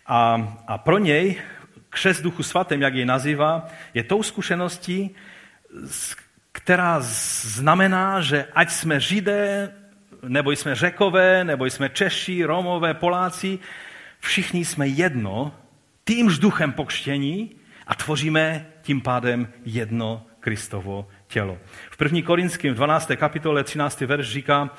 a, 0.06 0.54
a 0.68 0.78
pro 0.78 0.98
něj 0.98 1.42
křest 1.90 2.22
duchu 2.22 2.44
svatém, 2.44 2.82
jak 2.82 2.96
jej 2.96 3.06
nazývá, 3.06 3.68
je 3.94 4.04
tou 4.04 4.24
zkušeností, 4.24 5.16
která 6.52 6.98
znamená, 7.00 8.22
že 8.22 8.46
ať 8.54 8.72
jsme 8.72 9.00
židé, 9.00 9.74
nebo 10.28 10.52
jsme 10.52 10.76
řekové, 10.76 11.44
nebo 11.44 11.66
jsme 11.66 11.90
Češi, 11.90 12.44
Romové, 12.44 12.94
Poláci, 12.94 13.60
všichni 14.20 14.66
jsme 14.66 14.88
jedno, 14.88 15.56
týmž 16.04 16.40
duchem 16.40 16.72
pokštění 16.72 17.56
a 17.88 17.96
tvoříme 17.96 18.66
tím 18.82 19.02
pádem 19.02 19.48
jedno 19.66 20.29
Kristovo 20.40 21.08
tělo. 21.28 21.58
V 21.92 22.02
1. 22.02 22.22
Korinském 22.26 22.74
12. 22.74 23.12
kapitole 23.16 23.64
13. 23.64 24.02
verš 24.02 24.30
říká 24.30 24.70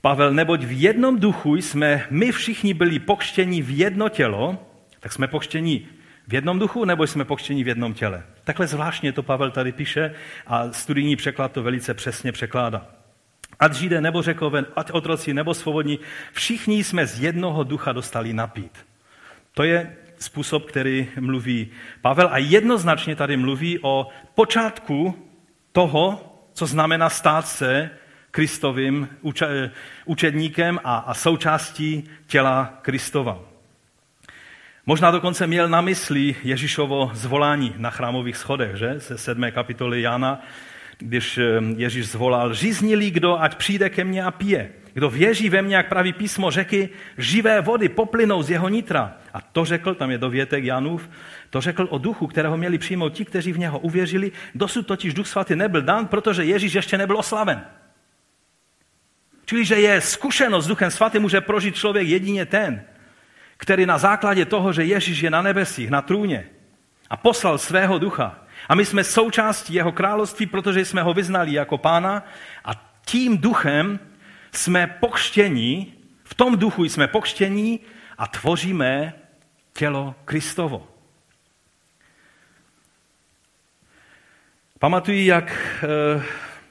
Pavel, 0.00 0.32
neboť 0.32 0.64
v 0.64 0.80
jednom 0.80 1.20
duchu 1.20 1.56
jsme 1.56 2.06
my 2.10 2.32
všichni 2.32 2.74
byli 2.74 2.98
pokštěni 2.98 3.62
v 3.62 3.78
jedno 3.78 4.08
tělo, 4.08 4.66
tak 5.00 5.12
jsme 5.12 5.28
pokštěni 5.28 5.86
v 6.28 6.34
jednom 6.34 6.58
duchu, 6.58 6.84
nebo 6.84 7.06
jsme 7.06 7.24
pokštěni 7.24 7.64
v 7.64 7.68
jednom 7.68 7.94
těle. 7.94 8.22
Takhle 8.44 8.66
zvláštně 8.66 9.12
to 9.12 9.22
Pavel 9.22 9.50
tady 9.50 9.72
píše 9.72 10.14
a 10.46 10.72
studijní 10.72 11.16
překlad 11.16 11.52
to 11.52 11.62
velice 11.62 11.94
přesně 11.94 12.32
překládá. 12.32 12.86
Ať 13.58 13.74
židé 13.74 14.00
nebo 14.00 14.22
řekové, 14.22 14.64
ať 14.76 14.90
otroci 14.90 15.34
nebo 15.34 15.54
svobodní, 15.54 15.98
všichni 16.32 16.84
jsme 16.84 17.06
z 17.06 17.20
jednoho 17.20 17.64
ducha 17.64 17.92
dostali 17.92 18.32
napít. 18.32 18.86
To 19.54 19.62
je 19.62 19.96
způsob, 20.20 20.66
který 20.66 21.08
mluví 21.20 21.68
Pavel 22.00 22.28
a 22.32 22.38
jednoznačně 22.38 23.16
tady 23.16 23.36
mluví 23.36 23.78
o 23.82 24.08
počátku 24.34 25.14
toho, 25.72 26.26
co 26.52 26.66
znamená 26.66 27.10
stát 27.10 27.48
se 27.48 27.90
Kristovým 28.30 29.08
učedníkem 30.04 30.80
a, 30.84 31.14
součástí 31.14 32.10
těla 32.26 32.78
Kristova. 32.82 33.38
Možná 34.86 35.10
dokonce 35.10 35.46
měl 35.46 35.68
na 35.68 35.80
mysli 35.80 36.36
Ježíšovo 36.44 37.10
zvolání 37.14 37.74
na 37.76 37.90
chrámových 37.90 38.36
schodech, 38.36 38.76
že? 38.76 38.94
Ze 38.98 39.18
sedmé 39.18 39.50
kapitoly 39.50 40.02
Jana, 40.02 40.42
když 40.98 41.38
eh, 41.38 41.44
Ježíš 41.76 42.08
zvolal, 42.08 42.54
říznili 42.54 43.10
kdo, 43.10 43.40
ať 43.40 43.54
přijde 43.54 43.90
ke 43.90 44.04
mně 44.04 44.24
a 44.24 44.30
pije. 44.30 44.70
Kdo 44.92 45.10
věří 45.10 45.48
ve 45.48 45.62
mě, 45.62 45.76
jak 45.76 45.88
praví 45.88 46.12
písmo, 46.12 46.50
řeky, 46.50 46.88
živé 47.18 47.60
vody 47.60 47.88
poplynou 47.88 48.42
z 48.42 48.50
jeho 48.50 48.68
nitra. 48.68 49.16
A 49.34 49.40
to 49.40 49.64
řekl, 49.64 49.94
tam 49.94 50.10
je 50.10 50.18
dovětek 50.18 50.64
Janův, 50.64 51.10
to 51.50 51.60
řekl 51.60 51.86
o 51.90 51.98
duchu, 51.98 52.26
kterého 52.26 52.56
měli 52.56 52.78
přijmout 52.78 53.12
ti, 53.12 53.24
kteří 53.24 53.52
v 53.52 53.58
něho 53.58 53.78
uvěřili. 53.78 54.32
Dosud 54.54 54.86
totiž 54.86 55.14
duch 55.14 55.26
svatý 55.26 55.56
nebyl 55.56 55.82
dán, 55.82 56.06
protože 56.06 56.44
Ježíš 56.44 56.72
ještě 56.72 56.98
nebyl 56.98 57.18
oslaven. 57.18 57.64
Čili, 59.46 59.64
že 59.64 59.74
je 59.74 60.00
zkušenost 60.00 60.64
s 60.64 60.68
duchem 60.68 60.90
svatým 60.90 61.22
může 61.22 61.40
prožít 61.40 61.76
člověk 61.76 62.08
jedině 62.08 62.46
ten, 62.46 62.82
který 63.56 63.86
na 63.86 63.98
základě 63.98 64.44
toho, 64.44 64.72
že 64.72 64.84
Ježíš 64.84 65.20
je 65.20 65.30
na 65.30 65.42
nebesích, 65.42 65.90
na 65.90 66.02
trůně 66.02 66.44
a 67.10 67.16
poslal 67.16 67.58
svého 67.58 67.98
ducha. 67.98 68.38
A 68.68 68.74
my 68.74 68.84
jsme 68.84 69.04
součástí 69.04 69.74
jeho 69.74 69.92
království, 69.92 70.46
protože 70.46 70.84
jsme 70.84 71.02
ho 71.02 71.14
vyznali 71.14 71.52
jako 71.52 71.78
pána 71.78 72.26
a 72.64 72.70
tím 73.06 73.38
duchem 73.38 73.98
jsme 74.52 74.86
pokštění, 75.00 75.94
v 76.24 76.34
tom 76.34 76.58
duchu 76.58 76.84
jsme 76.84 77.06
pokštění 77.06 77.80
a 78.20 78.26
tvoříme 78.26 79.12
tělo 79.72 80.14
Kristovo. 80.24 80.88
Pamatuji, 84.78 85.26
jak, 85.26 85.76
eh, 85.82 86.22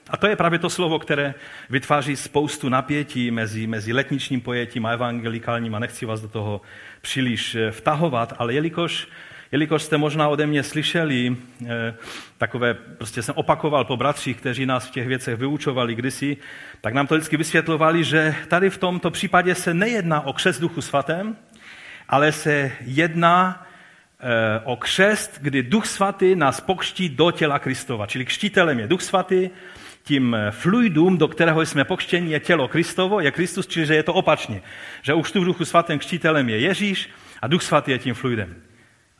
a 0.09 0.17
to 0.17 0.27
je 0.27 0.35
právě 0.35 0.59
to 0.59 0.69
slovo, 0.69 0.99
které 0.99 1.33
vytváří 1.69 2.15
spoustu 2.15 2.69
napětí 2.69 3.31
mezi, 3.31 3.67
mezi 3.67 3.93
letničním 3.93 4.41
pojetím 4.41 4.85
a 4.85 4.91
evangelikálním 4.91 5.75
a 5.75 5.79
nechci 5.79 6.05
vás 6.05 6.21
do 6.21 6.27
toho 6.27 6.61
příliš 7.01 7.55
eh, 7.55 7.71
vtahovat, 7.71 8.33
ale 8.37 8.53
jelikož 8.53 9.07
Jelikož 9.51 9.83
jste 9.83 9.97
možná 9.97 10.27
ode 10.27 10.47
mě 10.47 10.63
slyšeli, 10.63 11.37
eh, 11.67 11.95
takové, 12.37 12.73
prostě 12.73 13.21
jsem 13.21 13.35
opakoval 13.37 13.85
po 13.85 13.97
bratřích, 13.97 14.37
kteří 14.37 14.65
nás 14.65 14.87
v 14.87 14.91
těch 14.91 15.07
věcech 15.07 15.37
vyučovali 15.37 15.95
kdysi, 15.95 16.37
tak 16.81 16.93
nám 16.93 17.07
to 17.07 17.15
vždycky 17.15 17.37
vysvětlovali, 17.37 18.03
že 18.03 18.35
tady 18.47 18.69
v 18.69 18.77
tomto 18.77 19.11
případě 19.11 19.55
se 19.55 19.73
nejedná 19.73 20.21
o 20.21 20.33
křest 20.33 20.61
duchu 20.61 20.81
svatém, 20.81 21.35
ale 22.09 22.31
se 22.31 22.71
jedná 22.81 23.67
eh, 24.19 24.61
o 24.63 24.75
křest, 24.75 25.39
kdy 25.41 25.63
duch 25.63 25.85
svatý 25.85 26.35
nás 26.35 26.61
pokští 26.61 27.09
do 27.09 27.31
těla 27.31 27.59
Kristova. 27.59 28.07
Čili 28.07 28.25
kštitelem 28.25 28.79
je 28.79 28.87
duch 28.87 29.01
svatý, 29.01 29.49
tím 30.03 30.35
eh, 30.35 30.51
fluidum, 30.51 31.17
do 31.17 31.27
kterého 31.27 31.61
jsme 31.61 31.83
pokštěni, 31.83 32.31
je 32.31 32.39
tělo 32.39 32.67
Kristovo, 32.67 33.19
je 33.19 33.31
Kristus, 33.31 33.67
čili 33.67 33.85
že 33.85 33.95
je 33.95 34.03
to 34.03 34.13
opačně. 34.13 34.61
Že 35.01 35.13
už 35.13 35.31
tu 35.31 35.41
v 35.41 35.45
duchu 35.45 35.65
svatém 35.65 35.99
kštitelem 35.99 36.49
je 36.49 36.59
Ježíš 36.59 37.09
a 37.41 37.47
duch 37.47 37.63
svatý 37.63 37.91
je 37.91 37.99
tím 37.99 38.13
fluidem. 38.13 38.68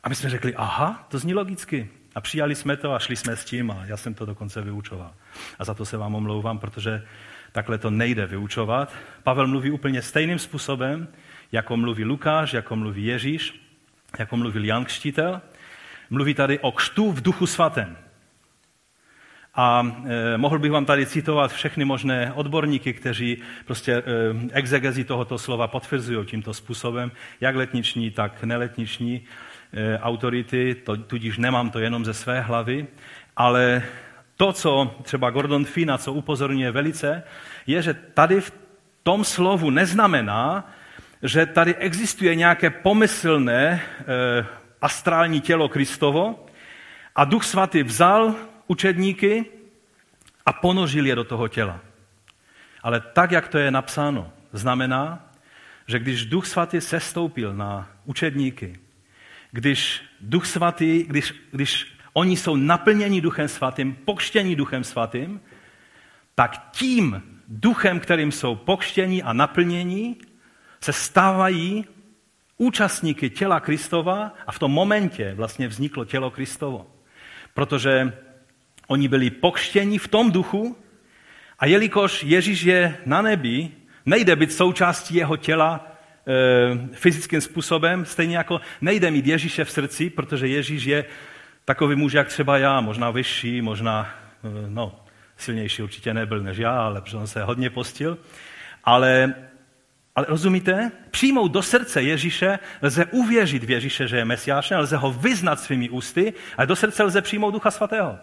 A 0.02 0.08
my 0.08 0.14
jsme 0.14 0.30
řekli, 0.30 0.54
aha, 0.54 1.06
to 1.08 1.18
zní 1.18 1.34
logicky. 1.34 1.88
A 2.14 2.20
přijali 2.20 2.54
jsme 2.54 2.76
to 2.76 2.92
a 2.92 2.98
šli 2.98 3.16
jsme 3.16 3.36
s 3.36 3.44
tím 3.44 3.70
a 3.70 3.84
já 3.86 3.96
jsem 3.96 4.14
to 4.14 4.26
dokonce 4.26 4.62
vyučoval. 4.62 5.14
A 5.58 5.64
za 5.64 5.74
to 5.74 5.84
se 5.84 5.96
vám 5.96 6.14
omlouvám, 6.14 6.58
protože 6.58 7.02
takhle 7.52 7.78
to 7.78 7.90
nejde 7.90 8.26
vyučovat. 8.26 8.94
Pavel 9.22 9.46
mluví 9.46 9.70
úplně 9.70 10.02
stejným 10.02 10.38
způsobem, 10.38 11.08
jako 11.52 11.76
mluví 11.76 12.04
Lukáš, 12.04 12.52
jako 12.52 12.76
mluví 12.76 13.04
Ježíš, 13.04 13.60
jako 14.18 14.36
mluvil 14.36 14.64
Jan 14.64 14.84
Kštítel. 14.84 15.40
Mluví 16.10 16.34
tady 16.34 16.58
o 16.58 16.72
kštu 16.72 17.12
v 17.12 17.22
duchu 17.22 17.46
svatém. 17.46 17.96
A 19.54 19.86
e, 20.34 20.38
mohl 20.38 20.58
bych 20.58 20.70
vám 20.70 20.84
tady 20.84 21.06
citovat 21.06 21.52
všechny 21.52 21.84
možné 21.84 22.32
odborníky, 22.32 22.92
kteří 22.92 23.42
prostě 23.66 23.92
e, 23.92 24.02
exegezi 24.52 25.04
tohoto 25.04 25.38
slova 25.38 25.68
potvrzují 25.68 26.26
tímto 26.26 26.54
způsobem, 26.54 27.12
jak 27.40 27.56
letniční, 27.56 28.10
tak 28.10 28.44
neletniční. 28.44 29.22
Eh, 29.72 29.98
autority, 29.98 30.74
to, 30.74 30.96
tudíž 30.96 31.38
nemám 31.38 31.70
to 31.70 31.78
jenom 31.78 32.04
ze 32.04 32.14
své 32.14 32.40
hlavy, 32.40 32.86
ale 33.36 33.82
to, 34.36 34.52
co 34.52 34.94
třeba 35.02 35.30
Gordon 35.30 35.64
Fina, 35.64 35.98
co 35.98 36.12
upozorňuje 36.12 36.70
velice, 36.70 37.22
je, 37.66 37.82
že 37.82 37.94
tady 37.94 38.40
v 38.40 38.52
tom 39.02 39.24
slovu 39.24 39.70
neznamená, 39.70 40.72
že 41.22 41.46
tady 41.46 41.74
existuje 41.74 42.34
nějaké 42.34 42.70
pomyslné 42.70 43.62
e, 43.70 43.80
astrální 44.82 45.40
tělo 45.40 45.68
Kristovo 45.68 46.46
a 47.16 47.24
Duch 47.24 47.44
Svatý 47.44 47.82
vzal 47.82 48.34
učedníky 48.66 49.44
a 50.46 50.52
ponožil 50.52 51.06
je 51.06 51.14
do 51.14 51.24
toho 51.24 51.48
těla. 51.48 51.80
Ale 52.82 53.00
tak, 53.00 53.30
jak 53.30 53.48
to 53.48 53.58
je 53.58 53.70
napsáno, 53.70 54.32
znamená, 54.52 55.30
že 55.86 55.98
když 55.98 56.26
Duch 56.26 56.46
Svatý 56.46 56.80
sestoupil 56.80 57.54
na 57.54 57.88
učedníky, 58.04 58.89
když 59.50 60.02
Duch 60.20 60.46
Svatý, 60.46 61.02
když, 61.02 61.34
když 61.50 61.94
oni 62.12 62.36
jsou 62.36 62.56
naplněni 62.56 63.20
Duchem 63.20 63.48
Svatým, 63.48 63.94
pokštění 63.94 64.56
Duchem 64.56 64.84
Svatým, 64.84 65.40
tak 66.34 66.70
tím 66.72 67.22
duchem, 67.48 68.00
kterým 68.00 68.32
jsou 68.32 68.54
pokštění 68.54 69.22
a 69.22 69.32
naplnění, 69.32 70.16
se 70.80 70.92
stávají 70.92 71.84
účastníky 72.56 73.30
těla 73.30 73.60
Kristova 73.60 74.34
a 74.46 74.52
v 74.52 74.58
tom 74.58 74.72
momentě 74.72 75.34
vlastně 75.34 75.68
vzniklo 75.68 76.04
tělo 76.04 76.30
Kristovo. 76.30 76.86
Protože 77.54 78.12
oni 78.86 79.08
byli 79.08 79.30
pokštěni 79.30 79.98
v 79.98 80.08
tom 80.08 80.30
duchu 80.30 80.76
a 81.58 81.66
jelikož 81.66 82.22
Ježíš 82.22 82.62
je 82.62 82.98
na 83.06 83.22
nebi, 83.22 83.70
nejde 84.06 84.36
být 84.36 84.52
součástí 84.52 85.14
jeho 85.14 85.36
těla 85.36 85.89
fyzickým 86.92 87.40
způsobem, 87.40 88.04
stejně 88.04 88.36
jako 88.36 88.60
nejde 88.80 89.10
mít 89.10 89.26
Ježíše 89.26 89.64
v 89.64 89.70
srdci, 89.70 90.10
protože 90.10 90.46
Ježíš 90.46 90.84
je 90.84 91.04
takový 91.64 91.96
muž, 91.96 92.12
jak 92.12 92.28
třeba 92.28 92.58
já, 92.58 92.80
možná 92.80 93.10
vyšší, 93.10 93.62
možná, 93.62 94.14
e, 94.44 94.70
no, 94.70 95.00
silnější 95.36 95.82
určitě 95.82 96.14
nebyl 96.14 96.42
než 96.42 96.58
já, 96.58 96.82
ale 96.82 97.02
on 97.14 97.26
se 97.26 97.42
hodně 97.42 97.70
postil. 97.70 98.18
Ale, 98.84 99.34
ale 100.16 100.26
rozumíte? 100.28 100.92
Přijmout 101.10 101.52
do 101.52 101.62
srdce 101.62 102.02
Ježíše, 102.02 102.58
lze 102.82 103.04
uvěřit 103.04 103.64
v 103.64 103.70
Ježíše, 103.70 104.08
že 104.08 104.16
je 104.16 104.24
Mesiášem, 104.24 104.78
lze 104.78 104.96
ho 104.96 105.12
vyznat 105.12 105.60
svými 105.60 105.90
ústy, 105.90 106.32
ale 106.56 106.66
do 106.66 106.76
srdce 106.76 107.02
lze 107.02 107.22
přijmout 107.22 107.50
Ducha 107.50 107.70
Svatého. 107.70 108.18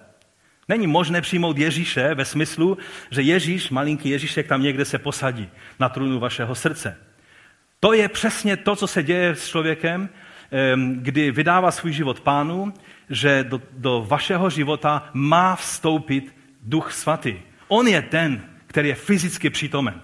Není 0.68 0.88
možné 0.88 1.22
přijmout 1.22 1.58
Ježíše 1.58 2.16
ve 2.16 2.26
smyslu, 2.26 2.78
že 3.12 3.22
Ježíš, 3.22 3.70
malinký 3.70 4.10
Ježíšek, 4.10 4.48
tam 4.48 4.62
někde 4.62 4.86
se 4.86 5.00
posadí 5.00 5.50
na 5.80 5.90
trůnu 5.90 6.20
vašeho 6.20 6.56
srdce. 6.56 7.07
To 7.80 7.94
je 7.94 8.10
přesně 8.10 8.58
to, 8.58 8.76
co 8.76 8.88
se 8.88 9.04
děje 9.04 9.36
s 9.36 9.48
člověkem, 9.48 10.10
kdy 10.96 11.32
vydává 11.32 11.72
svůj 11.72 11.94
život 11.94 12.20
pánu, 12.20 12.74
že 13.10 13.44
do, 13.44 13.62
do 13.72 14.06
vašeho 14.08 14.50
života 14.50 15.10
má 15.14 15.56
vstoupit 15.56 16.36
Duch 16.62 16.92
Svatý. 16.92 17.36
On 17.68 17.88
je 17.88 18.02
ten, 18.02 18.42
který 18.68 18.90
je 18.90 18.96
fyzicky 18.96 19.50
přítomen. 19.50 20.02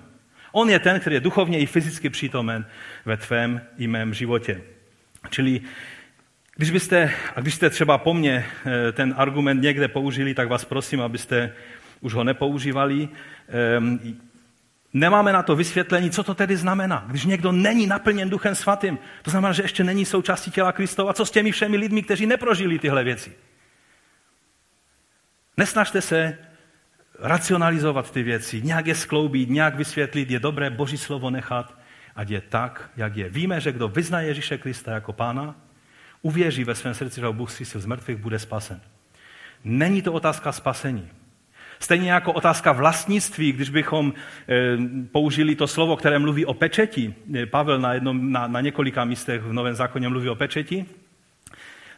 On 0.52 0.70
je 0.70 0.80
ten, 0.80 1.00
který 1.00 1.14
je 1.14 1.20
duchovně 1.20 1.60
i 1.60 1.66
fyzicky 1.66 2.10
přítomen 2.10 2.66
ve 3.06 3.18
tvém 3.18 3.62
i 3.78 3.88
mém 3.88 4.14
životě. 4.14 4.62
Čili 5.30 5.62
když 6.56 6.72
byste, 6.72 7.14
a 7.36 7.40
když 7.40 7.56
jste 7.56 7.70
třeba 7.70 7.98
po 7.98 8.14
mně 8.14 8.46
eh, 8.66 8.92
ten 8.92 9.14
argument 9.18 9.62
někde 9.62 9.88
použili, 9.88 10.34
tak 10.34 10.50
vás 10.50 10.66
prosím, 10.66 11.02
abyste 11.02 11.54
už 12.02 12.14
ho 12.14 12.24
nepoužívali. 12.24 13.10
Nemáme 14.94 15.34
na 15.34 15.44
to 15.44 15.56
vysvětlení, 15.56 16.12
co 16.12 16.24
to 16.24 16.36
tedy 16.36 16.58
znamená. 16.58 17.06
Když 17.08 17.26
někdo 17.26 17.52
není 17.52 17.88
naplněn 17.88 18.30
Duchem 18.30 18.56
Svatým, 18.56 19.00
to 19.22 19.32
znamená, 19.32 19.54
že 19.54 19.64
ještě 19.64 19.84
není 19.84 20.06
součástí 20.06 20.52
těla 20.52 20.72
Kristova. 20.72 21.14
Co 21.14 21.26
s 21.26 21.32
těmi 21.32 21.52
všemi 21.52 21.78
lidmi, 21.78 22.04
kteří 22.04 22.26
neprožili 22.26 22.80
tyhle 22.80 23.04
věci? 23.04 23.34
Nesnažte 25.58 26.02
se 26.02 26.38
racionalizovat 27.20 28.12
ty 28.12 28.24
věci, 28.24 28.62
nějak 28.62 28.88
je 28.88 28.96
skloubit, 28.96 29.50
nějak 29.50 29.76
vysvětlit, 29.76 30.32
je 30.32 30.40
dobré 30.40 30.70
Boží 30.70 30.98
slovo 30.98 31.30
nechat, 31.30 31.78
ať 32.16 32.30
je 32.30 32.42
tak, 32.42 32.90
jak 32.98 33.16
je. 33.18 33.30
Víme, 33.30 33.62
že 33.62 33.72
kdo 33.72 33.88
vyzná 33.88 34.22
Ježíše 34.22 34.58
Krista 34.58 34.92
jako 34.92 35.14
pána, 35.14 35.56
uvěří 36.22 36.64
ve 36.64 36.76
svém 36.76 36.94
srdci, 36.94 37.22
že 37.22 37.30
Bůh 37.30 37.52
zkřísil 37.52 37.82
z 37.82 37.86
mrtvých, 37.86 38.18
bude 38.18 38.40
spasen. 38.40 38.82
Není 39.64 40.02
to 40.02 40.14
otázka 40.14 40.52
spasení. 40.52 41.10
Stejně 41.84 42.12
jako 42.12 42.34
otázka 42.34 42.72
vlastnictví, 42.72 43.52
když 43.52 43.70
bychom 43.70 44.14
e, 44.50 44.78
použili 45.12 45.56
to 45.56 45.68
slovo, 45.68 45.96
které 45.96 46.20
mluví 46.20 46.46
o 46.46 46.54
pečeti, 46.54 47.14
eh, 47.36 47.46
Pavel 47.46 47.80
na, 47.80 47.94
jednom, 47.94 48.32
na, 48.32 48.48
na 48.48 48.62
několika 48.62 49.06
místech 49.06 49.42
v 49.42 49.54
Novém 49.54 49.76
zákoně 49.76 50.10
mluví 50.10 50.30
o 50.30 50.36
pečeti, 50.36 50.86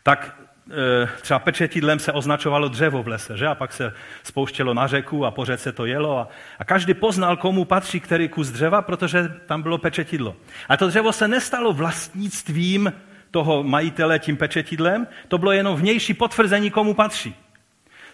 tak 0.04 0.42
e, 0.72 1.08
třeba 1.22 1.40
pečetidlem 1.40 2.00
se 2.00 2.12
označovalo 2.12 2.68
dřevo 2.68 3.04
v 3.04 3.08
lese, 3.08 3.38
že? 3.38 3.48
A 3.48 3.56
pak 3.56 3.74
se 3.74 3.94
spouštělo 4.24 4.74
na 4.74 4.88
řeku 4.88 5.26
a 5.26 5.32
po 5.32 5.46
řece 5.46 5.72
to 5.72 5.86
jelo 5.86 6.20
a, 6.20 6.28
a 6.60 6.66
každý 6.66 6.94
poznal, 6.94 7.38
komu 7.38 7.66
patří 7.66 8.00
který 8.00 8.30
kus 8.30 8.48
dřeva, 8.48 8.82
protože 8.82 9.30
tam 9.46 9.62
bylo 9.62 9.78
pečetidlo. 9.78 10.36
A 10.70 10.78
to 10.78 10.88
dřevo 10.88 11.12
se 11.12 11.28
nestalo 11.28 11.74
vlastnictvím 11.74 12.94
toho 13.32 13.64
majitele 13.64 14.20
tím 14.20 14.38
pečetidlem, 14.38 15.08
to 15.28 15.38
bylo 15.38 15.52
jenom 15.52 15.76
vnější 15.76 16.14
potvrzení, 16.14 16.72
komu 16.72 16.94
patří. 16.94 17.45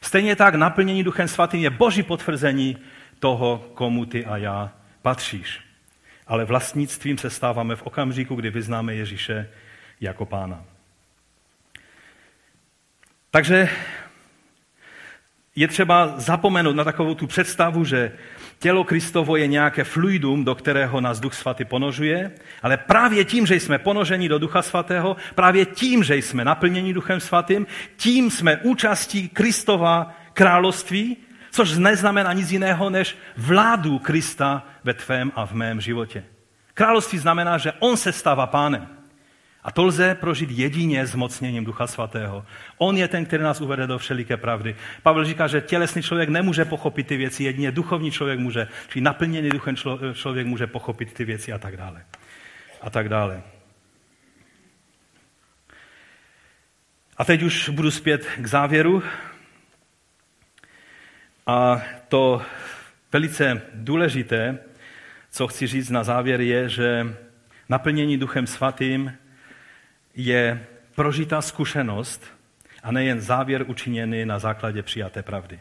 Stejně 0.04 0.36
tak 0.36 0.56
naplnění 0.56 1.04
Duchem 1.04 1.28
Svatým 1.28 1.62
je 1.62 1.70
boží 1.70 2.04
potvrzení 2.04 2.78
toho, 3.20 3.72
komu 3.74 4.06
ty 4.06 4.26
a 4.26 4.38
já 4.38 4.74
patříš. 5.02 5.60
Ale 6.28 6.46
vlastnictvím 6.46 7.18
se 7.18 7.30
stáváme 7.30 7.76
v 7.76 7.84
okamžiku, 7.84 8.36
kdy 8.36 8.50
vyznáme 8.50 8.96
Ježíše 8.96 9.50
jako 10.02 10.26
pána. 10.26 10.66
Takže 13.32 13.70
je 15.56 15.68
třeba 15.68 16.14
zapomenout 16.20 16.76
na 16.76 16.84
takovou 16.84 17.16
tu 17.16 17.28
představu, 17.28 17.86
že 17.86 18.12
tělo 18.62 18.84
Kristovo 18.84 19.36
je 19.36 19.48
nějaké 19.48 19.84
fluidum, 19.84 20.46
do 20.46 20.56
kterého 20.56 21.02
nás 21.02 21.20
Duch 21.20 21.34
Svatý 21.34 21.66
ponožuje, 21.66 22.32
ale 22.62 22.78
právě 22.78 23.26
tím, 23.26 23.46
že 23.46 23.56
jsme 23.56 23.80
ponoženi 23.80 24.30
do 24.30 24.40
Ducha 24.40 24.62
Svatého, 24.62 25.18
právě 25.36 25.66
tím, 25.66 26.04
že 26.04 26.16
jsme 26.16 26.46
naplněni 26.46 26.94
Duchem 26.94 27.20
Svatým, 27.20 27.68
tím 27.98 28.32
jsme 28.32 28.58
účastí 28.58 29.30
Kristova 29.30 30.14
království, 30.34 31.18
což 31.52 31.78
neznamená 31.78 32.34
nic 32.34 32.52
jiného 32.52 32.90
než 32.90 33.18
vládu 33.38 34.00
Krista 34.00 34.64
ve 34.84 34.94
tvém 34.94 35.32
a 35.36 35.46
v 35.46 35.54
mém 35.54 35.82
životě. 35.82 36.24
Království 36.74 37.18
znamená, 37.18 37.58
že 37.58 37.74
on 37.80 37.98
se 37.98 38.12
stává 38.12 38.48
pánem. 38.48 39.01
A 39.64 39.72
to 39.72 39.84
lze 39.84 40.16
prožít 40.16 40.52
jedině 40.52 41.08
s 41.08 41.16
mocněním 41.16 41.66
Ducha 41.66 41.88
Svatého. 41.88 42.46
On 42.78 42.98
je 42.98 43.08
ten, 43.08 43.26
který 43.26 43.44
nás 43.44 43.62
uvede 43.62 43.88
do 43.88 43.98
všeliké 43.98 44.38
pravdy. 44.38 44.76
Pavel 45.04 45.26
říká, 45.26 45.48
že 45.48 45.62
tělesný 45.62 46.02
člověk 46.02 46.30
nemůže 46.30 46.66
pochopit 46.66 47.08
ty 47.08 47.18
věci, 47.18 47.44
jedině 47.44 47.72
duchovní 47.72 48.12
člověk 48.12 48.40
může, 48.40 48.68
čili 48.90 49.04
naplněný 49.04 49.50
duchem 49.50 49.76
člověk 50.14 50.48
může 50.48 50.68
pochopit 50.68 51.14
ty 51.14 51.26
věci 51.26 51.54
a 51.54 51.58
tak 51.58 51.78
dále. 51.78 52.06
A 52.82 52.90
tak 52.90 53.10
dále. 53.10 53.42
A 57.18 57.26
teď 57.26 57.44
už 57.44 57.70
budu 57.70 57.92
zpět 57.92 58.28
k 58.38 58.46
závěru. 58.46 59.04
A 61.48 61.82
to 62.08 62.42
velice 63.12 63.62
důležité, 63.74 64.60
co 65.32 65.48
chci 65.48 65.68
říct 65.68 65.90
na 65.90 66.04
závěr, 66.04 66.42
je, 66.42 66.70
že 66.70 67.16
naplnění 67.70 68.18
Duchem 68.18 68.48
Svatým 68.48 69.14
je 70.16 70.68
prožitá 70.96 71.42
zkušenost 71.42 72.26
a 72.84 72.92
nejen 72.92 73.22
závěr 73.22 73.66
učiněný 73.68 74.26
na 74.26 74.40
základě 74.40 74.84
přijaté 74.84 75.24
pravdy. 75.24 75.60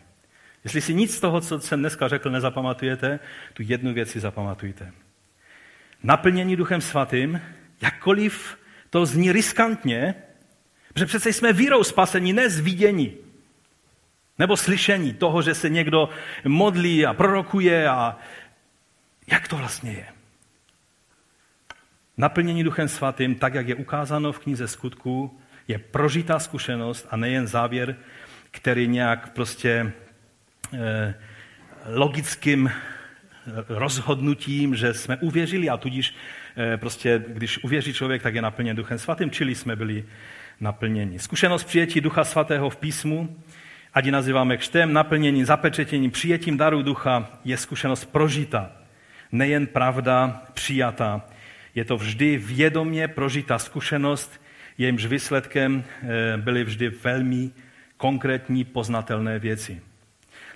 Jestli 0.65 0.81
si 0.81 0.95
nic 0.95 1.17
z 1.17 1.21
toho, 1.21 1.41
co 1.41 1.61
jsem 1.61 1.81
dneska 1.81 2.09
řekl, 2.09 2.31
nezapamatujete, 2.31 3.19
tu 3.53 3.63
jednu 3.67 3.95
věc 3.95 4.11
si 4.11 4.21
zapamatujte. 4.21 4.93
Naplnění 6.03 6.57
Duchem 6.57 6.81
Svatým, 6.81 7.41
jakkoliv 7.83 8.59
to 8.91 9.07
zní 9.07 9.33
riskantně, 9.33 10.15
protože 10.93 11.07
přece 11.07 11.33
jsme 11.33 11.53
vírou 11.53 11.85
spasení, 11.85 12.33
ne 12.33 12.51
z 12.51 12.61
vidění. 12.61 13.17
Nebo 14.39 14.57
slyšení 14.57 15.15
toho, 15.15 15.43
že 15.43 15.55
se 15.55 15.69
někdo 15.69 16.09
modlí 16.45 17.07
a 17.07 17.15
prorokuje 17.15 17.89
a 17.89 18.17
jak 19.27 19.49
to 19.49 19.57
vlastně 19.57 19.93
je. 19.93 20.20
Naplnění 22.21 22.65
Duchem 22.65 22.89
Svatým, 22.89 23.35
tak 23.35 23.55
jak 23.55 23.69
je 23.69 23.75
ukázáno 23.75 24.33
v 24.33 24.39
knize 24.39 24.69
skutků, 24.69 25.39
je 25.69 25.79
prožitá 25.79 26.39
zkušenost 26.39 27.09
a 27.11 27.17
nejen 27.17 27.47
závěr, 27.47 27.97
který 28.51 28.89
nějak 28.89 29.33
prostě 29.33 29.93
eh, 30.75 31.15
logickým 31.87 32.71
rozhodnutím, 33.69 34.75
že 34.75 34.95
jsme 34.95 35.17
uvěřili 35.17 35.69
a 35.69 35.77
tudíž 35.77 36.15
eh, 36.57 36.77
prostě, 36.77 37.25
když 37.29 37.65
uvěří 37.65 37.95
člověk, 37.95 38.23
tak 38.23 38.35
je 38.35 38.43
naplněn 38.43 38.77
Duchem 38.77 38.99
Svatým, 38.99 39.31
čili 39.31 39.55
jsme 39.55 39.77
byli 39.77 40.05
naplněni. 40.61 41.19
Zkušenost 41.19 41.65
přijetí 41.65 42.01
Ducha 42.01 42.25
Svatého 42.25 42.71
v 42.71 42.77
písmu, 42.77 43.37
ať 43.95 44.05
ji 44.05 44.11
nazýváme 44.11 44.57
křtem, 44.57 44.93
naplnění, 44.93 45.45
zapečetění, 45.45 46.11
přijetím 46.11 46.57
daru 46.57 46.83
Ducha, 46.83 47.29
je 47.45 47.57
zkušenost 47.57 48.05
prožita, 48.05 48.73
nejen 49.33 49.67
pravda 49.67 50.43
přijatá, 50.55 51.23
je 51.75 51.85
to 51.85 51.97
vždy 51.97 52.37
vědomě 52.37 53.09
prožitá 53.09 53.59
zkušenost, 53.59 54.41
jejímž 54.79 55.07
výsledkem 55.07 55.85
eh, 55.85 56.37
byly 56.37 56.65
vždy 56.65 56.89
velmi 56.89 57.51
konkrétní 57.97 58.65
poznatelné 58.65 59.39
věci. 59.39 59.83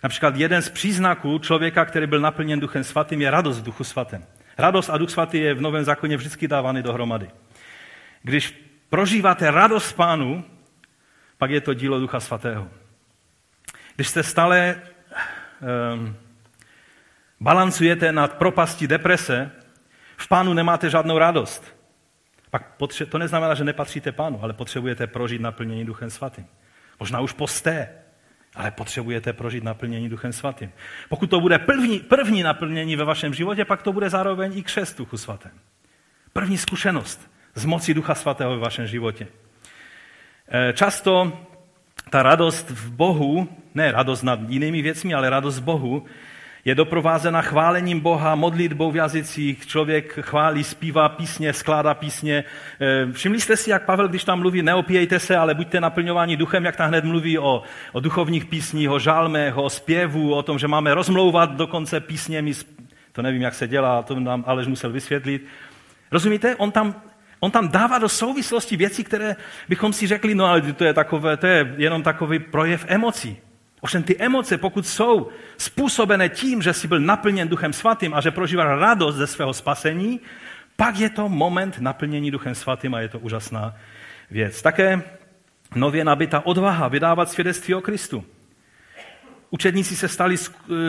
Například 0.03 0.37
jeden 0.37 0.63
z 0.63 0.69
příznaků 0.69 1.39
člověka, 1.39 1.85
který 1.85 2.07
byl 2.07 2.21
naplněn 2.21 2.61
Duchem 2.61 2.85
Svatým, 2.85 3.23
je 3.23 3.31
radost 3.31 3.59
v 3.59 3.63
Duchu 3.63 3.85
Svatém. 3.85 4.25
Radost 4.59 4.91
a 4.91 4.99
Duch 4.99 5.11
Svatý 5.11 5.39
je 5.39 5.55
v 5.55 5.61
Novém 5.61 5.85
zákoně 5.85 6.17
vždycky 6.17 6.49
dávány 6.49 6.83
dohromady. 6.83 7.31
Když 8.23 8.65
prožíváte 8.89 9.51
radost 9.51 9.93
Pánu, 9.93 10.45
pak 11.39 11.51
je 11.51 11.61
to 11.61 11.75
dílo 11.75 12.01
Ducha 12.01 12.21
Svatého. 12.21 12.71
Když 13.97 14.09
jste 14.09 14.23
stále 14.23 14.83
um, 15.95 16.17
balancujete 17.41 18.13
nad 18.13 18.33
propastí 18.33 18.87
deprese, 18.87 19.51
v 20.17 20.29
pánu 20.29 20.55
nemáte 20.55 20.91
žádnou 20.91 21.19
radost. 21.19 21.77
Pak 22.51 22.79
potře- 22.79 23.07
to 23.07 23.19
neznamená, 23.19 23.55
že 23.55 23.65
nepatříte 23.65 24.13
pánu, 24.13 24.39
ale 24.43 24.53
potřebujete 24.53 25.07
prožít 25.07 25.41
naplnění 25.41 25.85
Duchem 25.85 26.11
Svatým. 26.11 26.47
Možná 27.01 27.21
už 27.21 27.33
posté, 27.33 27.89
ale 28.55 28.71
potřebujete 28.71 29.33
prožít 29.33 29.65
naplnění 29.65 30.09
Duchem 30.09 30.33
Svatým. 30.33 30.73
Pokud 31.09 31.31
to 31.31 31.41
bude 31.41 31.59
první, 31.59 32.01
první 32.01 32.43
naplnění 32.43 32.97
ve 32.97 33.05
vašem 33.05 33.35
životě, 33.35 33.65
pak 33.65 33.83
to 33.83 33.93
bude 33.93 34.11
zároveň 34.11 34.59
i 34.59 34.63
křest 34.63 34.99
Duchu 34.99 35.17
Svatém. 35.17 35.53
První 36.33 36.59
zkušenost 36.59 37.31
z 37.55 37.65
moci 37.65 37.95
Ducha 37.95 38.15
Svatého 38.15 38.51
ve 38.51 38.59
vašem 38.59 38.87
životě. 38.87 39.27
Eh, 40.49 40.73
často 40.73 41.39
ta 42.11 42.23
radost 42.23 42.71
v 42.71 42.91
Bohu, 42.91 43.49
ne 43.75 43.93
radost 43.93 44.23
nad 44.23 44.41
jinými 44.49 44.83
věcmi, 44.83 45.15
ale 45.15 45.31
radost 45.31 45.59
v 45.59 45.63
Bohu, 45.63 46.05
je 46.65 46.75
doprovázena 46.75 47.43
chválením 47.43 48.01
Boha, 48.01 48.35
modlitbou 48.35 48.91
v 48.91 48.97
jazycích, 48.97 49.67
člověk 49.67 50.19
chválí, 50.21 50.65
zpívá 50.65 51.09
písně, 51.09 51.53
skládá 51.53 51.95
písně. 51.95 52.45
Eh, 52.81 53.13
všimli 53.13 53.41
jste 53.41 53.57
si, 53.57 53.71
jak 53.71 53.85
Pavel, 53.85 54.09
když 54.09 54.25
tam 54.25 54.39
mluví, 54.39 54.63
neopíjejte 54.63 55.19
se, 55.19 55.37
ale 55.37 55.55
buďte 55.55 55.81
naplňováni 55.81 56.37
duchem, 56.37 56.65
jak 56.65 56.77
tam 56.77 56.89
hned 56.89 57.05
mluví 57.05 57.39
o, 57.39 57.63
o 57.93 58.01
duchovních 58.01 58.45
písních, 58.45 58.91
o 58.91 58.99
žálmech, 58.99 59.57
o 59.57 59.71
zpěvu, 59.71 60.35
o 60.35 60.43
tom, 60.43 60.59
že 60.59 60.69
máme 60.69 60.95
rozmlouvat 60.95 61.57
dokonce 61.57 62.01
písněmi, 62.01 62.53
to 63.13 63.23
nevím, 63.23 63.43
jak 63.43 63.55
se 63.55 63.69
dělá, 63.69 64.03
to 64.03 64.21
nám 64.21 64.45
Aleš 64.47 64.67
musel 64.67 64.93
vysvětlit. 64.93 65.47
Rozumíte? 66.13 66.57
On 66.57 66.71
tam 66.71 66.95
On 67.41 67.51
tam 67.51 67.69
dává 67.69 67.99
do 67.99 68.09
souvislosti 68.09 68.77
věci, 68.77 69.05
které 69.05 69.37
bychom 69.69 69.93
si 69.93 70.07
řekli, 70.07 70.35
no 70.35 70.47
ale 70.47 70.63
to 70.63 70.85
je, 70.85 70.95
takové, 70.95 71.37
to 71.37 71.47
je 71.47 71.75
jenom 71.77 72.03
takový 72.03 72.39
projev 72.39 72.85
emocí. 72.89 73.37
Ovšem 73.85 74.03
ty 74.03 74.17
emoce, 74.19 74.59
pokud 74.59 74.87
jsou 74.87 75.29
způsobené 75.59 76.29
tím, 76.29 76.63
že 76.63 76.73
jsi 76.73 76.89
byl 76.89 77.01
naplněn 77.01 77.49
Duchem 77.49 77.73
Svatým 77.73 78.15
a 78.15 78.21
že 78.21 78.31
prožíval 78.31 78.79
radost 78.79 79.17
ze 79.17 79.27
svého 79.27 79.53
spasení, 79.53 80.21
pak 80.77 80.99
je 80.99 81.11
to 81.11 81.29
moment 81.29 81.79
naplnění 81.81 82.31
Duchem 82.31 82.55
Svatým 82.55 82.95
a 82.95 83.01
je 83.01 83.09
to 83.09 83.19
úžasná 83.19 83.77
věc. 84.31 84.63
Také 84.63 85.03
nově 85.75 86.05
nabita 86.05 86.47
odvaha 86.47 86.89
vydávat 86.89 87.31
svědectví 87.31 87.75
o 87.75 87.81
Kristu. 87.81 88.25
Učedníci 89.51 89.97
se 89.97 90.09
stali 90.09 90.37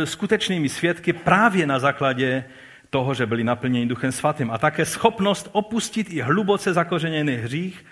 skutečnými 0.04 0.70
svědky 0.70 1.14
právě 1.14 1.68
na 1.68 1.80
základě 1.80 2.46
toho, 2.90 3.14
že 3.14 3.26
byli 3.26 3.44
naplněni 3.44 3.86
Duchem 3.86 4.12
Svatým. 4.12 4.52
A 4.52 4.58
také 4.58 4.86
schopnost 4.86 5.50
opustit 5.52 6.08
i 6.10 6.22
hluboce 6.22 6.74
zakořeněný 6.74 7.36
hřích, 7.36 7.86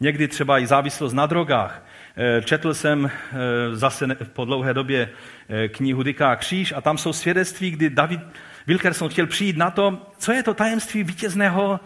někdy 0.00 0.28
třeba 0.28 0.58
i 0.58 0.66
závislost 0.66 1.12
na 1.12 1.26
drogách. 1.26 1.89
Eh, 2.16 2.42
četl 2.42 2.74
jsem 2.74 3.06
eh, 3.06 3.76
zase 3.76 4.06
po 4.32 4.44
dlouhé 4.44 4.74
době 4.74 5.10
eh, 5.48 5.68
knihu 5.68 6.02
Dyká 6.02 6.36
kříž 6.36 6.72
a 6.72 6.80
tam 6.80 6.98
jsou 6.98 7.12
svědectví, 7.12 7.70
kdy 7.70 7.90
David 7.90 8.20
Wilkerson 8.66 9.08
chtěl 9.08 9.26
přijít 9.26 9.56
na 9.56 9.70
to, 9.70 10.06
co 10.18 10.32
je 10.32 10.42
to 10.42 10.54
tajemství 10.54 11.04
vítězného 11.04 11.80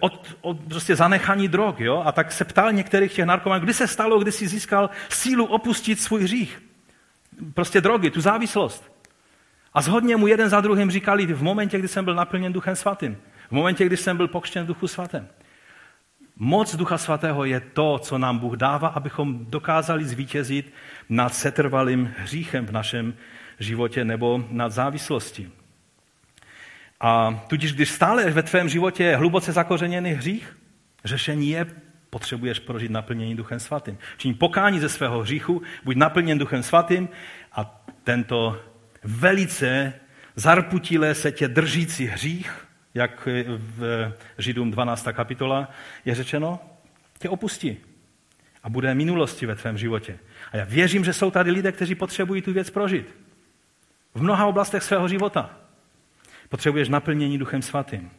od, 0.00 0.36
od 0.40 0.60
prostě 0.68 0.96
zanechání 0.96 1.48
drog. 1.48 1.74
Jo? 1.78 2.02
A 2.06 2.12
tak 2.12 2.32
se 2.32 2.44
ptal 2.44 2.72
některých 2.72 3.12
těch 3.12 3.24
narkomanů, 3.24 3.64
kdy 3.64 3.74
se 3.74 3.86
stalo, 3.86 4.18
kdy 4.18 4.32
si 4.32 4.48
získal 4.48 4.90
sílu 5.08 5.44
opustit 5.44 6.00
svůj 6.00 6.22
hřích. 6.22 6.62
Prostě 7.54 7.80
drogy, 7.80 8.10
tu 8.10 8.20
závislost. 8.20 8.92
A 9.74 9.82
zhodně 9.82 10.16
mu 10.16 10.26
jeden 10.26 10.48
za 10.48 10.60
druhým 10.60 10.90
říkali 10.90 11.26
v 11.26 11.42
momentě, 11.42 11.78
kdy 11.78 11.88
jsem 11.88 12.04
byl 12.04 12.14
naplněn 12.14 12.52
Duchem 12.52 12.76
Svatým. 12.76 13.16
V 13.48 13.52
momentě, 13.52 13.86
kdy 13.86 13.96
jsem 13.96 14.16
byl 14.16 14.28
pokřtěn 14.28 14.66
Duchu 14.66 14.88
Svatém. 14.88 15.28
Moc 16.42 16.76
Ducha 16.76 16.98
Svatého 16.98 17.44
je 17.44 17.60
to, 17.60 17.98
co 17.98 18.18
nám 18.18 18.38
Bůh 18.38 18.56
dává, 18.56 18.88
abychom 18.88 19.46
dokázali 19.46 20.04
zvítězit 20.04 20.72
nad 21.08 21.34
setrvalým 21.34 22.14
hříchem 22.18 22.66
v 22.66 22.72
našem 22.72 23.14
životě 23.58 24.04
nebo 24.04 24.44
nad 24.50 24.72
závislostí. 24.72 25.52
A 27.00 27.44
tudíž, 27.48 27.72
když 27.72 27.90
stále 27.90 28.30
ve 28.30 28.42
tvém 28.42 28.68
životě 28.68 29.04
je 29.04 29.16
hluboce 29.16 29.52
zakořeněný 29.52 30.10
hřích, 30.10 30.58
řešení 31.04 31.50
je, 31.50 31.66
potřebuješ 32.10 32.58
prožít 32.58 32.90
naplnění 32.90 33.36
Duchem 33.36 33.60
Svatým. 33.60 33.98
Činí 34.16 34.34
pokání 34.34 34.80
ze 34.80 34.88
svého 34.88 35.20
hříchu, 35.20 35.62
buď 35.84 35.96
naplněn 35.96 36.38
Duchem 36.38 36.62
Svatým 36.62 37.08
a 37.52 37.84
tento 38.04 38.62
velice 39.04 39.92
zarputilé 40.36 41.14
se 41.14 41.32
tě 41.32 41.48
držící 41.48 42.06
hřích, 42.06 42.69
jak 42.94 43.28
v 43.58 44.12
Židům 44.38 44.70
12. 44.70 45.08
kapitola 45.12 45.70
je 46.04 46.14
řečeno, 46.14 46.58
tě 47.18 47.28
opustí 47.28 47.76
a 48.62 48.68
bude 48.68 48.94
minulosti 48.94 49.46
ve 49.46 49.54
tvém 49.54 49.78
životě. 49.78 50.18
A 50.52 50.56
já 50.56 50.64
věřím, 50.64 51.04
že 51.04 51.12
jsou 51.12 51.30
tady 51.30 51.50
lidé, 51.50 51.72
kteří 51.72 51.94
potřebují 51.94 52.42
tu 52.42 52.52
věc 52.52 52.70
prožít. 52.70 53.16
V 54.14 54.22
mnoha 54.22 54.46
oblastech 54.46 54.82
svého 54.82 55.08
života. 55.08 55.50
Potřebuješ 56.48 56.88
naplnění 56.88 57.38
Duchem 57.38 57.62
Svatým. 57.62 58.10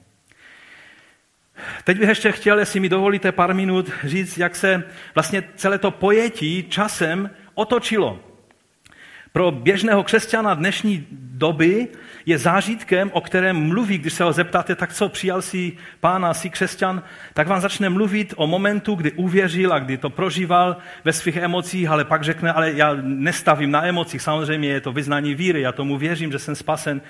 Teď 1.84 1.97
bych 1.99 2.09
ještě 2.09 2.32
chtěl, 2.32 2.59
jestli 2.59 2.80
mi 2.80 2.89
dovolíte 2.89 3.32
pár 3.32 3.53
minut, 3.53 3.91
říct, 4.03 4.38
jak 4.38 4.55
se 4.55 4.84
vlastně 5.15 5.43
celé 5.55 5.78
to 5.78 5.91
pojetí 5.91 6.63
časem 6.63 7.30
otočilo. 7.53 8.30
Pro 9.34 9.51
běžného 9.51 10.03
křesťana 10.03 10.53
dnešní 10.53 11.07
doby 11.11 11.88
je 12.25 12.38
zážitkem, 12.38 13.11
o 13.13 13.21
kterém 13.21 13.67
mluví, 13.67 13.97
když 13.97 14.13
se 14.13 14.23
ho 14.23 14.34
zeptáte, 14.34 14.75
tak 14.75 14.93
co, 14.93 15.09
přijal 15.09 15.41
si 15.41 15.77
pána, 15.99 16.34
si 16.34 16.49
křesťan, 16.49 17.03
tak 17.34 17.47
vám 17.47 17.61
začne 17.61 17.89
mluvit 17.89 18.34
o 18.38 18.47
momentu, 18.47 18.95
kdy 18.95 19.11
uvěřil 19.11 19.73
a 19.73 19.79
kdy 19.79 19.97
to 19.97 20.09
prožíval 20.09 20.77
ve 21.03 21.13
svých 21.13 21.36
emocích, 21.36 21.88
ale 21.88 22.05
pak 22.05 22.23
řekne, 22.23 22.53
ale 22.53 22.73
já 22.73 22.93
nestavím 23.01 23.71
na 23.71 23.86
emocích, 23.86 24.21
samozřejmě 24.21 24.69
je 24.69 24.82
to 24.82 24.91
vyznání 24.91 25.36
víry, 25.36 25.61
já 25.61 25.71
tomu 25.71 25.97
věřím, 25.97 26.32
že 26.32 26.39
jsem 26.39 26.55
spasen, 26.55 27.01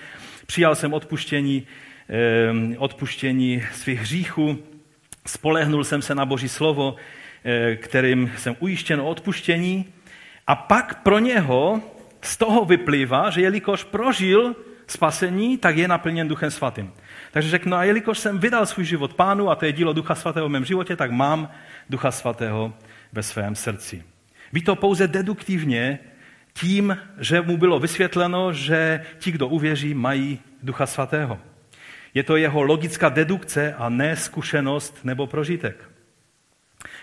přijal 0.45 0.76
jsem 0.76 0.93
odpuštění, 0.93 1.67
eh, 2.09 2.78
odpuštění 2.78 3.63
svých 3.74 3.99
hříchů, 3.99 4.57
spolehnul 5.28 5.84
jsem 5.84 6.01
se 6.01 6.15
na 6.15 6.26
Boží 6.26 6.49
slovo, 6.49 6.95
eh, 7.45 7.76
kterým 7.76 8.32
jsem 8.38 8.55
ujištěn 8.59 9.01
o 9.01 9.09
odpuštění, 9.09 9.86
a 10.47 10.55
pak 10.55 11.03
pro 11.03 11.19
něho 11.19 11.82
z 12.22 12.38
toho 12.38 12.65
vyplývá, 12.65 13.30
že 13.30 13.41
jelikož 13.41 13.84
prožil 13.84 14.55
spasení, 14.88 15.57
tak 15.57 15.78
je 15.78 15.88
naplněn 15.88 16.28
Duchem 16.28 16.51
Svatým. 16.51 16.93
Takže 17.32 17.49
řeknu, 17.49 17.76
a 17.76 17.84
jelikož 17.84 18.19
jsem 18.19 18.39
vydal 18.39 18.65
svůj 18.65 18.86
život 18.86 19.13
pánu 19.13 19.49
a 19.49 19.55
to 19.55 19.65
je 19.65 19.72
dílo 19.72 19.93
Ducha 19.93 20.15
Svatého 20.15 20.47
v 20.47 20.51
mém 20.51 20.65
životě, 20.65 20.95
tak 20.95 21.11
mám 21.11 21.49
Ducha 21.89 22.11
Svatého 22.11 22.74
ve 23.13 23.24
svém 23.24 23.55
srdci. 23.55 24.03
Ví 24.53 24.61
to 24.61 24.76
pouze 24.76 25.07
deduktivně 25.07 25.99
tím, 26.53 26.97
že 27.17 27.41
mu 27.41 27.57
bylo 27.57 27.80
vysvětleno, 27.80 28.53
že 28.53 29.05
ti, 29.19 29.32
kdo 29.32 29.47
uvěří, 29.47 29.93
mají 29.93 30.39
Ducha 30.63 30.86
Svatého. 30.86 31.39
Je 32.13 32.24
to 32.24 32.36
jeho 32.36 32.61
logická 32.61 33.09
dedukce 33.09 33.74
a 33.78 33.89
ne 33.89 34.15
zkušenost 34.15 34.99
nebo 35.03 35.28
prožitek. 35.28 35.89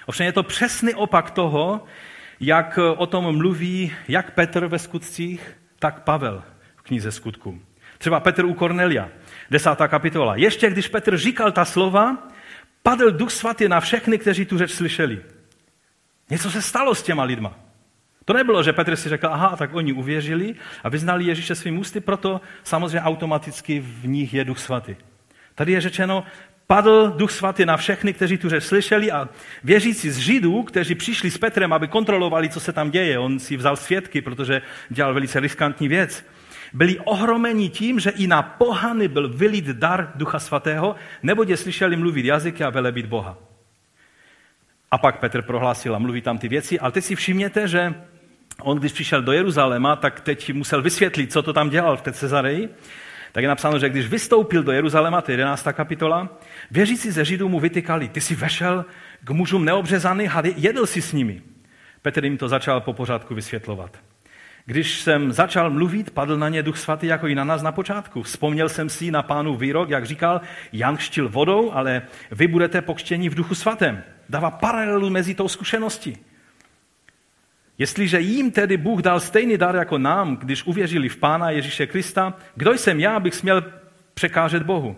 Ovšem 0.07 0.27
je 0.27 0.33
to 0.33 0.43
přesný 0.43 0.95
opak 0.95 1.31
toho, 1.31 1.85
jak 2.41 2.79
o 2.97 3.07
tom 3.07 3.37
mluví 3.37 3.93
jak 4.09 4.31
Petr 4.31 4.67
ve 4.67 4.79
skutcích, 4.79 5.57
tak 5.79 6.03
Pavel 6.03 6.43
v 6.77 6.83
knize 6.83 7.13
skutků. 7.13 7.61
Třeba 7.99 8.21
Petr 8.21 8.45
u 8.45 8.55
Kornelia, 8.55 9.09
desátá 9.51 9.89
kapitola. 9.89 10.37
Ještě 10.37 10.71
když 10.71 10.89
Petr 10.89 11.17
říkal 11.17 11.53
ta 11.53 11.65
slova, 11.65 12.29
padl 12.83 13.11
duch 13.11 13.31
svatý 13.31 13.69
na 13.69 13.81
všechny, 13.81 14.19
kteří 14.19 14.45
tu 14.45 14.59
řeč 14.59 14.71
slyšeli. 14.71 15.23
Něco 16.31 16.51
se 16.51 16.63
stalo 16.63 16.95
s 16.95 17.03
těma 17.03 17.23
lidma. 17.23 17.59
To 18.25 18.33
nebylo, 18.33 18.63
že 18.63 18.73
Petr 18.73 18.97
si 18.97 19.09
řekl, 19.09 19.27
aha, 19.27 19.57
tak 19.57 19.75
oni 19.75 19.93
uvěřili 19.93 20.55
a 20.85 20.89
vyznali 20.89 21.25
Ježíše 21.25 21.55
svým 21.55 21.79
ústy, 21.79 22.01
proto 22.01 22.41
samozřejmě 22.65 23.01
automaticky 23.01 23.81
v 23.81 24.07
nich 24.07 24.35
je 24.35 24.45
duch 24.45 24.59
svatý. 24.59 24.97
Tady 25.55 25.73
je 25.73 25.81
řečeno, 25.81 26.25
padl 26.69 27.13
duch 27.17 27.31
svatý 27.31 27.65
na 27.65 27.77
všechny, 27.77 28.13
kteří 28.13 28.39
tu 28.39 28.49
řeč 28.49 28.65
slyšeli 28.65 29.13
a 29.13 29.29
věřící 29.65 30.11
z 30.11 30.19
Židů, 30.19 30.63
kteří 30.63 30.95
přišli 30.95 31.31
s 31.31 31.39
Petrem, 31.39 31.73
aby 31.73 31.89
kontrolovali, 31.89 32.49
co 32.49 32.61
se 32.61 32.73
tam 32.73 32.91
děje. 32.91 33.19
On 33.19 33.39
si 33.39 33.57
vzal 33.57 33.77
svědky, 33.77 34.23
protože 34.23 34.63
dělal 34.91 35.15
velice 35.15 35.41
riskantní 35.41 35.89
věc. 35.89 36.25
Byli 36.73 36.99
ohromeni 36.99 37.69
tím, 37.69 38.01
že 38.01 38.11
i 38.11 38.27
na 38.27 38.43
pohany 38.43 39.09
byl 39.09 39.29
vylít 39.29 39.65
dar 39.65 40.13
Ducha 40.15 40.39
Svatého, 40.39 40.97
neboť 41.23 41.49
je 41.49 41.57
slyšeli 41.57 41.97
mluvit 41.97 42.25
jazyky 42.25 42.65
a 42.65 42.71
velebit 42.71 43.07
Boha. 43.07 43.39
A 44.91 44.99
pak 44.99 45.19
Petr 45.19 45.43
prohlásil 45.43 45.97
a 45.97 45.99
mluví 45.99 46.21
tam 46.21 46.39
ty 46.39 46.49
věci, 46.49 46.81
ale 46.81 46.93
teď 46.93 47.05
si 47.05 47.17
všimněte, 47.17 47.69
že 47.69 47.95
on, 48.63 48.79
když 48.79 48.93
přišel 48.93 49.23
do 49.23 49.33
Jeruzaléma, 49.33 49.97
tak 49.97 50.21
teď 50.21 50.53
musel 50.53 50.83
vysvětlit, 50.83 51.33
co 51.33 51.43
to 51.43 51.53
tam 51.53 51.71
dělal 51.71 51.97
v 51.97 52.03
té 52.03 52.13
Cezareji 52.13 52.69
tak 53.33 53.43
je 53.43 53.49
napsáno, 53.49 53.79
že 53.79 53.89
když 53.89 54.07
vystoupil 54.07 54.63
do 54.63 54.73
Jeruzaléma, 54.73 55.21
to 55.21 55.31
je 55.31 55.33
11. 55.33 55.69
kapitola, 55.73 56.39
věřící 56.71 57.11
ze 57.11 57.25
Židů 57.25 57.49
mu 57.49 57.61
vytykali, 57.61 58.09
ty 58.09 58.21
jsi 58.21 58.35
vešel 58.35 58.85
k 59.25 59.31
mužům 59.31 59.65
neobřezaný 59.65 60.29
a 60.29 60.43
jedl 60.57 60.87
si 60.87 61.03
s 61.03 61.13
nimi. 61.13 61.43
Petr 62.03 62.25
jim 62.25 62.39
to 62.39 62.49
začal 62.49 62.81
po 62.81 62.93
pořádku 62.93 63.35
vysvětlovat. 63.35 63.99
Když 64.65 65.01
jsem 65.01 65.33
začal 65.33 65.71
mluvit, 65.71 66.11
padl 66.11 66.37
na 66.37 66.49
ně 66.49 66.63
duch 66.63 66.79
svatý 66.79 67.07
jako 67.07 67.27
i 67.27 67.35
na 67.35 67.45
nás 67.45 67.63
na 67.63 67.73
počátku. 67.73 68.23
Vzpomněl 68.23 68.69
jsem 68.69 68.89
si 68.89 69.11
na 69.11 69.23
pánu 69.23 69.57
výrok, 69.57 69.91
jak 69.91 70.07
říkal, 70.07 70.41
Jan 70.73 70.97
kštil 70.97 71.29
vodou, 71.29 71.73
ale 71.73 72.03
vy 72.31 72.47
budete 72.47 72.83
pokštěni 72.83 73.29
v 73.29 73.35
duchu 73.35 73.55
svatém. 73.55 74.03
Dává 74.29 74.51
paralelu 74.51 75.11
mezi 75.11 75.35
tou 75.35 75.49
zkušeností. 75.49 76.17
Jestliže 77.79 78.21
jim 78.21 78.51
tedy 78.51 78.77
Bůh 78.77 79.03
dal 79.03 79.21
stejný 79.21 79.57
dar 79.57 79.77
jako 79.77 79.99
nám, 79.99 80.37
když 80.37 80.65
uvěřili 80.67 81.09
v 81.09 81.17
Pána 81.17 81.51
Ježíše 81.51 81.87
Krista, 81.87 82.35
kdo 82.55 82.73
jsem 82.73 83.01
já, 83.01 83.17
abych 83.17 83.35
směl 83.35 83.65
překážet 84.15 84.63
Bohu? 84.63 84.97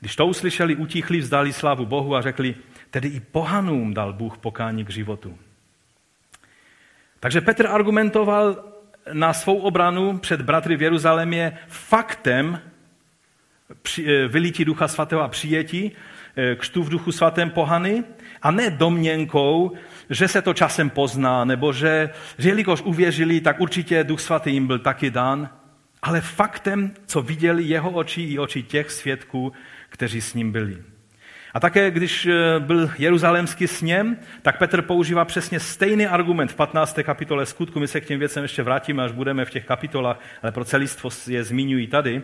Když 0.00 0.16
to 0.16 0.26
uslyšeli, 0.26 0.76
utichli, 0.76 1.18
vzdali 1.18 1.52
slávu 1.52 1.86
Bohu 1.86 2.16
a 2.16 2.22
řekli, 2.22 2.54
tedy 2.90 3.08
i 3.08 3.20
pohanům 3.20 3.94
dal 3.94 4.12
Bůh 4.12 4.38
pokání 4.38 4.84
k 4.84 4.90
životu. 4.90 5.38
Takže 7.20 7.40
Petr 7.40 7.66
argumentoval 7.66 8.64
na 9.12 9.32
svou 9.32 9.58
obranu 9.58 10.18
před 10.18 10.42
bratry 10.42 10.76
v 10.76 10.82
Jeruzalémě 10.82 11.58
faktem 11.68 12.60
eh, 13.98 14.28
vylítí 14.28 14.64
ducha 14.64 14.88
svatého 14.88 15.22
a 15.22 15.28
přijetí, 15.28 15.92
eh, 16.36 16.56
křtu 16.56 16.82
v 16.82 16.88
duchu 16.88 17.12
svatém 17.12 17.50
pohany, 17.50 18.04
a 18.42 18.50
ne 18.50 18.70
domněnkou, 18.70 19.72
že 20.10 20.28
se 20.28 20.42
to 20.42 20.54
časem 20.54 20.90
pozná, 20.90 21.44
nebo 21.44 21.72
že, 21.72 22.10
že 22.38 22.48
jelikož 22.48 22.82
uvěřili, 22.82 23.40
tak 23.40 23.60
určitě 23.60 24.04
duch 24.04 24.20
svatý 24.20 24.52
jim 24.52 24.66
byl 24.66 24.78
taky 24.78 25.10
dán, 25.10 25.48
ale 26.02 26.20
faktem, 26.20 26.92
co 27.06 27.22
viděli 27.22 27.62
jeho 27.62 27.90
oči 27.90 28.22
i 28.22 28.38
oči 28.38 28.62
těch 28.62 28.90
svědků, 28.90 29.52
kteří 29.88 30.20
s 30.20 30.34
ním 30.34 30.52
byli. 30.52 30.78
A 31.54 31.60
také, 31.60 31.90
když 31.90 32.26
eh, 32.26 32.60
byl 32.60 32.90
jeruzalémský 32.98 33.66
sněm, 33.68 34.16
tak 34.42 34.58
Petr 34.58 34.82
používá 34.82 35.24
přesně 35.24 35.60
stejný 35.60 36.06
argument 36.06 36.52
v 36.52 36.54
15. 36.54 36.98
kapitole 37.02 37.46
skutku. 37.46 37.80
My 37.80 37.88
se 37.88 38.00
k 38.00 38.06
těm 38.06 38.18
věcem 38.18 38.42
ještě 38.42 38.62
vrátíme, 38.62 39.04
až 39.04 39.12
budeme 39.12 39.44
v 39.44 39.50
těch 39.50 39.64
kapitolách, 39.64 40.20
ale 40.42 40.52
pro 40.52 40.64
celistvo 40.64 41.10
je 41.26 41.44
zmiňují 41.44 41.86
tady. 41.86 42.22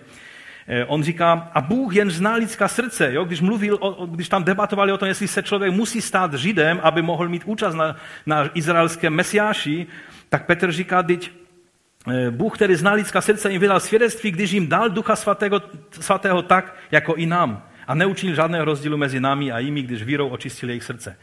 Eh, 0.68 0.84
on 0.84 1.02
říká, 1.02 1.50
a 1.54 1.60
Bůh 1.60 1.94
jen 1.94 2.10
zná 2.10 2.34
lidská 2.34 2.68
srdce. 2.68 3.12
Jo? 3.12 3.24
Když, 3.24 3.40
mluvil 3.40 3.78
o, 3.80 4.06
když 4.06 4.28
tam 4.28 4.44
debatovali 4.44 4.92
o 4.92 4.98
tom, 4.98 5.08
jestli 5.08 5.28
se 5.28 5.42
člověk 5.42 5.72
musí 5.72 6.02
stát 6.02 6.34
Židem, 6.34 6.80
aby 6.82 7.02
mohl 7.02 7.28
mít 7.28 7.42
účast 7.44 7.74
na, 7.74 7.96
na 8.26 8.50
izraelském 8.54 9.14
mesiáši, 9.14 9.86
tak 10.28 10.46
Petr 10.46 10.72
říká, 10.72 11.02
teď 11.02 11.30
eh, 12.12 12.30
Bůh, 12.30 12.54
který 12.54 12.74
zná 12.74 12.92
lidská 12.92 13.20
srdce, 13.20 13.52
jim 13.52 13.60
vydal 13.60 13.80
svědectví, 13.80 14.30
když 14.30 14.50
jim 14.50 14.68
dal 14.68 14.90
Ducha 14.90 15.16
svatého, 15.16 15.60
svatého 15.90 16.42
tak, 16.42 16.76
jako 16.90 17.14
i 17.14 17.26
nám 17.26 17.62
a 17.86 17.94
neučinil 17.94 18.36
žádného 18.36 18.64
rozdílu 18.64 18.96
mezi 18.96 19.20
námi 19.20 19.52
a 19.52 19.58
jimi, 19.58 19.82
když 19.82 20.02
vírou 20.02 20.28
očistil 20.28 20.68
jejich 20.68 20.84
srdce. 20.84 21.16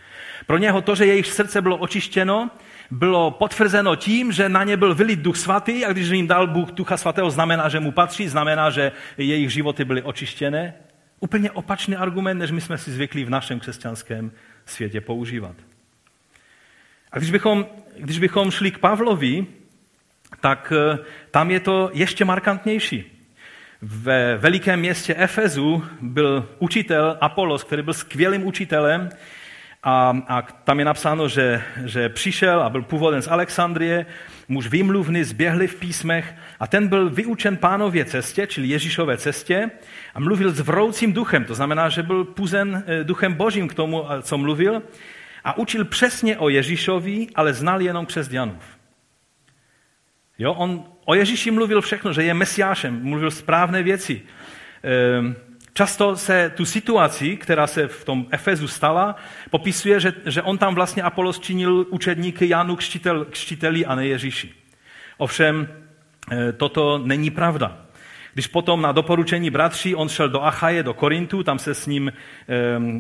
Pro 0.48 0.58
něho 0.58 0.82
to, 0.82 0.96
že 0.96 1.06
jejich 1.06 1.28
srdce 1.28 1.62
bylo 1.62 1.78
očištěno, 1.78 2.50
bylo 2.94 3.32
potvrzeno 3.32 3.96
tím, 3.96 4.32
že 4.32 4.50
na 4.50 4.64
ně 4.64 4.78
byl 4.78 4.96
vylit 4.96 5.20
duch 5.20 5.38
svatý 5.38 5.86
a 5.86 5.92
když 5.92 6.10
jim 6.10 6.28
dal 6.28 6.48
Bůh 6.48 6.72
ducha 6.72 6.98
svatého, 6.98 7.30
znamená, 7.30 7.70
že 7.70 7.80
mu 7.80 7.92
patří, 7.92 8.28
znamená, 8.28 8.70
že 8.70 8.92
jejich 9.18 9.50
životy 9.50 9.86
byly 9.86 10.02
očištěné. 10.02 10.74
Úplně 11.20 11.52
opačný 11.52 11.96
argument, 11.96 12.38
než 12.38 12.52
my 12.52 12.62
jsme 12.62 12.78
si 12.78 12.92
zvykli 12.92 13.24
v 13.24 13.30
našem 13.30 13.60
křesťanském 13.60 14.32
světě 14.66 15.02
používat. 15.02 15.56
A 17.12 17.18
když 17.18 17.32
bychom, 17.32 17.66
když 17.98 18.20
bychom 18.20 18.52
šli 18.52 18.72
k 18.72 18.78
Pavlovi, 18.78 19.46
tak 20.40 20.74
eh, 20.76 20.98
tam 21.32 21.52
je 21.52 21.60
to 21.60 21.90
ještě 21.94 22.26
markantnější. 22.26 23.04
Ve 23.82 24.38
velikém 24.38 24.80
městě 24.80 25.16
Efezu 25.18 25.84
byl 26.02 26.50
učitel 26.60 27.18
Apolos, 27.22 27.64
který 27.64 27.82
byl 27.82 27.94
skvělým 27.94 28.46
učitelem 28.46 29.10
a, 29.84 30.24
a 30.28 30.42
tam 30.42 30.80
je 30.80 30.86
napsáno, 30.86 31.28
že, 31.28 31.64
že 31.86 32.10
přišel 32.10 32.62
a 32.62 32.70
byl 32.70 32.82
původem 32.82 33.22
z 33.22 33.28
Alexandrie, 33.28 34.06
muž 34.48 34.68
výmluvný, 34.68 35.24
zběhli 35.24 35.68
v 35.68 35.76
písmech 35.76 36.36
a 36.60 36.68
ten 36.68 36.88
byl 36.88 37.10
vyučen 37.10 37.58
pánově 37.58 38.06
cestě, 38.06 38.48
čili 38.48 38.68
Ježíšové 38.68 39.18
cestě 39.18 39.72
a 40.16 40.20
mluvil 40.20 40.52
s 40.52 40.60
vroucím 40.60 41.14
duchem, 41.14 41.46
to 41.46 41.56
znamená, 41.56 41.90
že 41.90 42.04
byl 42.04 42.24
puzen 42.24 42.84
eh, 42.88 43.04
duchem 43.04 43.34
božím 43.34 43.68
k 43.68 43.74
tomu, 43.74 44.12
eh, 44.12 44.22
co 44.22 44.38
mluvil 44.38 44.82
a 45.44 45.58
učil 45.58 45.86
přesně 45.86 46.38
o 46.38 46.50
Ježíšovi, 46.50 47.28
ale 47.36 47.54
znal 47.54 47.82
jenom 47.82 48.06
křesťanův. 48.06 48.64
Jo, 50.40 50.54
on 50.54 50.84
o 51.06 51.14
Ježíši 51.16 51.52
mluvil 51.52 51.82
všechno, 51.82 52.14
že 52.14 52.24
je 52.24 52.34
mesiášem, 52.34 53.04
mluvil 53.04 53.32
správné 53.32 53.84
věci. 53.84 54.22
Ehm, 54.84 55.36
často 55.74 56.16
se 56.16 56.52
tu 56.56 56.66
situaci, 56.66 57.38
která 57.38 57.68
se 57.68 57.88
v 57.88 58.06
tom 58.06 58.26
Efezu 58.32 58.68
stala, 58.68 59.16
popisuje, 59.50 60.00
že, 60.00 60.14
že 60.26 60.42
on 60.42 60.58
tam 60.58 60.76
vlastně 60.76 61.04
Apolos 61.04 61.40
činil 61.40 61.86
učedníky 61.90 62.50
Janu 62.50 62.76
křtitel, 62.76 63.26
křtiteli 63.26 63.86
a 63.86 63.96
ne 63.96 64.08
Ježíši. 64.08 64.54
Ovšem, 65.18 65.68
eh, 66.32 66.52
toto 66.52 66.98
není 66.98 67.32
pravda. 67.32 67.84
Když 68.34 68.48
potom 68.48 68.82
na 68.82 68.92
doporučení 68.92 69.50
bratří 69.50 69.96
on 69.96 70.10
šel 70.10 70.30
do 70.30 70.44
Achaje, 70.44 70.84
do 70.84 70.94
Korintu, 70.94 71.44
tam 71.44 71.60
se 71.60 71.74
s 71.74 71.88
ním 71.88 72.10
e, 72.10 72.14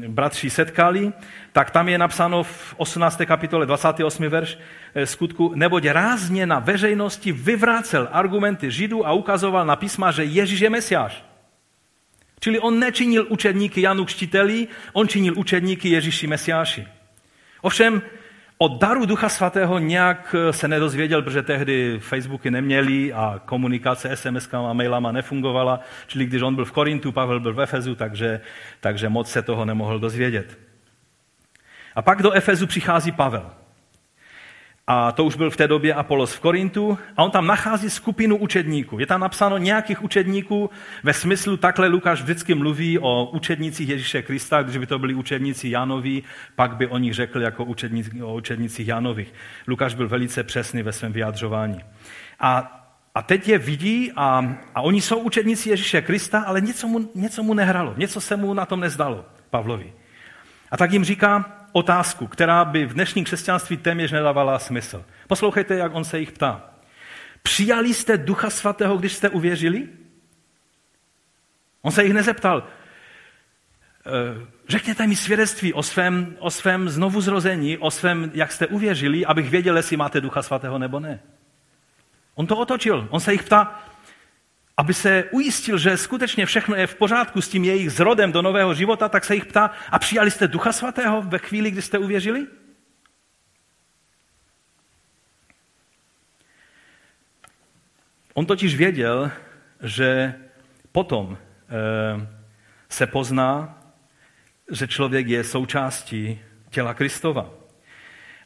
bratři 0.07 0.49
setkali, 0.49 1.13
tak 1.51 1.71
tam 1.71 1.89
je 1.89 1.97
napsáno 1.97 2.43
v 2.43 2.73
18. 2.77 3.25
kapitole 3.25 3.65
28. 3.65 4.29
verš 4.29 4.57
e, 4.95 5.05
skutku, 5.05 5.51
neboť 5.55 5.85
rázně 5.85 6.45
na 6.45 6.59
veřejnosti 6.59 7.31
vyvrácel 7.31 8.07
argumenty 8.11 8.71
Židů 8.71 9.07
a 9.07 9.11
ukazoval 9.11 9.65
na 9.65 9.75
písma, 9.75 10.11
že 10.11 10.23
Ježíš 10.23 10.59
je 10.59 10.69
Mesiáš. 10.69 11.32
Čili 12.43 12.59
on 12.59 12.79
nečinil 12.79 13.25
učedníky 13.29 13.81
Janu 13.81 14.05
Kštiteli, 14.05 14.67
on 14.93 15.07
činil 15.07 15.33
učedníky 15.37 15.89
Ježíši 15.89 16.27
Mesiáši. 16.27 16.87
Ovšem, 17.61 18.01
o 18.57 18.67
daru 18.67 19.05
Ducha 19.05 19.29
Svatého 19.29 19.79
nějak 19.79 20.35
eh, 20.35 20.53
se 20.53 20.67
nedozvěděl, 20.67 21.21
protože 21.21 21.41
tehdy 21.41 21.99
Facebooky 21.99 22.51
neměli 22.51 23.13
a 23.13 23.41
komunikace 23.45 24.15
SMS 24.15 24.49
a 24.53 24.73
mailama 24.73 25.11
nefungovala. 25.11 25.79
Čili 26.07 26.25
když 26.25 26.41
on 26.41 26.55
byl 26.55 26.65
v 26.65 26.71
Korintu, 26.71 27.11
Pavel 27.11 27.39
byl 27.39 27.53
v 27.53 27.61
Efezu, 27.61 27.95
takže, 27.95 28.41
takže 28.79 29.09
moc 29.09 29.31
se 29.31 29.41
toho 29.41 29.65
nemohl 29.65 29.99
dozvědět. 29.99 30.59
A 31.95 32.01
pak 32.01 32.21
do 32.21 32.31
Efezu 32.31 32.67
přichází 32.67 33.11
Pavel. 33.11 33.62
A 34.87 35.11
to 35.11 35.23
už 35.23 35.35
byl 35.35 35.51
v 35.51 35.57
té 35.57 35.67
době 35.67 35.93
Apolos 35.93 36.33
v 36.33 36.39
Korintu. 36.39 36.97
A 37.17 37.23
on 37.23 37.31
tam 37.31 37.47
nachází 37.47 37.89
skupinu 37.89 38.37
učedníků. 38.37 38.99
Je 38.99 39.05
tam 39.05 39.21
napsáno 39.21 39.57
nějakých 39.57 40.03
učedníků 40.03 40.69
ve 41.03 41.13
smyslu, 41.13 41.57
takhle 41.57 41.87
Lukáš 41.87 42.21
vždycky 42.21 42.55
mluví 42.55 42.99
o 42.99 43.29
učednicích 43.33 43.89
Ježíše 43.89 44.21
Krista, 44.21 44.63
když 44.63 44.77
by 44.77 44.85
to 44.85 44.99
byli 44.99 45.13
učedníci 45.13 45.69
Janovi, 45.69 46.23
pak 46.55 46.75
by 46.75 46.87
o 46.87 46.97
nich 46.97 47.13
řekl 47.13 47.41
jako 47.41 47.63
učedníci, 47.63 48.23
o 48.23 48.35
učednicích 48.35 48.87
Janových. 48.87 49.33
Lukáš 49.67 49.93
byl 49.93 50.07
velice 50.07 50.43
přesný 50.43 50.83
ve 50.83 50.91
svém 50.91 51.13
vyjadřování. 51.13 51.79
A 52.39 52.79
a 53.15 53.21
teď 53.21 53.47
je 53.47 53.57
vidí 53.57 54.11
a, 54.15 54.55
a 54.75 54.81
oni 54.81 55.01
jsou 55.01 55.19
učedníci 55.19 55.69
Ježíše 55.69 56.01
Krista, 56.01 56.39
ale 56.39 56.61
něco 56.61 56.87
mu, 56.87 57.09
něco 57.15 57.43
mu 57.43 57.53
nehralo, 57.53 57.93
něco 57.97 58.21
se 58.21 58.37
mu 58.37 58.53
na 58.53 58.65
tom 58.65 58.79
nezdalo, 58.79 59.25
Pavlovi. 59.49 59.93
A 60.71 60.77
tak 60.77 60.91
jim 60.91 61.03
říká, 61.03 61.62
otázku, 61.73 62.27
která 62.27 62.65
by 62.65 62.85
v 62.85 62.93
dnešním 62.93 63.25
křesťanství 63.25 63.77
téměř 63.77 64.11
nedávala 64.11 64.59
smysl. 64.59 65.05
Poslouchejte, 65.27 65.75
jak 65.75 65.95
on 65.95 66.03
se 66.03 66.19
jich 66.19 66.31
ptá. 66.31 66.61
Přijali 67.43 67.93
jste 67.93 68.17
Ducha 68.17 68.49
Svatého, 68.49 68.97
když 68.97 69.13
jste 69.13 69.29
uvěřili? 69.29 69.87
On 71.81 71.91
se 71.91 72.03
jich 72.03 72.13
nezeptal. 72.13 72.63
Eh, 74.05 74.47
řekněte 74.67 75.07
mi 75.07 75.15
svědectví 75.15 75.73
o 75.73 75.83
svém, 75.83 76.35
o 76.39 76.51
svém 76.51 76.89
znovuzrození, 76.89 77.77
o 77.77 77.91
svém, 77.91 78.31
jak 78.33 78.51
jste 78.51 78.67
uvěřili, 78.67 79.25
abych 79.25 79.49
věděl, 79.49 79.77
jestli 79.77 79.97
máte 79.97 80.21
Ducha 80.21 80.41
Svatého 80.41 80.79
nebo 80.79 80.99
ne. 80.99 81.19
On 82.35 82.47
to 82.47 82.57
otočil. 82.57 83.07
On 83.09 83.19
se 83.19 83.31
jich 83.31 83.43
ptá, 83.43 83.83
aby 84.77 84.93
se 84.93 85.23
ujistil, 85.31 85.77
že 85.77 85.97
skutečně 85.97 86.45
všechno 86.45 86.75
je 86.75 86.87
v 86.87 86.95
pořádku 86.95 87.41
s 87.41 87.49
tím 87.49 87.63
jejich 87.65 87.91
zrodem 87.91 88.31
do 88.31 88.41
nového 88.41 88.73
života, 88.73 89.09
tak 89.09 89.25
se 89.25 89.35
jich 89.35 89.45
ptá, 89.45 89.71
a 89.89 89.99
přijali 89.99 90.31
jste 90.31 90.47
Ducha 90.47 90.71
Svatého 90.71 91.21
ve 91.21 91.37
chvíli, 91.37 91.71
kdy 91.71 91.81
jste 91.81 91.97
uvěřili? 91.97 92.47
On 98.33 98.45
totiž 98.45 98.75
věděl, 98.75 99.31
že 99.81 100.33
potom 100.91 101.37
e, 101.37 102.27
se 102.89 103.07
pozná, 103.07 103.79
že 104.71 104.87
člověk 104.87 105.27
je 105.27 105.43
součástí 105.43 106.39
těla 106.69 106.93
Kristova. 106.93 107.62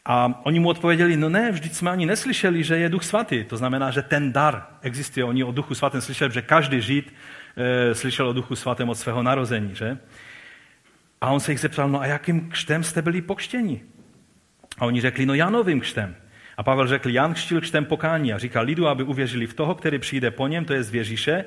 A 0.09 0.41
oni 0.43 0.59
mu 0.59 0.69
odpověděli, 0.69 1.17
no 1.17 1.29
ne, 1.29 1.51
vždyť 1.51 1.73
jsme 1.73 1.91
ani 1.91 2.05
neslyšeli, 2.05 2.63
že 2.63 2.77
je 2.77 2.89
duch 2.89 3.03
svatý. 3.03 3.43
To 3.43 3.57
znamená, 3.57 3.91
že 3.91 4.01
ten 4.01 4.33
dar 4.33 4.67
existuje. 4.81 5.23
Oni 5.23 5.43
o 5.43 5.51
duchu 5.51 5.75
svatém 5.75 6.01
slyšeli, 6.01 6.33
že 6.33 6.41
každý 6.41 6.81
žid 6.81 7.13
e, 7.57 7.95
slyšel 7.95 8.27
o 8.27 8.33
duchu 8.33 8.55
svatém 8.55 8.89
od 8.89 8.95
svého 8.95 9.23
narození. 9.23 9.75
Že? 9.75 9.97
A 11.21 11.31
on 11.31 11.39
se 11.39 11.51
jich 11.51 11.59
zeptal, 11.59 11.89
no 11.89 12.01
a 12.01 12.05
jakým 12.05 12.49
křtem 12.49 12.83
jste 12.83 13.01
byli 13.01 13.21
pokštěni? 13.21 13.81
A 14.77 14.85
oni 14.85 15.01
řekli, 15.01 15.25
no 15.25 15.33
Janovým 15.33 15.79
křtem. 15.79 16.15
A 16.57 16.63
Pavel 16.63 16.87
řekl, 16.87 17.09
Jan 17.09 17.33
křtil 17.33 17.61
křtem 17.61 17.85
pokání 17.85 18.33
a 18.33 18.37
říkal 18.37 18.65
lidu, 18.65 18.87
aby 18.87 19.03
uvěřili 19.03 19.47
v 19.47 19.53
toho, 19.53 19.75
který 19.75 19.99
přijde 19.99 20.31
po 20.31 20.47
něm, 20.47 20.65
to 20.65 20.73
je 20.73 20.83
z 20.83 21.39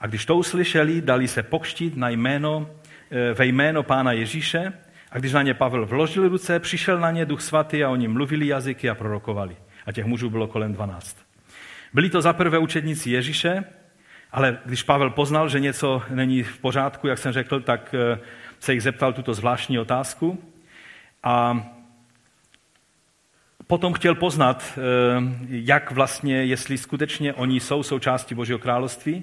A 0.00 0.06
když 0.06 0.26
to 0.26 0.36
uslyšeli, 0.36 1.00
dali 1.00 1.28
se 1.28 1.42
pokštit 1.42 1.96
na 1.96 2.08
jméno, 2.08 2.70
e, 3.10 3.34
ve 3.34 3.46
jméno 3.46 3.82
pána 3.82 4.12
Ježíše 4.12 4.72
a 5.14 5.18
když 5.18 5.32
na 5.32 5.42
ně 5.42 5.54
Pavel 5.54 5.86
vložil 5.86 6.28
ruce, 6.28 6.60
přišel 6.60 7.00
na 7.00 7.10
ně 7.10 7.24
duch 7.24 7.42
svatý 7.42 7.84
a 7.84 7.90
oni 7.90 8.08
mluvili 8.08 8.46
jazyky 8.46 8.90
a 8.90 8.94
prorokovali. 8.94 9.56
A 9.86 9.92
těch 9.92 10.04
mužů 10.04 10.30
bylo 10.30 10.46
kolem 10.46 10.72
12. 10.72 11.16
Byli 11.92 12.10
to 12.10 12.22
zaprvé 12.22 12.58
učedníci 12.58 13.10
Ježíše, 13.10 13.64
ale 14.32 14.58
když 14.64 14.82
Pavel 14.82 15.10
poznal, 15.10 15.48
že 15.48 15.60
něco 15.60 16.02
není 16.10 16.42
v 16.42 16.58
pořádku, 16.58 17.06
jak 17.06 17.18
jsem 17.18 17.32
řekl, 17.32 17.60
tak 17.60 17.94
eh, 17.94 18.18
se 18.60 18.72
jich 18.72 18.82
zeptal 18.82 19.12
tuto 19.12 19.34
zvláštní 19.34 19.78
otázku. 19.78 20.52
A 21.22 21.66
potom 23.66 23.92
chtěl 23.92 24.14
poznat, 24.14 24.64
eh, 24.76 24.80
jak 25.48 25.90
vlastně, 25.90 26.44
jestli 26.44 26.78
skutečně 26.78 27.34
oni 27.34 27.60
jsou 27.60 27.82
součástí 27.82 28.34
Božího 28.34 28.58
království. 28.58 29.22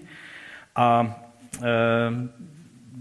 A 0.75 1.15
eh, 1.63 2.51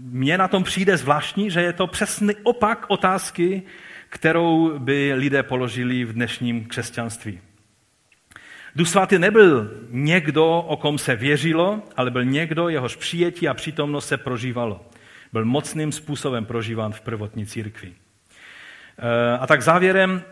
mně 0.03 0.37
na 0.37 0.47
tom 0.47 0.63
přijde 0.63 0.97
zvláštní, 0.97 1.51
že 1.51 1.61
je 1.61 1.73
to 1.73 1.87
přesný 1.87 2.33
opak 2.43 2.85
otázky, 2.87 3.63
kterou 4.09 4.79
by 4.79 5.13
lidé 5.13 5.43
položili 5.43 6.05
v 6.05 6.13
dnešním 6.13 6.65
křesťanství. 6.65 7.39
Duch 8.75 8.87
svatý 8.87 9.19
nebyl 9.19 9.71
někdo, 9.89 10.59
o 10.59 10.77
kom 10.77 10.97
se 10.97 11.15
věřilo, 11.15 11.83
ale 11.97 12.11
byl 12.11 12.25
někdo, 12.25 12.69
jehož 12.69 12.95
přijetí 12.95 13.47
a 13.47 13.53
přítomnost 13.53 14.07
se 14.07 14.17
prožívalo. 14.17 14.85
Byl 15.33 15.45
mocným 15.45 15.91
způsobem 15.91 16.45
prožíván 16.45 16.93
v 16.93 17.01
prvotní 17.01 17.45
církvi. 17.45 17.93
Eh, 18.97 19.37
a 19.37 19.47
tak 19.47 19.61
závěrem, 19.61 20.23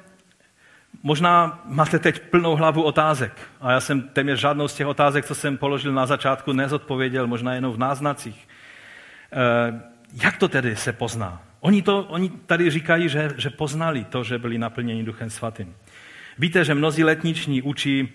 možná 1.04 1.64
máte 1.66 2.00
teď 2.00 2.20
plnou 2.20 2.56
hlavu 2.56 2.84
otázek. 2.84 3.34
A 3.62 3.72
já 3.72 3.80
jsem 3.80 4.02
téměř 4.02 4.40
žádnou 4.40 4.68
z 4.68 4.76
těch 4.76 4.88
otázek, 4.88 5.26
co 5.26 5.36
jsem 5.36 5.58
položil 5.58 5.94
na 5.94 6.06
začátku, 6.06 6.54
nezodpověděl, 6.54 7.28
možná 7.28 7.54
jenom 7.54 7.74
v 7.74 7.78
náznacích. 7.78 8.49
Eh, 9.32 9.82
jak 10.24 10.38
to 10.38 10.48
tedy 10.48 10.76
se 10.76 10.94
pozná? 10.94 11.42
Oni, 11.60 11.82
to, 11.82 12.04
oni 12.04 12.30
tady 12.30 12.70
říkají, 12.70 13.10
že, 13.10 13.32
že 13.38 13.50
poznali 13.50 14.04
to, 14.04 14.24
že 14.24 14.38
byli 14.38 14.58
naplněni 14.58 15.04
Duchem 15.04 15.30
Svatým. 15.30 15.76
Víte, 16.38 16.66
že 16.66 16.76
mnozí 16.76 17.04
letniční 17.04 17.62
učí 17.62 18.10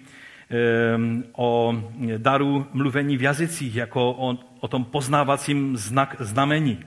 Ehm, 0.50 1.24
o 1.32 1.74
daru 2.16 2.66
mluvení 2.72 3.16
v 3.16 3.22
jazycích, 3.22 3.76
jako 3.76 4.10
o, 4.10 4.38
o 4.60 4.68
tom 4.68 4.84
poznávacím 4.84 5.76
znak, 5.76 6.16
znamení. 6.18 6.84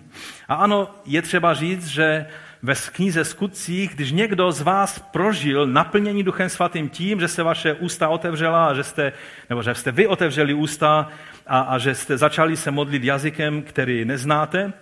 A 0.47 0.55
ano, 0.55 0.89
je 1.05 1.21
třeba 1.21 1.53
říct, 1.53 1.87
že 1.87 2.25
ve 2.61 2.75
knize 2.75 3.25
skutcích, 3.25 3.95
když 3.95 4.11
někdo 4.11 4.51
z 4.51 4.61
vás 4.61 4.99
prožil 4.99 5.67
naplnění 5.67 6.23
Duchem 6.23 6.49
Svatým 6.49 6.89
tím, 6.89 7.19
že 7.19 7.27
se 7.27 7.43
vaše 7.43 7.73
ústa 7.73 8.09
otevřela, 8.09 8.73
že 8.73 8.83
jste, 8.83 9.13
nebo 9.49 9.63
že 9.63 9.75
jste 9.75 9.91
vy 9.91 10.07
otevřeli 10.07 10.53
ústa 10.53 11.09
a, 11.47 11.59
a 11.59 11.77
že 11.77 11.95
jste 11.95 12.17
začali 12.17 12.57
se 12.57 12.71
modlit 12.71 13.03
jazykem, 13.03 13.61
který 13.61 14.05
neznáte, 14.05 14.73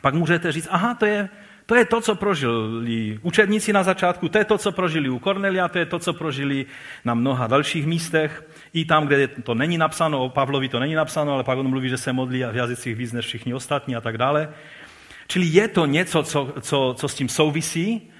pak 0.00 0.14
můžete 0.14 0.52
říct, 0.52 0.68
aha, 0.70 0.94
to 0.94 1.06
je, 1.06 1.28
to 1.66 1.74
je 1.74 1.84
to, 1.84 2.00
co 2.00 2.14
prožili 2.14 3.18
učedníci 3.22 3.72
na 3.72 3.82
začátku, 3.82 4.28
to 4.28 4.38
je 4.38 4.44
to, 4.44 4.58
co 4.58 4.72
prožili 4.72 5.08
u 5.08 5.18
Kornelia, 5.18 5.68
to 5.68 5.78
je 5.78 5.86
to, 5.86 5.98
co 5.98 6.12
prožili 6.12 6.66
na 7.04 7.14
mnoha 7.14 7.46
dalších 7.46 7.86
místech. 7.86 8.44
I 8.72 8.84
tam, 8.84 9.06
kde 9.06 9.28
to 9.28 9.54
není 9.54 9.78
napsáno, 9.78 10.24
o 10.24 10.28
Pavlovi 10.28 10.68
to 10.68 10.80
není 10.80 10.94
napsáno, 10.94 11.32
ale 11.32 11.44
pak 11.44 11.58
on 11.58 11.68
mluví, 11.68 11.88
že 11.88 11.98
se 11.98 12.12
modlí 12.12 12.44
v 12.52 12.56
jazycích 12.56 12.96
víc 12.96 13.12
než 13.12 13.26
všichni 13.26 13.54
ostatní 13.54 13.96
a 13.96 14.00
tak 14.00 14.18
dále. 14.18 14.48
Čili 15.26 15.46
je 15.46 15.68
to 15.68 15.86
něco, 15.86 16.22
co, 16.22 16.54
co, 16.60 16.94
co 16.98 17.08
s 17.08 17.14
tím 17.14 17.28
souvisí, 17.28 18.10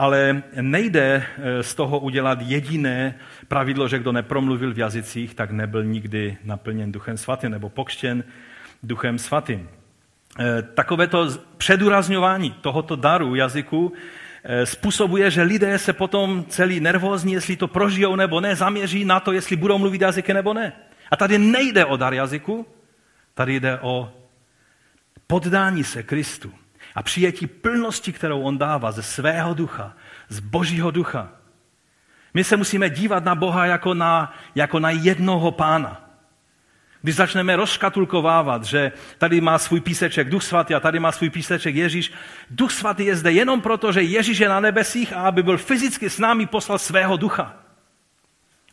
ale 0.00 0.42
nejde 0.60 1.22
eh, 1.22 1.62
z 1.62 1.74
toho 1.74 1.98
udělat 1.98 2.38
jediné 2.42 3.14
pravidlo, 3.48 3.88
že 3.88 3.98
kdo 3.98 4.12
nepromluvil 4.12 4.74
v 4.74 4.78
jazycích, 4.78 5.34
tak 5.34 5.50
nebyl 5.50 5.84
nikdy 5.84 6.36
naplněn 6.44 6.92
Duchem 6.92 7.16
Svatým 7.16 7.50
nebo 7.50 7.68
pokštěn 7.68 8.24
Duchem 8.82 9.18
Svatým. 9.18 9.68
Eh, 10.40 10.62
takovéto 10.62 11.28
předurazňování 11.56 12.50
tohoto 12.50 12.96
daru 12.96 13.34
jazyku 13.34 13.92
eh, 14.44 14.66
způsobuje, 14.66 15.30
že 15.30 15.42
lidé 15.42 15.78
se 15.78 15.92
potom 15.92 16.44
celý 16.48 16.80
nervózní, 16.80 17.32
jestli 17.32 17.56
to 17.56 17.68
prožijou 17.68 18.16
nebo 18.16 18.40
ne, 18.40 18.56
zaměří 18.56 19.04
na 19.04 19.20
to, 19.20 19.32
jestli 19.32 19.56
budou 19.56 19.78
mluvit 19.78 20.00
jazyky 20.00 20.34
nebo 20.34 20.54
ne. 20.54 20.72
A 21.10 21.16
tady 21.16 21.38
nejde 21.38 21.84
o 21.84 21.96
dar 21.96 22.14
jazyku, 22.14 22.66
tady 23.34 23.60
jde 23.60 23.78
o 23.80 24.12
poddání 25.26 25.84
se 25.84 26.02
Kristu 26.02 26.52
a 27.00 27.02
přijetí 27.02 27.46
plnosti, 27.46 28.12
kterou 28.12 28.42
on 28.42 28.58
dává 28.58 28.92
ze 28.92 29.02
svého 29.02 29.54
ducha, 29.54 29.96
z 30.28 30.40
božího 30.40 30.90
ducha. 30.90 31.28
My 32.34 32.44
se 32.44 32.56
musíme 32.56 32.90
dívat 32.90 33.24
na 33.24 33.34
Boha 33.34 33.66
jako 33.66 33.94
na, 33.94 34.34
jako 34.54 34.78
na 34.80 34.90
jednoho 34.90 35.50
pána. 35.50 36.10
Když 37.02 37.16
začneme 37.16 37.56
rozškatulkovávat, 37.56 38.64
že 38.64 38.92
tady 39.18 39.40
má 39.40 39.58
svůj 39.58 39.80
píseček 39.80 40.28
Duch 40.28 40.42
Svatý 40.42 40.74
a 40.74 40.80
tady 40.80 41.00
má 41.00 41.12
svůj 41.12 41.30
píseček 41.30 41.74
Ježíš, 41.74 42.12
Duch 42.50 42.72
Svatý 42.72 43.04
je 43.04 43.16
zde 43.16 43.32
jenom 43.32 43.60
proto, 43.60 43.92
že 43.92 44.02
Ježíš 44.02 44.38
je 44.38 44.48
na 44.48 44.60
nebesích 44.60 45.12
a 45.12 45.20
aby 45.20 45.42
byl 45.42 45.58
fyzicky 45.58 46.10
s 46.10 46.18
námi 46.18 46.46
poslal 46.46 46.78
svého 46.78 47.16
ducha. 47.16 47.56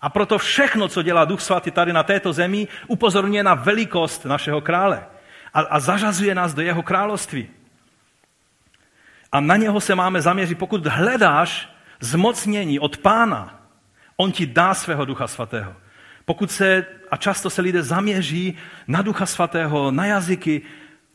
A 0.02 0.10
proto 0.10 0.38
všechno, 0.38 0.88
co 0.88 1.02
dělá 1.02 1.26
Duch 1.26 1.42
Svatý 1.42 1.72
tady 1.72 1.94
na 1.94 2.04
této 2.04 2.34
zemi, 2.34 2.68
upozorňuje 2.88 3.44
na 3.44 3.54
velikost 3.54 4.26
našeho 4.26 4.62
krále 4.62 5.06
a, 5.54 5.60
a 5.62 5.80
zařazuje 5.80 6.36
nás 6.36 6.54
do 6.54 6.62
jeho 6.62 6.84
království. 6.84 7.57
A 9.32 9.40
na 9.40 9.56
něho 9.56 9.82
se 9.82 9.96
máme 9.96 10.22
zaměřit. 10.22 10.58
Pokud 10.58 10.86
hledáš 10.88 11.70
zmocnění 12.00 12.80
od 12.80 12.98
pána, 12.98 13.62
on 14.18 14.32
ti 14.32 14.46
dá 14.46 14.74
svého 14.74 15.06
Ducha 15.06 15.28
Svatého. 15.28 15.76
Pokud 16.26 16.52
se, 16.52 16.86
a 17.12 17.18
často 17.18 17.50
se 17.50 17.62
lidé 17.62 17.84
zaměří 17.84 18.58
na 18.88 19.02
Ducha 19.02 19.26
Svatého, 19.26 19.92
na 19.92 20.06
jazyky 20.06 20.62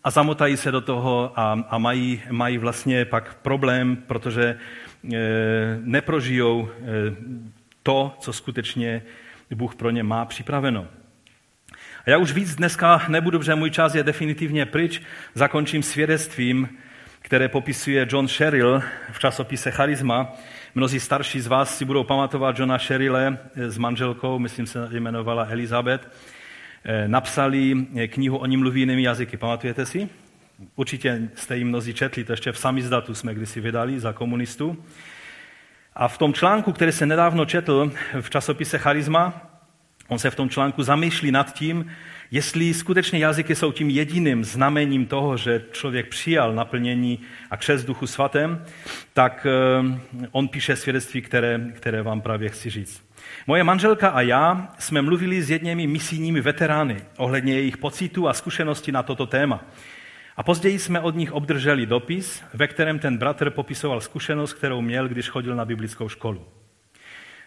a 0.05 0.11
zamotají 0.11 0.57
se 0.57 0.71
do 0.71 0.81
toho 0.81 1.33
a, 1.37 1.53
a 1.69 1.79
mají, 1.79 2.23
mají 2.31 2.59
vlastně 2.59 3.05
pak 3.05 3.35
problém, 3.35 3.97
protože 3.97 4.45
e, 4.45 4.59
neprožijou 5.81 6.69
e, 6.69 6.83
to, 7.83 8.17
co 8.21 8.33
skutečně 8.33 9.03
Bůh 9.55 9.75
pro 9.75 9.91
ně 9.91 10.03
má 10.03 10.25
připraveno. 10.25 10.87
A 12.07 12.11
já 12.11 12.19
už 12.19 12.33
víc 12.33 12.55
dneska 12.55 13.03
nebudu, 13.09 13.39
protože 13.39 13.55
můj 13.55 13.71
čas 13.71 13.95
je 13.95 14.03
definitivně 14.03 14.67
pryč. 14.67 15.03
Zakončím 15.35 15.83
svědectvím, 15.83 16.69
které 17.23 17.49
popisuje 17.49 18.07
John 18.11 18.29
Sherrill 18.29 18.83
v 19.13 19.19
časopise 19.19 19.71
Charisma. 19.71 20.33
Mnozí 20.75 21.01
starší 21.01 21.41
z 21.41 21.47
vás 21.47 21.79
si 21.79 21.85
budou 21.85 22.05
pamatovat 22.05 22.59
Johna 22.59 22.79
Sherille 22.79 23.39
s 23.55 23.79
manželkou, 23.79 24.39
myslím 24.39 24.67
se 24.67 24.89
jmenovala 24.93 25.47
Elizabeth. 25.51 26.09
Eh, 26.85 27.09
napsali 27.09 27.87
eh, 27.97 28.09
knihu 28.09 28.37
Oni 28.37 28.57
mluví 28.57 28.81
jinými 28.81 29.03
jazyky. 29.03 29.37
Pamatujete 29.37 29.87
si? 29.87 30.09
Určitě 30.77 31.29
jste 31.35 31.57
ji 31.57 31.65
mnozí 31.65 31.95
četli, 31.95 32.25
to 32.25 32.33
ještě 32.33 32.53
v 32.53 32.59
samizdatu 32.59 33.15
jsme 33.15 33.35
kdysi 33.35 33.61
vydali 33.61 34.01
za 34.01 34.13
komunistů. 34.13 34.85
A 35.95 36.09
v 36.09 36.19
tom 36.19 36.35
článku, 36.35 36.73
který 36.73 36.93
se 36.93 37.07
nedávno 37.07 37.45
četl 37.45 37.93
v 38.21 38.31
časopise 38.31 38.79
Charisma, 38.79 39.51
on 40.09 40.19
se 40.19 40.31
v 40.31 40.35
tom 40.35 40.49
článku 40.51 40.83
zamýšlí 40.83 41.33
nad 41.33 41.55
tím, 41.55 41.91
Jestli 42.33 42.75
skutečně 42.75 43.19
jazyky 43.19 43.55
jsou 43.55 43.73
tím 43.73 43.91
jediným 43.91 44.45
znamením 44.45 45.07
toho, 45.07 45.37
že 45.37 45.65
člověk 45.73 46.09
přijal 46.09 46.55
naplnění 46.55 47.19
a 47.51 47.57
křes 47.57 47.85
duchu 47.85 48.07
svatém, 48.07 48.65
tak 49.13 49.47
eh, 49.47 50.01
on 50.31 50.49
píše 50.49 50.77
svědectví, 50.77 51.23
které, 51.23 51.61
které 51.75 52.03
vám 52.03 52.21
právě 52.21 52.49
chci 52.49 52.71
říct. 52.71 53.03
Moje 53.47 53.65
manželka 53.65 54.09
a 54.09 54.21
já 54.21 54.75
jsme 54.79 55.03
mluvili 55.03 55.43
s 55.43 55.51
jedněmi 55.51 55.87
misijními 55.87 56.41
veterány 56.41 56.97
ohledně 57.17 57.55
jejich 57.55 57.77
pocitů 57.77 58.29
a 58.29 58.33
zkušeností 58.33 58.93
na 58.93 59.03
toto 59.03 59.27
téma. 59.27 59.65
A 60.37 60.43
později 60.43 60.79
jsme 60.79 61.01
od 61.01 61.17
nich 61.17 61.33
obdrželi 61.33 61.87
dopis, 61.87 62.43
ve 62.55 62.67
kterém 62.67 62.99
ten 62.99 63.19
bratr 63.19 63.51
popisoval 63.51 64.01
zkušenost, 64.01 64.53
kterou 64.53 64.81
měl, 64.81 65.09
když 65.09 65.29
chodil 65.29 65.57
na 65.57 65.65
biblickou 65.65 66.09
školu. 66.09 66.47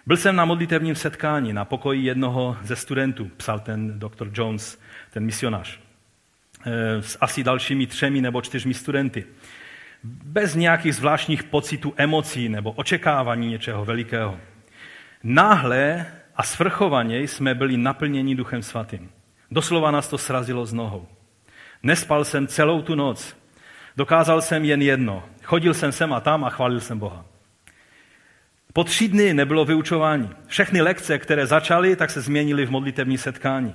Byl 0.07 0.17
jsem 0.17 0.35
na 0.35 0.45
modlitevním 0.45 0.95
setkání 0.95 1.53
na 1.53 1.65
pokoji 1.65 2.05
jednoho 2.05 2.57
ze 2.61 2.75
studentů, 2.75 3.31
psal 3.37 3.59
ten 3.59 3.99
doktor 3.99 4.29
Jones, 4.33 4.79
ten 5.11 5.25
misionář, 5.25 5.79
eh, 6.65 7.01
s 7.01 7.17
asi 7.21 7.43
dalšími 7.43 7.87
třemi 7.87 8.21
nebo 8.21 8.41
čtyřmi 8.41 8.73
studenty. 8.73 9.25
Bez 10.03 10.55
nějakých 10.55 10.95
zvláštních 10.95 11.43
pocitů, 11.43 11.93
emocí 11.97 12.49
nebo 12.49 12.71
očekávání 12.71 13.49
něčeho 13.49 13.85
velikého. 13.85 14.39
Náhle 15.23 16.05
a 16.35 16.43
svrchovaně 16.43 17.19
jsme 17.19 17.55
byli 17.55 17.77
naplněni 17.77 18.35
Duchem 18.35 18.61
Svatým. 18.61 19.09
Doslova 19.51 19.91
nás 19.91 20.07
to 20.07 20.17
srazilo 20.17 20.65
z 20.65 20.73
nohou. 20.73 21.07
Nespal 21.83 22.25
jsem 22.25 22.47
celou 22.47 22.81
tu 22.81 22.95
noc. 22.95 23.37
Dokázal 23.97 24.41
jsem 24.41 24.65
jen 24.65 24.81
jedno. 24.81 25.23
Chodil 25.43 25.73
jsem 25.73 25.91
sem 25.91 26.13
a 26.13 26.19
tam 26.19 26.43
a 26.43 26.49
chválil 26.49 26.79
jsem 26.79 26.99
Boha. 26.99 27.25
Po 28.75 28.83
tři 28.83 29.07
dny 29.07 29.33
nebylo 29.33 29.65
vyučování. 29.65 30.29
Všechny 30.47 30.81
lekce, 30.81 31.17
které 31.19 31.47
začaly, 31.47 31.95
tak 31.95 32.09
se 32.09 32.21
změnily 32.21 32.65
v 32.65 32.71
modlitevní 32.71 33.17
setkání. 33.17 33.73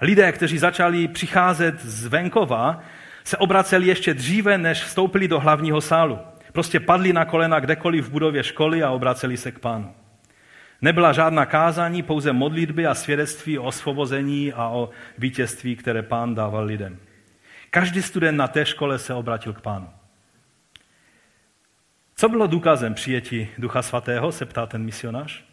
Lidé, 0.00 0.32
kteří 0.32 0.58
začali 0.58 1.08
přicházet 1.08 1.80
z 1.80 2.06
venkova, 2.06 2.82
se 3.24 3.36
obraceli 3.36 3.86
ještě 3.86 4.14
dříve, 4.14 4.58
než 4.58 4.84
vstoupili 4.84 5.28
do 5.28 5.40
hlavního 5.40 5.80
sálu. 5.80 6.18
Prostě 6.52 6.80
padli 6.80 7.12
na 7.12 7.24
kolena 7.24 7.60
kdekoliv 7.60 8.04
v 8.04 8.10
budově 8.10 8.42
školy 8.42 8.82
a 8.82 8.90
obraceli 8.90 9.36
se 9.36 9.52
k 9.52 9.58
pánu. 9.58 9.94
Nebyla 10.82 11.12
žádná 11.12 11.46
kázání, 11.46 12.02
pouze 12.02 12.32
modlitby 12.32 12.86
a 12.86 12.94
svědectví 12.94 13.58
o 13.58 13.62
osvobození 13.62 14.52
a 14.52 14.68
o 14.68 14.90
vítězství, 15.18 15.76
které 15.76 16.02
pán 16.02 16.34
dával 16.34 16.64
lidem. 16.64 16.98
Každý 17.70 18.02
student 18.02 18.38
na 18.38 18.48
té 18.48 18.66
škole 18.66 18.98
se 18.98 19.14
obratil 19.14 19.52
k 19.52 19.60
pánu. 19.60 19.88
Co 22.18 22.28
bylo 22.28 22.46
důkazem 22.46 22.94
přijetí 22.94 23.48
Ducha 23.58 23.82
Svatého, 23.82 24.32
se 24.32 24.46
ptá 24.46 24.66
ten 24.66 24.84
misionář. 24.84 25.44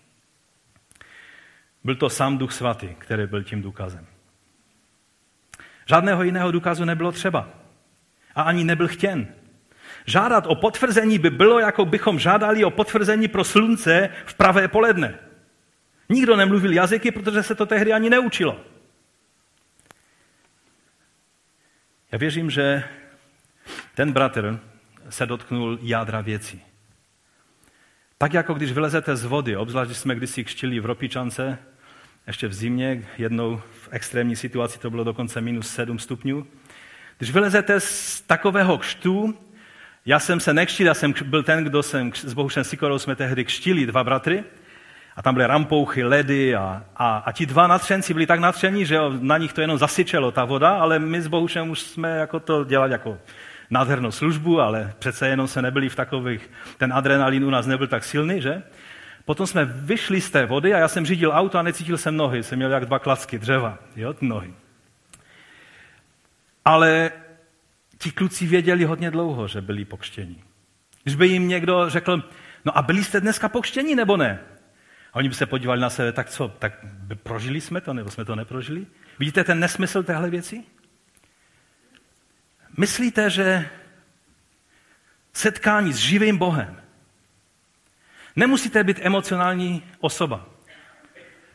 Byl 1.83 1.95
to 1.95 2.09
sám 2.09 2.37
Duch 2.37 2.53
Svatý, 2.53 2.95
který 2.97 3.27
byl 3.27 3.43
tím 3.43 3.61
důkazem. 3.61 4.07
Žádného 5.85 6.23
jiného 6.23 6.51
důkazu 6.51 6.85
nebylo 6.85 7.11
třeba. 7.11 7.49
A 8.35 8.41
ani 8.41 8.63
nebyl 8.63 8.87
chtěn. 8.87 9.27
Žádat 10.05 10.47
o 10.47 10.55
potvrzení 10.55 11.19
by 11.19 11.29
bylo, 11.29 11.59
jako 11.59 11.85
bychom 11.85 12.19
žádali 12.19 12.65
o 12.65 12.71
potvrzení 12.71 13.27
pro 13.27 13.43
slunce 13.43 14.09
v 14.25 14.33
pravé 14.33 14.67
poledne. 14.67 15.19
Nikdo 16.09 16.35
nemluvil 16.35 16.73
jazyky, 16.73 17.11
protože 17.11 17.43
se 17.43 17.55
to 17.55 17.65
tehdy 17.65 17.93
ani 17.93 18.09
neučilo. 18.09 18.61
Já 22.11 22.17
věřím, 22.17 22.49
že 22.49 22.83
Ten 23.95 24.11
bratr 24.11 24.59
se 25.09 25.25
dotknul 25.25 25.79
jádra 25.81 26.21
věcí. 26.21 26.61
Tak 28.17 28.33
jako 28.33 28.53
když 28.53 28.71
vylezete 28.71 29.15
z 29.15 29.25
vody, 29.25 29.57
obzvlášť 29.57 29.87
když 29.87 29.97
jsme 29.97 30.15
kdysi 30.15 30.43
křtili 30.43 30.79
v 30.79 30.85
Ropičance, 30.85 31.57
ještě 32.27 32.47
v 32.47 32.53
zimě, 32.53 33.03
jednou 33.17 33.61
v 33.71 33.89
extrémní 33.91 34.35
situaci 34.35 34.79
to 34.79 34.89
bylo 34.89 35.03
dokonce 35.03 35.41
minus 35.41 35.69
7 35.69 35.99
stupňů. 35.99 36.47
Když 37.17 37.31
vylezete 37.31 37.79
z 37.79 38.21
takového 38.21 38.77
křtu, 38.77 39.37
já 40.05 40.19
jsem 40.19 40.39
se 40.39 40.53
nekštil, 40.53 40.87
já 40.87 40.93
jsem 40.93 41.13
byl 41.25 41.43
ten, 41.43 41.63
kdo 41.63 41.83
jsem, 41.83 42.11
s 42.13 42.33
Bohušem 42.33 42.63
Sikorou 42.63 42.99
jsme 42.99 43.15
tehdy 43.15 43.45
kštili 43.45 43.85
dva 43.85 44.03
bratry, 44.03 44.43
a 45.15 45.21
tam 45.21 45.33
byly 45.33 45.45
rampouchy, 45.45 46.03
ledy 46.03 46.55
a, 46.55 46.83
a, 46.95 47.17
a 47.17 47.31
ti 47.31 47.45
dva 47.45 47.67
natřenci 47.67 48.13
byli 48.13 48.25
tak 48.25 48.39
natření, 48.39 48.85
že 48.85 48.99
na 49.19 49.37
nich 49.37 49.53
to 49.53 49.61
jenom 49.61 49.77
zasyčelo 49.77 50.31
ta 50.31 50.45
voda, 50.45 50.69
ale 50.69 50.99
my 50.99 51.21
s 51.21 51.27
Bohušem 51.27 51.69
už 51.69 51.79
jsme 51.79 52.09
jako 52.09 52.39
to 52.39 52.63
dělali 52.63 52.91
jako 52.91 53.17
nádhernou 53.75 54.11
službu, 54.11 54.61
ale 54.61 54.93
přece 54.99 55.27
jenom 55.27 55.47
se 55.47 55.61
nebyli 55.61 55.89
v 55.89 55.95
takových, 55.95 56.49
ten 56.77 56.93
adrenalin 56.93 57.43
u 57.43 57.49
nás 57.49 57.65
nebyl 57.67 57.87
tak 57.87 58.03
silný, 58.03 58.41
že? 58.41 58.63
Potom 59.25 59.47
jsme 59.47 59.65
vyšli 59.65 60.21
z 60.21 60.29
té 60.31 60.45
vody 60.45 60.73
a 60.73 60.77
já 60.77 60.87
jsem 60.87 61.05
řídil 61.05 61.31
auto 61.33 61.57
a 61.57 61.61
necítil 61.61 61.97
jsem 61.97 62.17
nohy, 62.17 62.43
jsem 62.43 62.55
měl 62.55 62.71
jak 62.71 62.85
dva 62.85 62.99
klacky 62.99 63.39
dřeva, 63.39 63.77
jo, 63.95 64.15
nohy. 64.21 64.53
Ale 66.65 67.11
ti 67.97 68.11
kluci 68.11 68.47
věděli 68.47 68.83
hodně 68.83 69.11
dlouho, 69.11 69.47
že 69.47 69.61
byli 69.61 69.85
pokštění. 69.85 70.43
Když 71.03 71.15
by 71.15 71.27
jim 71.27 71.47
někdo 71.47 71.89
řekl, 71.89 72.23
no 72.65 72.77
a 72.77 72.81
byli 72.81 73.03
jste 73.03 73.21
dneska 73.21 73.49
pokštění 73.49 73.95
nebo 73.95 74.17
ne? 74.17 74.39
A 75.13 75.15
oni 75.15 75.29
by 75.29 75.35
se 75.35 75.45
podívali 75.45 75.81
na 75.81 75.89
sebe, 75.89 76.11
tak 76.11 76.29
co, 76.29 76.47
tak 76.47 76.85
prožili 77.23 77.61
jsme 77.61 77.81
to, 77.81 77.93
nebo 77.93 78.11
jsme 78.11 78.25
to 78.25 78.35
neprožili? 78.35 78.85
Vidíte 79.19 79.43
ten 79.43 79.59
nesmysl 79.59 80.03
téhle 80.03 80.29
věci? 80.29 80.63
Myslíte, 82.77 83.29
že 83.29 83.69
setkání 85.33 85.93
s 85.93 85.97
živým 85.97 86.37
Bohem 86.37 86.81
nemusíte 88.35 88.83
být 88.83 88.99
emocionální 89.01 89.83
osoba. 89.99 90.45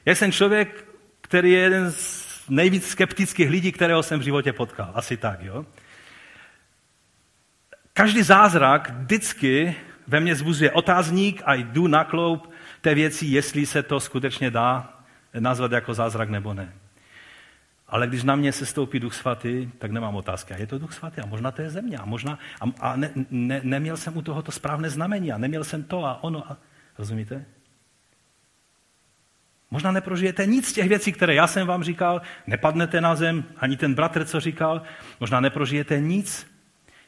Já 0.04 0.14
jsem 0.14 0.32
člověk, 0.32 0.84
který 1.20 1.52
je 1.52 1.60
jeden 1.60 1.92
z 1.92 2.30
nejvíc 2.48 2.88
skeptických 2.88 3.50
lidí, 3.50 3.72
kterého 3.72 4.02
jsem 4.02 4.20
v 4.20 4.22
životě 4.22 4.52
potkal. 4.52 4.92
Asi 4.94 5.16
tak, 5.16 5.42
jo? 5.42 5.66
Každý 7.92 8.22
zázrak 8.22 8.90
vždycky 8.90 9.76
ve 10.06 10.20
mně 10.20 10.36
zbuzuje 10.36 10.70
otázník 10.70 11.42
a 11.44 11.54
jdu 11.54 11.86
na 11.86 12.04
kloup 12.04 12.50
té 12.80 12.94
věci, 12.94 13.26
jestli 13.26 13.66
se 13.66 13.82
to 13.82 14.00
skutečně 14.00 14.50
dá 14.50 14.90
nazvat 15.38 15.72
jako 15.72 15.94
zázrak 15.94 16.28
nebo 16.28 16.54
ne. 16.54 16.72
Ale 17.90 18.06
když 18.06 18.22
na 18.22 18.36
mě 18.36 18.52
se 18.52 18.66
stoupí 18.66 19.00
Duch 19.00 19.14
Svatý, 19.14 19.70
tak 19.78 19.90
nemám 19.90 20.16
otázky. 20.16 20.54
A 20.54 20.56
je 20.56 20.66
to 20.66 20.78
Duch 20.78 20.92
Svatý? 20.92 21.20
A 21.20 21.26
možná 21.26 21.50
to 21.50 21.62
je 21.62 21.70
země. 21.70 21.98
A, 21.98 22.04
možná, 22.04 22.38
a, 22.60 22.64
a 22.80 22.96
ne, 22.96 23.10
ne, 23.30 23.60
neměl 23.64 23.96
jsem 23.96 24.16
u 24.16 24.22
toho 24.22 24.42
to 24.42 24.52
správné 24.52 24.90
znamení. 24.90 25.32
A 25.32 25.38
neměl 25.38 25.64
jsem 25.64 25.82
to 25.82 26.04
a 26.04 26.22
ono. 26.24 26.52
A, 26.52 26.56
rozumíte? 26.98 27.44
Možná 29.70 29.92
neprožijete 29.92 30.46
nic 30.46 30.68
z 30.68 30.72
těch 30.72 30.88
věcí, 30.88 31.12
které 31.12 31.34
já 31.34 31.46
jsem 31.46 31.66
vám 31.66 31.84
říkal, 31.84 32.22
nepadnete 32.46 33.00
na 33.00 33.14
zem, 33.14 33.44
ani 33.56 33.76
ten 33.76 33.94
bratr, 33.94 34.24
co 34.24 34.40
říkal, 34.40 34.82
možná 35.20 35.40
neprožijete 35.40 36.00
nic, 36.00 36.46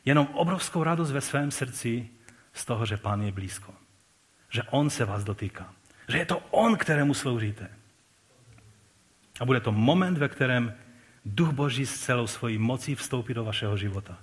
jenom 0.04 0.28
obrovskou 0.32 0.84
radost 0.84 1.10
ve 1.10 1.20
svém 1.20 1.50
srdci 1.50 2.08
z 2.52 2.64
toho, 2.64 2.86
že 2.86 2.96
Pán 2.96 3.22
je 3.22 3.32
blízko. 3.32 3.74
Že 4.50 4.62
On 4.62 4.90
se 4.90 5.04
vás 5.04 5.24
dotýká. 5.24 5.72
Že 6.08 6.18
je 6.18 6.26
to 6.26 6.38
On, 6.50 6.76
kterému 6.76 7.14
sloužíte. 7.14 7.81
A 9.40 9.44
bude 9.44 9.60
to 9.60 9.72
moment, 9.72 10.18
ve 10.18 10.28
kterém 10.28 10.74
Duch 11.24 11.50
Boží 11.50 11.86
s 11.86 12.00
celou 12.00 12.26
svojí 12.26 12.58
mocí 12.58 12.94
vstoupí 12.94 13.34
do 13.34 13.44
vašeho 13.44 13.76
života. 13.76 14.18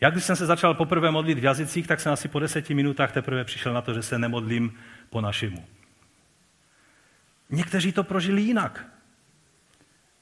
Já 0.00 0.10
když 0.10 0.24
jsem 0.24 0.36
se 0.36 0.46
začal 0.46 0.74
poprvé 0.74 1.10
modlit 1.10 1.38
v 1.38 1.44
jazycích, 1.44 1.86
tak 1.86 2.00
jsem 2.00 2.12
asi 2.12 2.28
po 2.28 2.38
deseti 2.38 2.74
minutách 2.74 3.12
teprve 3.12 3.44
přišel 3.44 3.72
na 3.72 3.82
to, 3.82 3.94
že 3.94 4.02
se 4.02 4.18
nemodlím 4.18 4.74
po 5.10 5.20
našemu. 5.20 5.64
Někteří 7.50 7.92
to 7.92 8.04
prožili 8.04 8.42
jinak. 8.42 8.84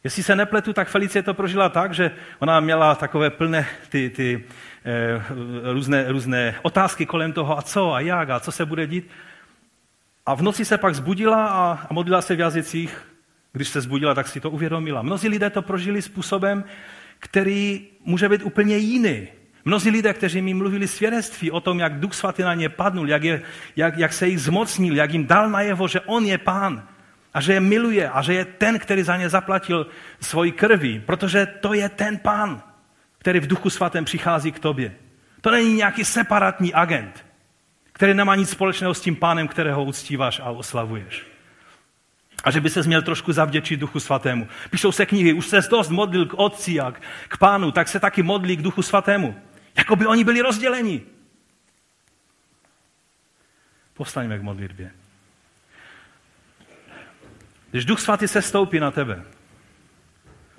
Jestli 0.04 0.22
se 0.22 0.36
nepletu, 0.36 0.72
tak 0.72 0.88
Felicie 0.88 1.22
to 1.22 1.34
prožila 1.34 1.68
tak, 1.68 1.94
že 1.94 2.10
ona 2.38 2.60
měla 2.60 2.94
takové 2.94 3.30
plné 3.30 3.66
ty, 3.88 4.10
ty 4.10 4.44
eh, 4.84 5.22
různé, 5.72 6.12
různé 6.12 6.54
otázky 6.62 7.06
kolem 7.06 7.32
toho, 7.32 7.58
a 7.58 7.62
co, 7.62 7.92
a 7.92 8.00
jak, 8.00 8.30
a 8.30 8.40
co 8.40 8.52
se 8.52 8.66
bude 8.66 8.86
dít. 8.86 9.10
A 10.26 10.34
v 10.34 10.42
noci 10.42 10.64
se 10.64 10.78
pak 10.78 10.94
zbudila 10.94 11.46
a, 11.46 11.86
a 11.90 11.94
modlila 11.94 12.22
se 12.22 12.36
v 12.36 12.40
jazycích. 12.40 13.15
Když 13.56 13.68
se 13.68 13.80
zbudila, 13.80 14.14
tak 14.14 14.28
si 14.28 14.40
to 14.40 14.50
uvědomila. 14.50 15.02
Mnozí 15.02 15.28
lidé 15.28 15.50
to 15.50 15.62
prožili 15.62 16.02
způsobem, 16.02 16.64
který 17.18 17.88
může 18.04 18.28
být 18.28 18.42
úplně 18.42 18.76
jiný. 18.76 19.28
Mnozí 19.64 19.90
lidé, 19.90 20.12
kteří 20.12 20.42
mi 20.42 20.54
mluvili 20.54 20.88
svědectví 20.88 21.50
o 21.50 21.60
tom, 21.60 21.78
jak 21.78 22.00
Duch 22.00 22.14
Svatý 22.14 22.42
na 22.42 22.54
ně 22.54 22.68
padnul, 22.68 23.08
jak, 23.08 23.22
je, 23.22 23.42
jak, 23.76 23.98
jak 23.98 24.12
se 24.12 24.28
jich 24.28 24.40
zmocnil, 24.40 24.96
jak 24.96 25.12
jim 25.12 25.26
dal 25.26 25.50
najevo, 25.50 25.88
že 25.88 26.00
On 26.00 26.24
je 26.24 26.38
Pán 26.38 26.88
a 27.34 27.40
že 27.40 27.52
je 27.52 27.60
miluje 27.60 28.10
a 28.10 28.22
že 28.22 28.34
je 28.34 28.44
ten, 28.44 28.78
který 28.78 29.02
za 29.02 29.16
ně 29.16 29.28
zaplatil 29.28 29.86
svoji 30.20 30.52
krví, 30.52 31.00
protože 31.06 31.46
to 31.46 31.74
je 31.74 31.88
ten 31.88 32.18
Pán, 32.18 32.62
který 33.18 33.40
v 33.40 33.46
Duchu 33.46 33.70
Svatém 33.70 34.04
přichází 34.04 34.52
k 34.52 34.58
tobě. 34.58 34.94
To 35.40 35.50
není 35.50 35.74
nějaký 35.74 36.04
separátní 36.04 36.74
agent, 36.74 37.24
který 37.92 38.14
nemá 38.14 38.34
nic 38.34 38.50
společného 38.50 38.94
s 38.94 39.00
tím 39.00 39.16
pánem, 39.16 39.48
kterého 39.48 39.84
uctíváš 39.84 40.40
a 40.40 40.50
oslavuješ. 40.50 41.35
A 42.46 42.50
že 42.50 42.60
by 42.60 42.70
se 42.70 42.82
měl 42.82 43.02
trošku 43.02 43.32
zavděčit 43.32 43.80
Duchu 43.80 44.00
Svatému. 44.00 44.48
Píšou 44.70 44.92
se 44.92 45.06
knihy, 45.06 45.32
už 45.32 45.46
se 45.46 45.60
dost 45.70 45.90
modlil 45.90 46.26
k 46.26 46.34
otci 46.34 46.80
a 46.80 46.94
k 47.28 47.38
pánu, 47.38 47.72
tak 47.72 47.88
se 47.88 48.00
taky 48.00 48.22
modlí 48.22 48.56
k 48.56 48.62
Duchu 48.62 48.82
Svatému. 48.82 49.40
Jako 49.76 49.96
by 49.96 50.06
oni 50.06 50.24
byli 50.24 50.40
rozděleni. 50.40 51.02
Povstaňme 53.94 54.38
k 54.38 54.42
modlitbě. 54.42 54.90
Když 57.70 57.84
Duch 57.84 58.00
Svatý 58.00 58.28
se 58.28 58.42
stoupí 58.42 58.80
na 58.80 58.90
tebe, 58.90 59.24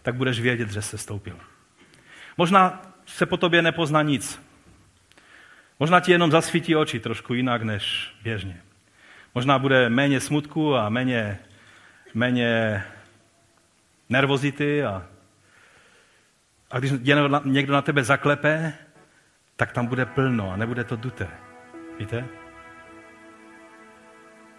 tak 0.02 0.16
budeš 0.16 0.40
vědět, 0.40 0.70
že 0.70 0.82
se 0.82 0.98
stoupil. 0.98 1.40
Možná 2.38 2.82
se 3.06 3.26
po 3.26 3.38
tobě 3.38 3.62
nepozná 3.62 4.02
nic. 4.02 4.42
Možná 5.80 6.00
ti 6.00 6.12
jenom 6.12 6.32
zasvítí 6.32 6.76
oči 6.76 7.00
trošku 7.00 7.34
jinak 7.34 7.64
než 7.64 8.16
běžně. 8.24 8.62
Možná 9.36 9.60
bude 9.60 9.90
méně 9.90 10.20
smutku 10.20 10.76
a 10.76 10.90
méně, 10.90 11.40
méně 12.18 12.84
nervozity 14.10 14.84
a, 14.84 15.04
a 16.72 16.80
když 16.80 16.92
někdo 17.44 17.74
na 17.74 17.82
tebe 17.82 18.04
zaklepe, 18.04 18.74
tak 19.56 19.72
tam 19.72 19.88
bude 19.88 20.06
plno 20.06 20.52
a 20.52 20.56
nebude 20.56 20.84
to 20.84 20.96
duté. 20.96 21.28
Víte? 22.00 22.26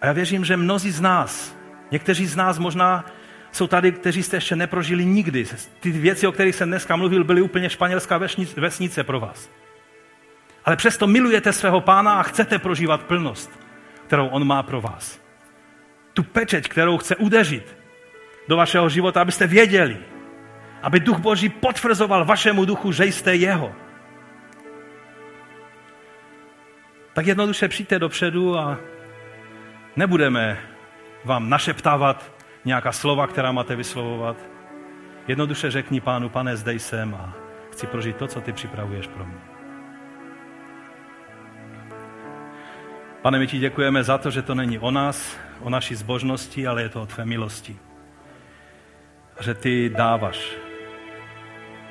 A 0.01 0.07
já 0.07 0.13
věřím, 0.13 0.45
že 0.45 0.57
mnozí 0.57 0.91
z 0.91 1.01
nás, 1.01 1.57
někteří 1.91 2.27
z 2.27 2.37
nás 2.37 2.59
možná 2.59 3.05
jsou 3.53 3.67
tady, 3.67 3.93
kteří 3.93 4.23
jste 4.23 4.37
ještě 4.37 4.57
neprožili 4.57 5.05
nikdy. 5.05 5.47
Ty 5.81 5.91
věci, 5.91 6.27
o 6.27 6.33
kterých 6.33 6.55
jsem 6.55 6.69
dneska 6.69 6.97
mluvil, 6.97 7.25
byly 7.25 7.43
úplně 7.43 7.71
španělská 7.71 8.21
vesnice 8.57 9.05
pro 9.05 9.21
vás. 9.21 9.51
Ale 10.65 10.77
přesto 10.77 11.07
milujete 11.07 11.53
svého 11.53 11.81
pána 11.81 12.21
a 12.21 12.23
chcete 12.23 12.59
prožívat 12.59 13.03
plnost, 13.03 13.51
kterou 14.07 14.29
on 14.29 14.47
má 14.47 14.63
pro 14.63 14.81
vás. 14.81 15.28
Tu 16.19 16.23
pečeť, 16.23 16.69
kterou 16.69 16.99
chce 16.99 17.17
udeřit 17.17 17.77
do 18.49 18.57
vašeho 18.57 18.89
života, 18.89 19.23
abyste 19.23 19.47
věděli, 19.47 19.97
aby 20.83 21.01
duch 21.01 21.19
Boží 21.19 21.49
potvrzoval 21.49 22.25
vašemu 22.25 22.65
duchu, 22.65 22.93
že 22.93 23.05
jste 23.05 23.35
jeho 23.35 23.75
tak 27.19 27.27
jednoduše 27.27 27.69
přijďte 27.69 27.99
dopředu 27.99 28.59
a 28.59 28.79
nebudeme 29.97 30.59
vám 31.25 31.51
našeptávat 31.51 32.33
nějaká 32.65 32.93
slova, 32.93 33.27
která 33.27 33.53
máte 33.53 33.77
vyslovovat. 33.77 34.37
Jednoduše 35.29 35.71
řekni 35.71 36.01
pánu, 36.01 36.29
pane, 36.29 36.57
zde 36.57 36.75
jsem 36.75 37.15
a 37.15 37.35
chci 37.73 37.87
prožít 37.87 38.17
to, 38.17 38.27
co 38.27 38.41
ty 38.41 38.53
připravuješ 38.53 39.07
pro 39.07 39.25
mě. 39.25 39.39
Pane, 43.23 43.39
my 43.39 43.47
ti 43.47 43.59
děkujeme 43.59 44.03
za 44.03 44.19
to, 44.19 44.31
že 44.31 44.43
to 44.43 44.55
není 44.55 44.79
o 44.79 44.91
nás, 44.91 45.39
o 45.61 45.71
naší 45.71 45.95
zbožnosti, 45.95 46.67
ale 46.67 46.83
je 46.83 46.89
to 46.89 47.03
o 47.03 47.07
tvé 47.07 47.25
milosti. 47.25 47.79
Že 49.41 49.55
ty 49.55 49.91
dáváš 49.97 50.57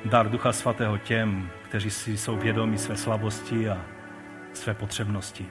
dar 0.04 0.30
Ducha 0.30 0.52
Svatého 0.52 0.98
těm, 0.98 1.50
kteří 1.64 1.90
si 1.90 2.16
jsou 2.16 2.36
vědomí 2.36 2.78
své 2.78 2.96
slabosti 2.96 3.68
a 3.68 3.84
své 4.52 4.74
potřebnosti. 4.74 5.46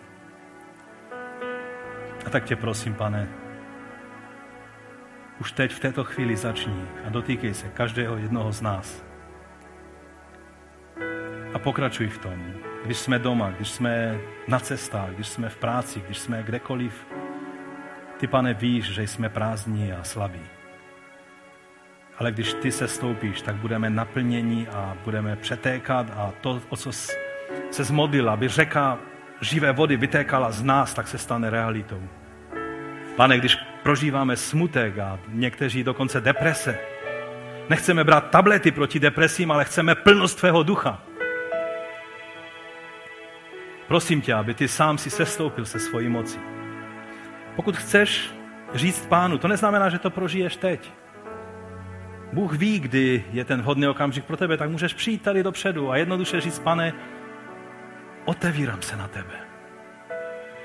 A 2.26 2.30
tak 2.30 2.44
tě 2.44 2.56
prosím, 2.56 2.94
pane, 2.94 3.28
už 5.40 5.52
teď 5.52 5.74
v 5.74 5.80
této 5.80 6.04
chvíli 6.04 6.36
začni 6.36 6.86
a 7.06 7.10
dotýkej 7.10 7.54
se 7.54 7.70
každého 7.70 8.18
jednoho 8.18 8.52
z 8.52 8.62
nás. 8.62 9.04
A 11.54 11.60
pokračuj 11.60 12.08
v 12.08 12.18
tom, 12.18 12.54
když 12.86 12.98
jsme 12.98 13.20
doma, 13.20 13.52
když 13.52 13.70
jsme 13.70 14.20
na 14.48 14.60
cestách, 14.60 15.10
když 15.10 15.28
jsme 15.28 15.50
v 15.50 15.58
práci, 15.58 16.02
když 16.06 16.18
jsme 16.18 16.44
kdekoliv. 16.44 17.06
Ty, 18.18 18.28
pane, 18.28 18.54
víš, 18.54 18.86
že 18.86 19.04
jsme 19.04 19.30
prázdní 19.30 19.94
a 19.94 20.04
slabí. 20.04 20.42
ale 22.20 22.32
když 22.32 22.54
ty 22.54 22.72
se 22.72 22.88
stoupíš, 22.88 23.42
tak 23.42 23.56
budeme 23.56 23.90
naplněni 23.90 24.68
a 24.68 24.98
budeme 25.04 25.36
přetékat 25.36 26.08
a 26.16 26.34
to, 26.42 26.62
o 26.70 26.78
co 26.78 26.92
se 27.72 27.84
zmodlil, 27.84 28.30
aby 28.30 28.48
řeka 28.48 28.98
živé 29.42 29.72
vody 29.72 29.98
vytékala 29.98 30.52
z 30.52 30.64
nás, 30.64 30.94
tak 30.94 31.08
se 31.08 31.18
stane 31.18 31.50
realitou. 31.50 32.04
Pane, 33.16 33.38
když 33.38 33.58
prožíváme 33.84 34.36
smutek 34.38 34.98
a 34.98 35.20
někteří 35.28 35.84
dokonce 35.84 36.22
deprese, 36.22 36.80
nechceme 37.70 38.04
brát 38.04 38.30
tablety 38.30 38.72
proti 38.72 39.00
depresím, 39.00 39.52
ale 39.52 39.66
chceme 39.66 39.96
plnost 39.96 40.40
tvého 40.40 40.64
ducha. 40.64 41.04
Prosím 43.88 44.22
tě, 44.22 44.34
aby 44.34 44.54
ty 44.54 44.68
sám 44.68 44.98
si 44.98 45.10
sestoupil 45.10 45.66
se 45.66 45.80
svojí 45.80 46.10
mocí. 46.10 46.57
Pokud 47.58 47.78
chceš 47.78 48.34
říct 48.74 49.06
pánu, 49.06 49.38
to 49.38 49.48
neznamená, 49.48 49.90
že 49.90 50.00
to 50.00 50.10
prožiješ 50.10 50.56
teď. 50.56 50.92
Bůh 52.34 52.54
ví, 52.54 52.80
kdy 52.80 53.26
je 53.32 53.46
ten 53.46 53.62
vhodný 53.62 53.88
okamžik 53.88 54.26
pro 54.26 54.38
tebe, 54.38 54.58
tak 54.58 54.70
můžeš 54.70 54.94
přijít 54.94 55.22
tady 55.22 55.44
dopředu 55.44 55.92
a 55.92 55.98
jednoduše 55.98 56.42
říct, 56.42 56.60
pane, 56.60 56.94
otevírám 58.26 58.82
se 58.82 58.96
na 58.96 59.08
tebe. 59.08 59.34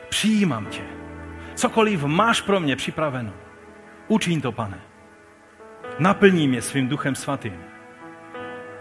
Přijímám 0.09 0.67
tě. 0.67 0.83
Cokoliv 1.55 2.05
máš 2.05 2.41
pro 2.41 2.61
mě 2.61 2.77
připraveno, 2.77 3.33
učiň 4.09 4.41
to, 4.41 4.53
pane. 4.53 4.81
Naplní 5.99 6.49
mě 6.49 6.63
svým 6.63 6.89
duchem 6.89 7.15
svatým. 7.15 7.57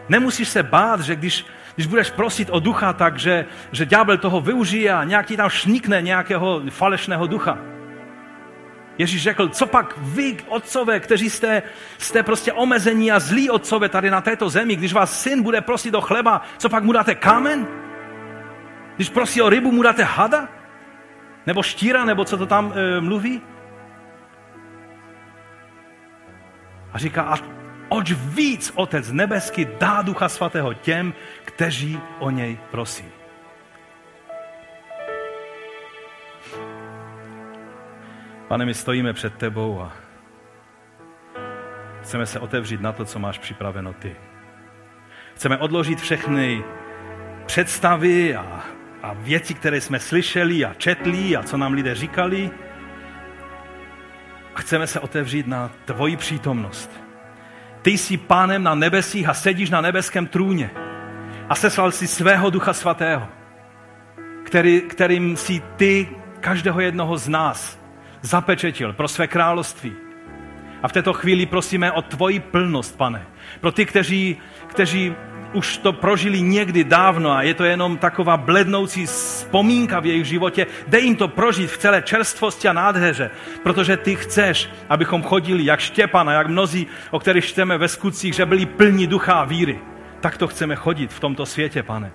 Nemusíš 0.10 0.50
se 0.50 0.64
bát, 0.64 1.00
že 1.02 1.16
když, 1.16 1.46
když 1.76 1.88
budeš 1.88 2.12
prosit 2.12 2.50
o 2.52 2.60
ducha, 2.60 2.94
tak 2.94 3.20
že, 3.20 3.46
že 3.72 3.86
ďábel 3.86 4.18
toho 4.18 4.42
využije 4.42 4.94
a 4.94 5.04
nějak 5.04 5.26
ti 5.26 5.38
tam 5.38 5.50
šnikne 5.50 6.02
nějakého 6.02 6.62
falešného 6.70 7.28
ducha. 7.28 7.72
Ježíš 8.98 9.24
řekl, 9.24 9.50
co 9.50 9.66
pak 9.66 9.98
vy, 9.98 10.38
otcové, 10.48 11.00
kteří 11.00 11.30
jste, 11.30 11.64
jste 11.98 12.24
prostě 12.24 12.54
omezení 12.54 13.12
a 13.12 13.20
zlí 13.20 13.50
otcové 13.50 13.90
tady 13.90 14.12
na 14.12 14.22
této 14.22 14.50
zemi, 14.50 14.76
když 14.76 14.94
vás 14.94 15.22
syn 15.22 15.44
bude 15.44 15.62
prosit 15.62 15.96
o 15.96 16.02
chleba, 16.02 16.42
co 16.58 16.70
pak 16.70 16.84
mu 16.84 16.92
dáte 16.92 17.16
kámen? 17.16 17.68
Když 18.96 19.10
prosí 19.10 19.42
o 19.42 19.50
rybu, 19.50 19.72
mu 19.72 19.84
dáte 19.84 20.04
hada? 20.04 20.50
Nebo 21.48 21.64
štíra, 21.64 22.06
nebo 22.06 22.26
co 22.26 22.38
to 22.38 22.46
tam 22.46 22.74
e, 22.76 23.02
mluví? 23.02 23.42
A 26.94 26.98
říká, 26.98 27.22
a 27.22 27.36
oč 27.90 28.12
víc 28.12 28.72
Otec 28.76 29.12
nebeský 29.12 29.68
dá 29.80 30.02
Ducha 30.02 30.30
Svatého 30.30 30.74
těm, 30.74 31.14
kteří 31.46 32.00
o 32.20 32.30
něj 32.30 32.60
prosí. 32.72 33.11
Pane, 38.52 38.66
my 38.66 38.74
stojíme 38.74 39.14
před 39.14 39.34
tebou 39.34 39.82
a 39.82 39.92
chceme 42.02 42.26
se 42.26 42.40
otevřít 42.40 42.82
na 42.82 42.92
to, 42.92 43.06
co 43.06 43.20
máš 43.20 43.38
připraveno 43.38 43.94
ty. 43.94 44.16
Chceme 45.36 45.58
odložit 45.58 46.02
všechny 46.02 46.64
představy 47.46 48.36
a, 48.36 48.64
a 49.04 49.14
věci, 49.14 49.54
které 49.54 49.82
jsme 49.82 50.00
slyšeli 50.00 50.66
a 50.66 50.74
četli 50.74 51.38
a 51.38 51.44
co 51.44 51.58
nám 51.58 51.74
lidé 51.74 51.96
říkali. 51.96 52.52
A 54.56 54.60
chceme 54.60 54.88
se 54.88 55.00
otevřít 55.00 55.48
na 55.48 55.72
tvoji 55.86 56.18
přítomnost. 56.18 56.92
Ty 57.82 57.92
jsi 57.92 58.18
pánem 58.18 58.64
na 58.64 58.76
nebesích 58.76 59.30
a 59.30 59.34
sedíš 59.34 59.70
na 59.70 59.82
nebeském 59.82 60.28
trůně 60.28 60.72
a 61.50 61.56
seslal 61.56 61.92
si 61.92 62.08
svého 62.08 62.50
ducha 62.50 62.74
svatého, 62.74 63.28
který, 64.44 64.82
kterým 64.82 65.38
si 65.38 65.62
ty 65.76 66.10
každého 66.40 66.82
jednoho 66.82 67.18
z 67.18 67.28
nás 67.28 67.81
zapečetil 68.22 68.94
pro 68.94 69.08
své 69.08 69.28
království. 69.28 69.94
A 70.84 70.88
v 70.88 70.92
této 70.92 71.14
chvíli 71.14 71.46
prosíme 71.46 71.92
o 71.92 72.02
tvoji 72.02 72.40
plnost, 72.40 72.98
pane. 72.98 73.26
Pro 73.62 73.72
ty, 73.72 73.86
kteří, 73.86 74.38
kteří 74.68 75.16
už 75.54 75.78
to 75.78 75.94
prožili 75.94 76.42
někdy 76.42 76.84
dávno 76.84 77.32
a 77.32 77.42
je 77.42 77.54
to 77.54 77.64
jenom 77.64 77.98
taková 77.98 78.38
blednoucí 78.38 79.06
vzpomínka 79.06 80.00
v 80.00 80.06
jejich 80.06 80.26
životě, 80.26 80.68
dej 80.88 81.04
jim 81.04 81.16
to 81.16 81.28
prožít 81.28 81.72
v 81.72 81.78
celé 81.78 82.02
čerstvosti 82.02 82.68
a 82.68 82.74
nádheře, 82.74 83.32
protože 83.64 83.98
ty 83.98 84.16
chceš, 84.16 84.70
abychom 84.90 85.24
chodili 85.24 85.66
jak 85.66 85.80
Štěpan 85.80 86.30
a 86.30 86.34
jak 86.34 86.48
mnozí, 86.48 86.88
o 87.12 87.20
kterých 87.20 87.46
čteme 87.46 87.78
ve 87.78 87.88
skutcích, 87.88 88.34
že 88.34 88.46
byli 88.46 88.66
plní 88.66 89.08
ducha 89.08 89.34
a 89.34 89.46
víry. 89.46 89.80
Tak 90.20 90.38
to 90.38 90.48
chceme 90.48 90.76
chodit 90.76 91.14
v 91.14 91.20
tomto 91.20 91.46
světě, 91.46 91.84
pane. 91.84 92.12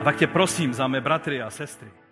A 0.00 0.04
tak 0.04 0.16
tě 0.16 0.26
prosím 0.26 0.74
za 0.74 0.86
mé 0.86 1.00
bratry 1.00 1.42
a 1.42 1.50
sestry. 1.50 2.03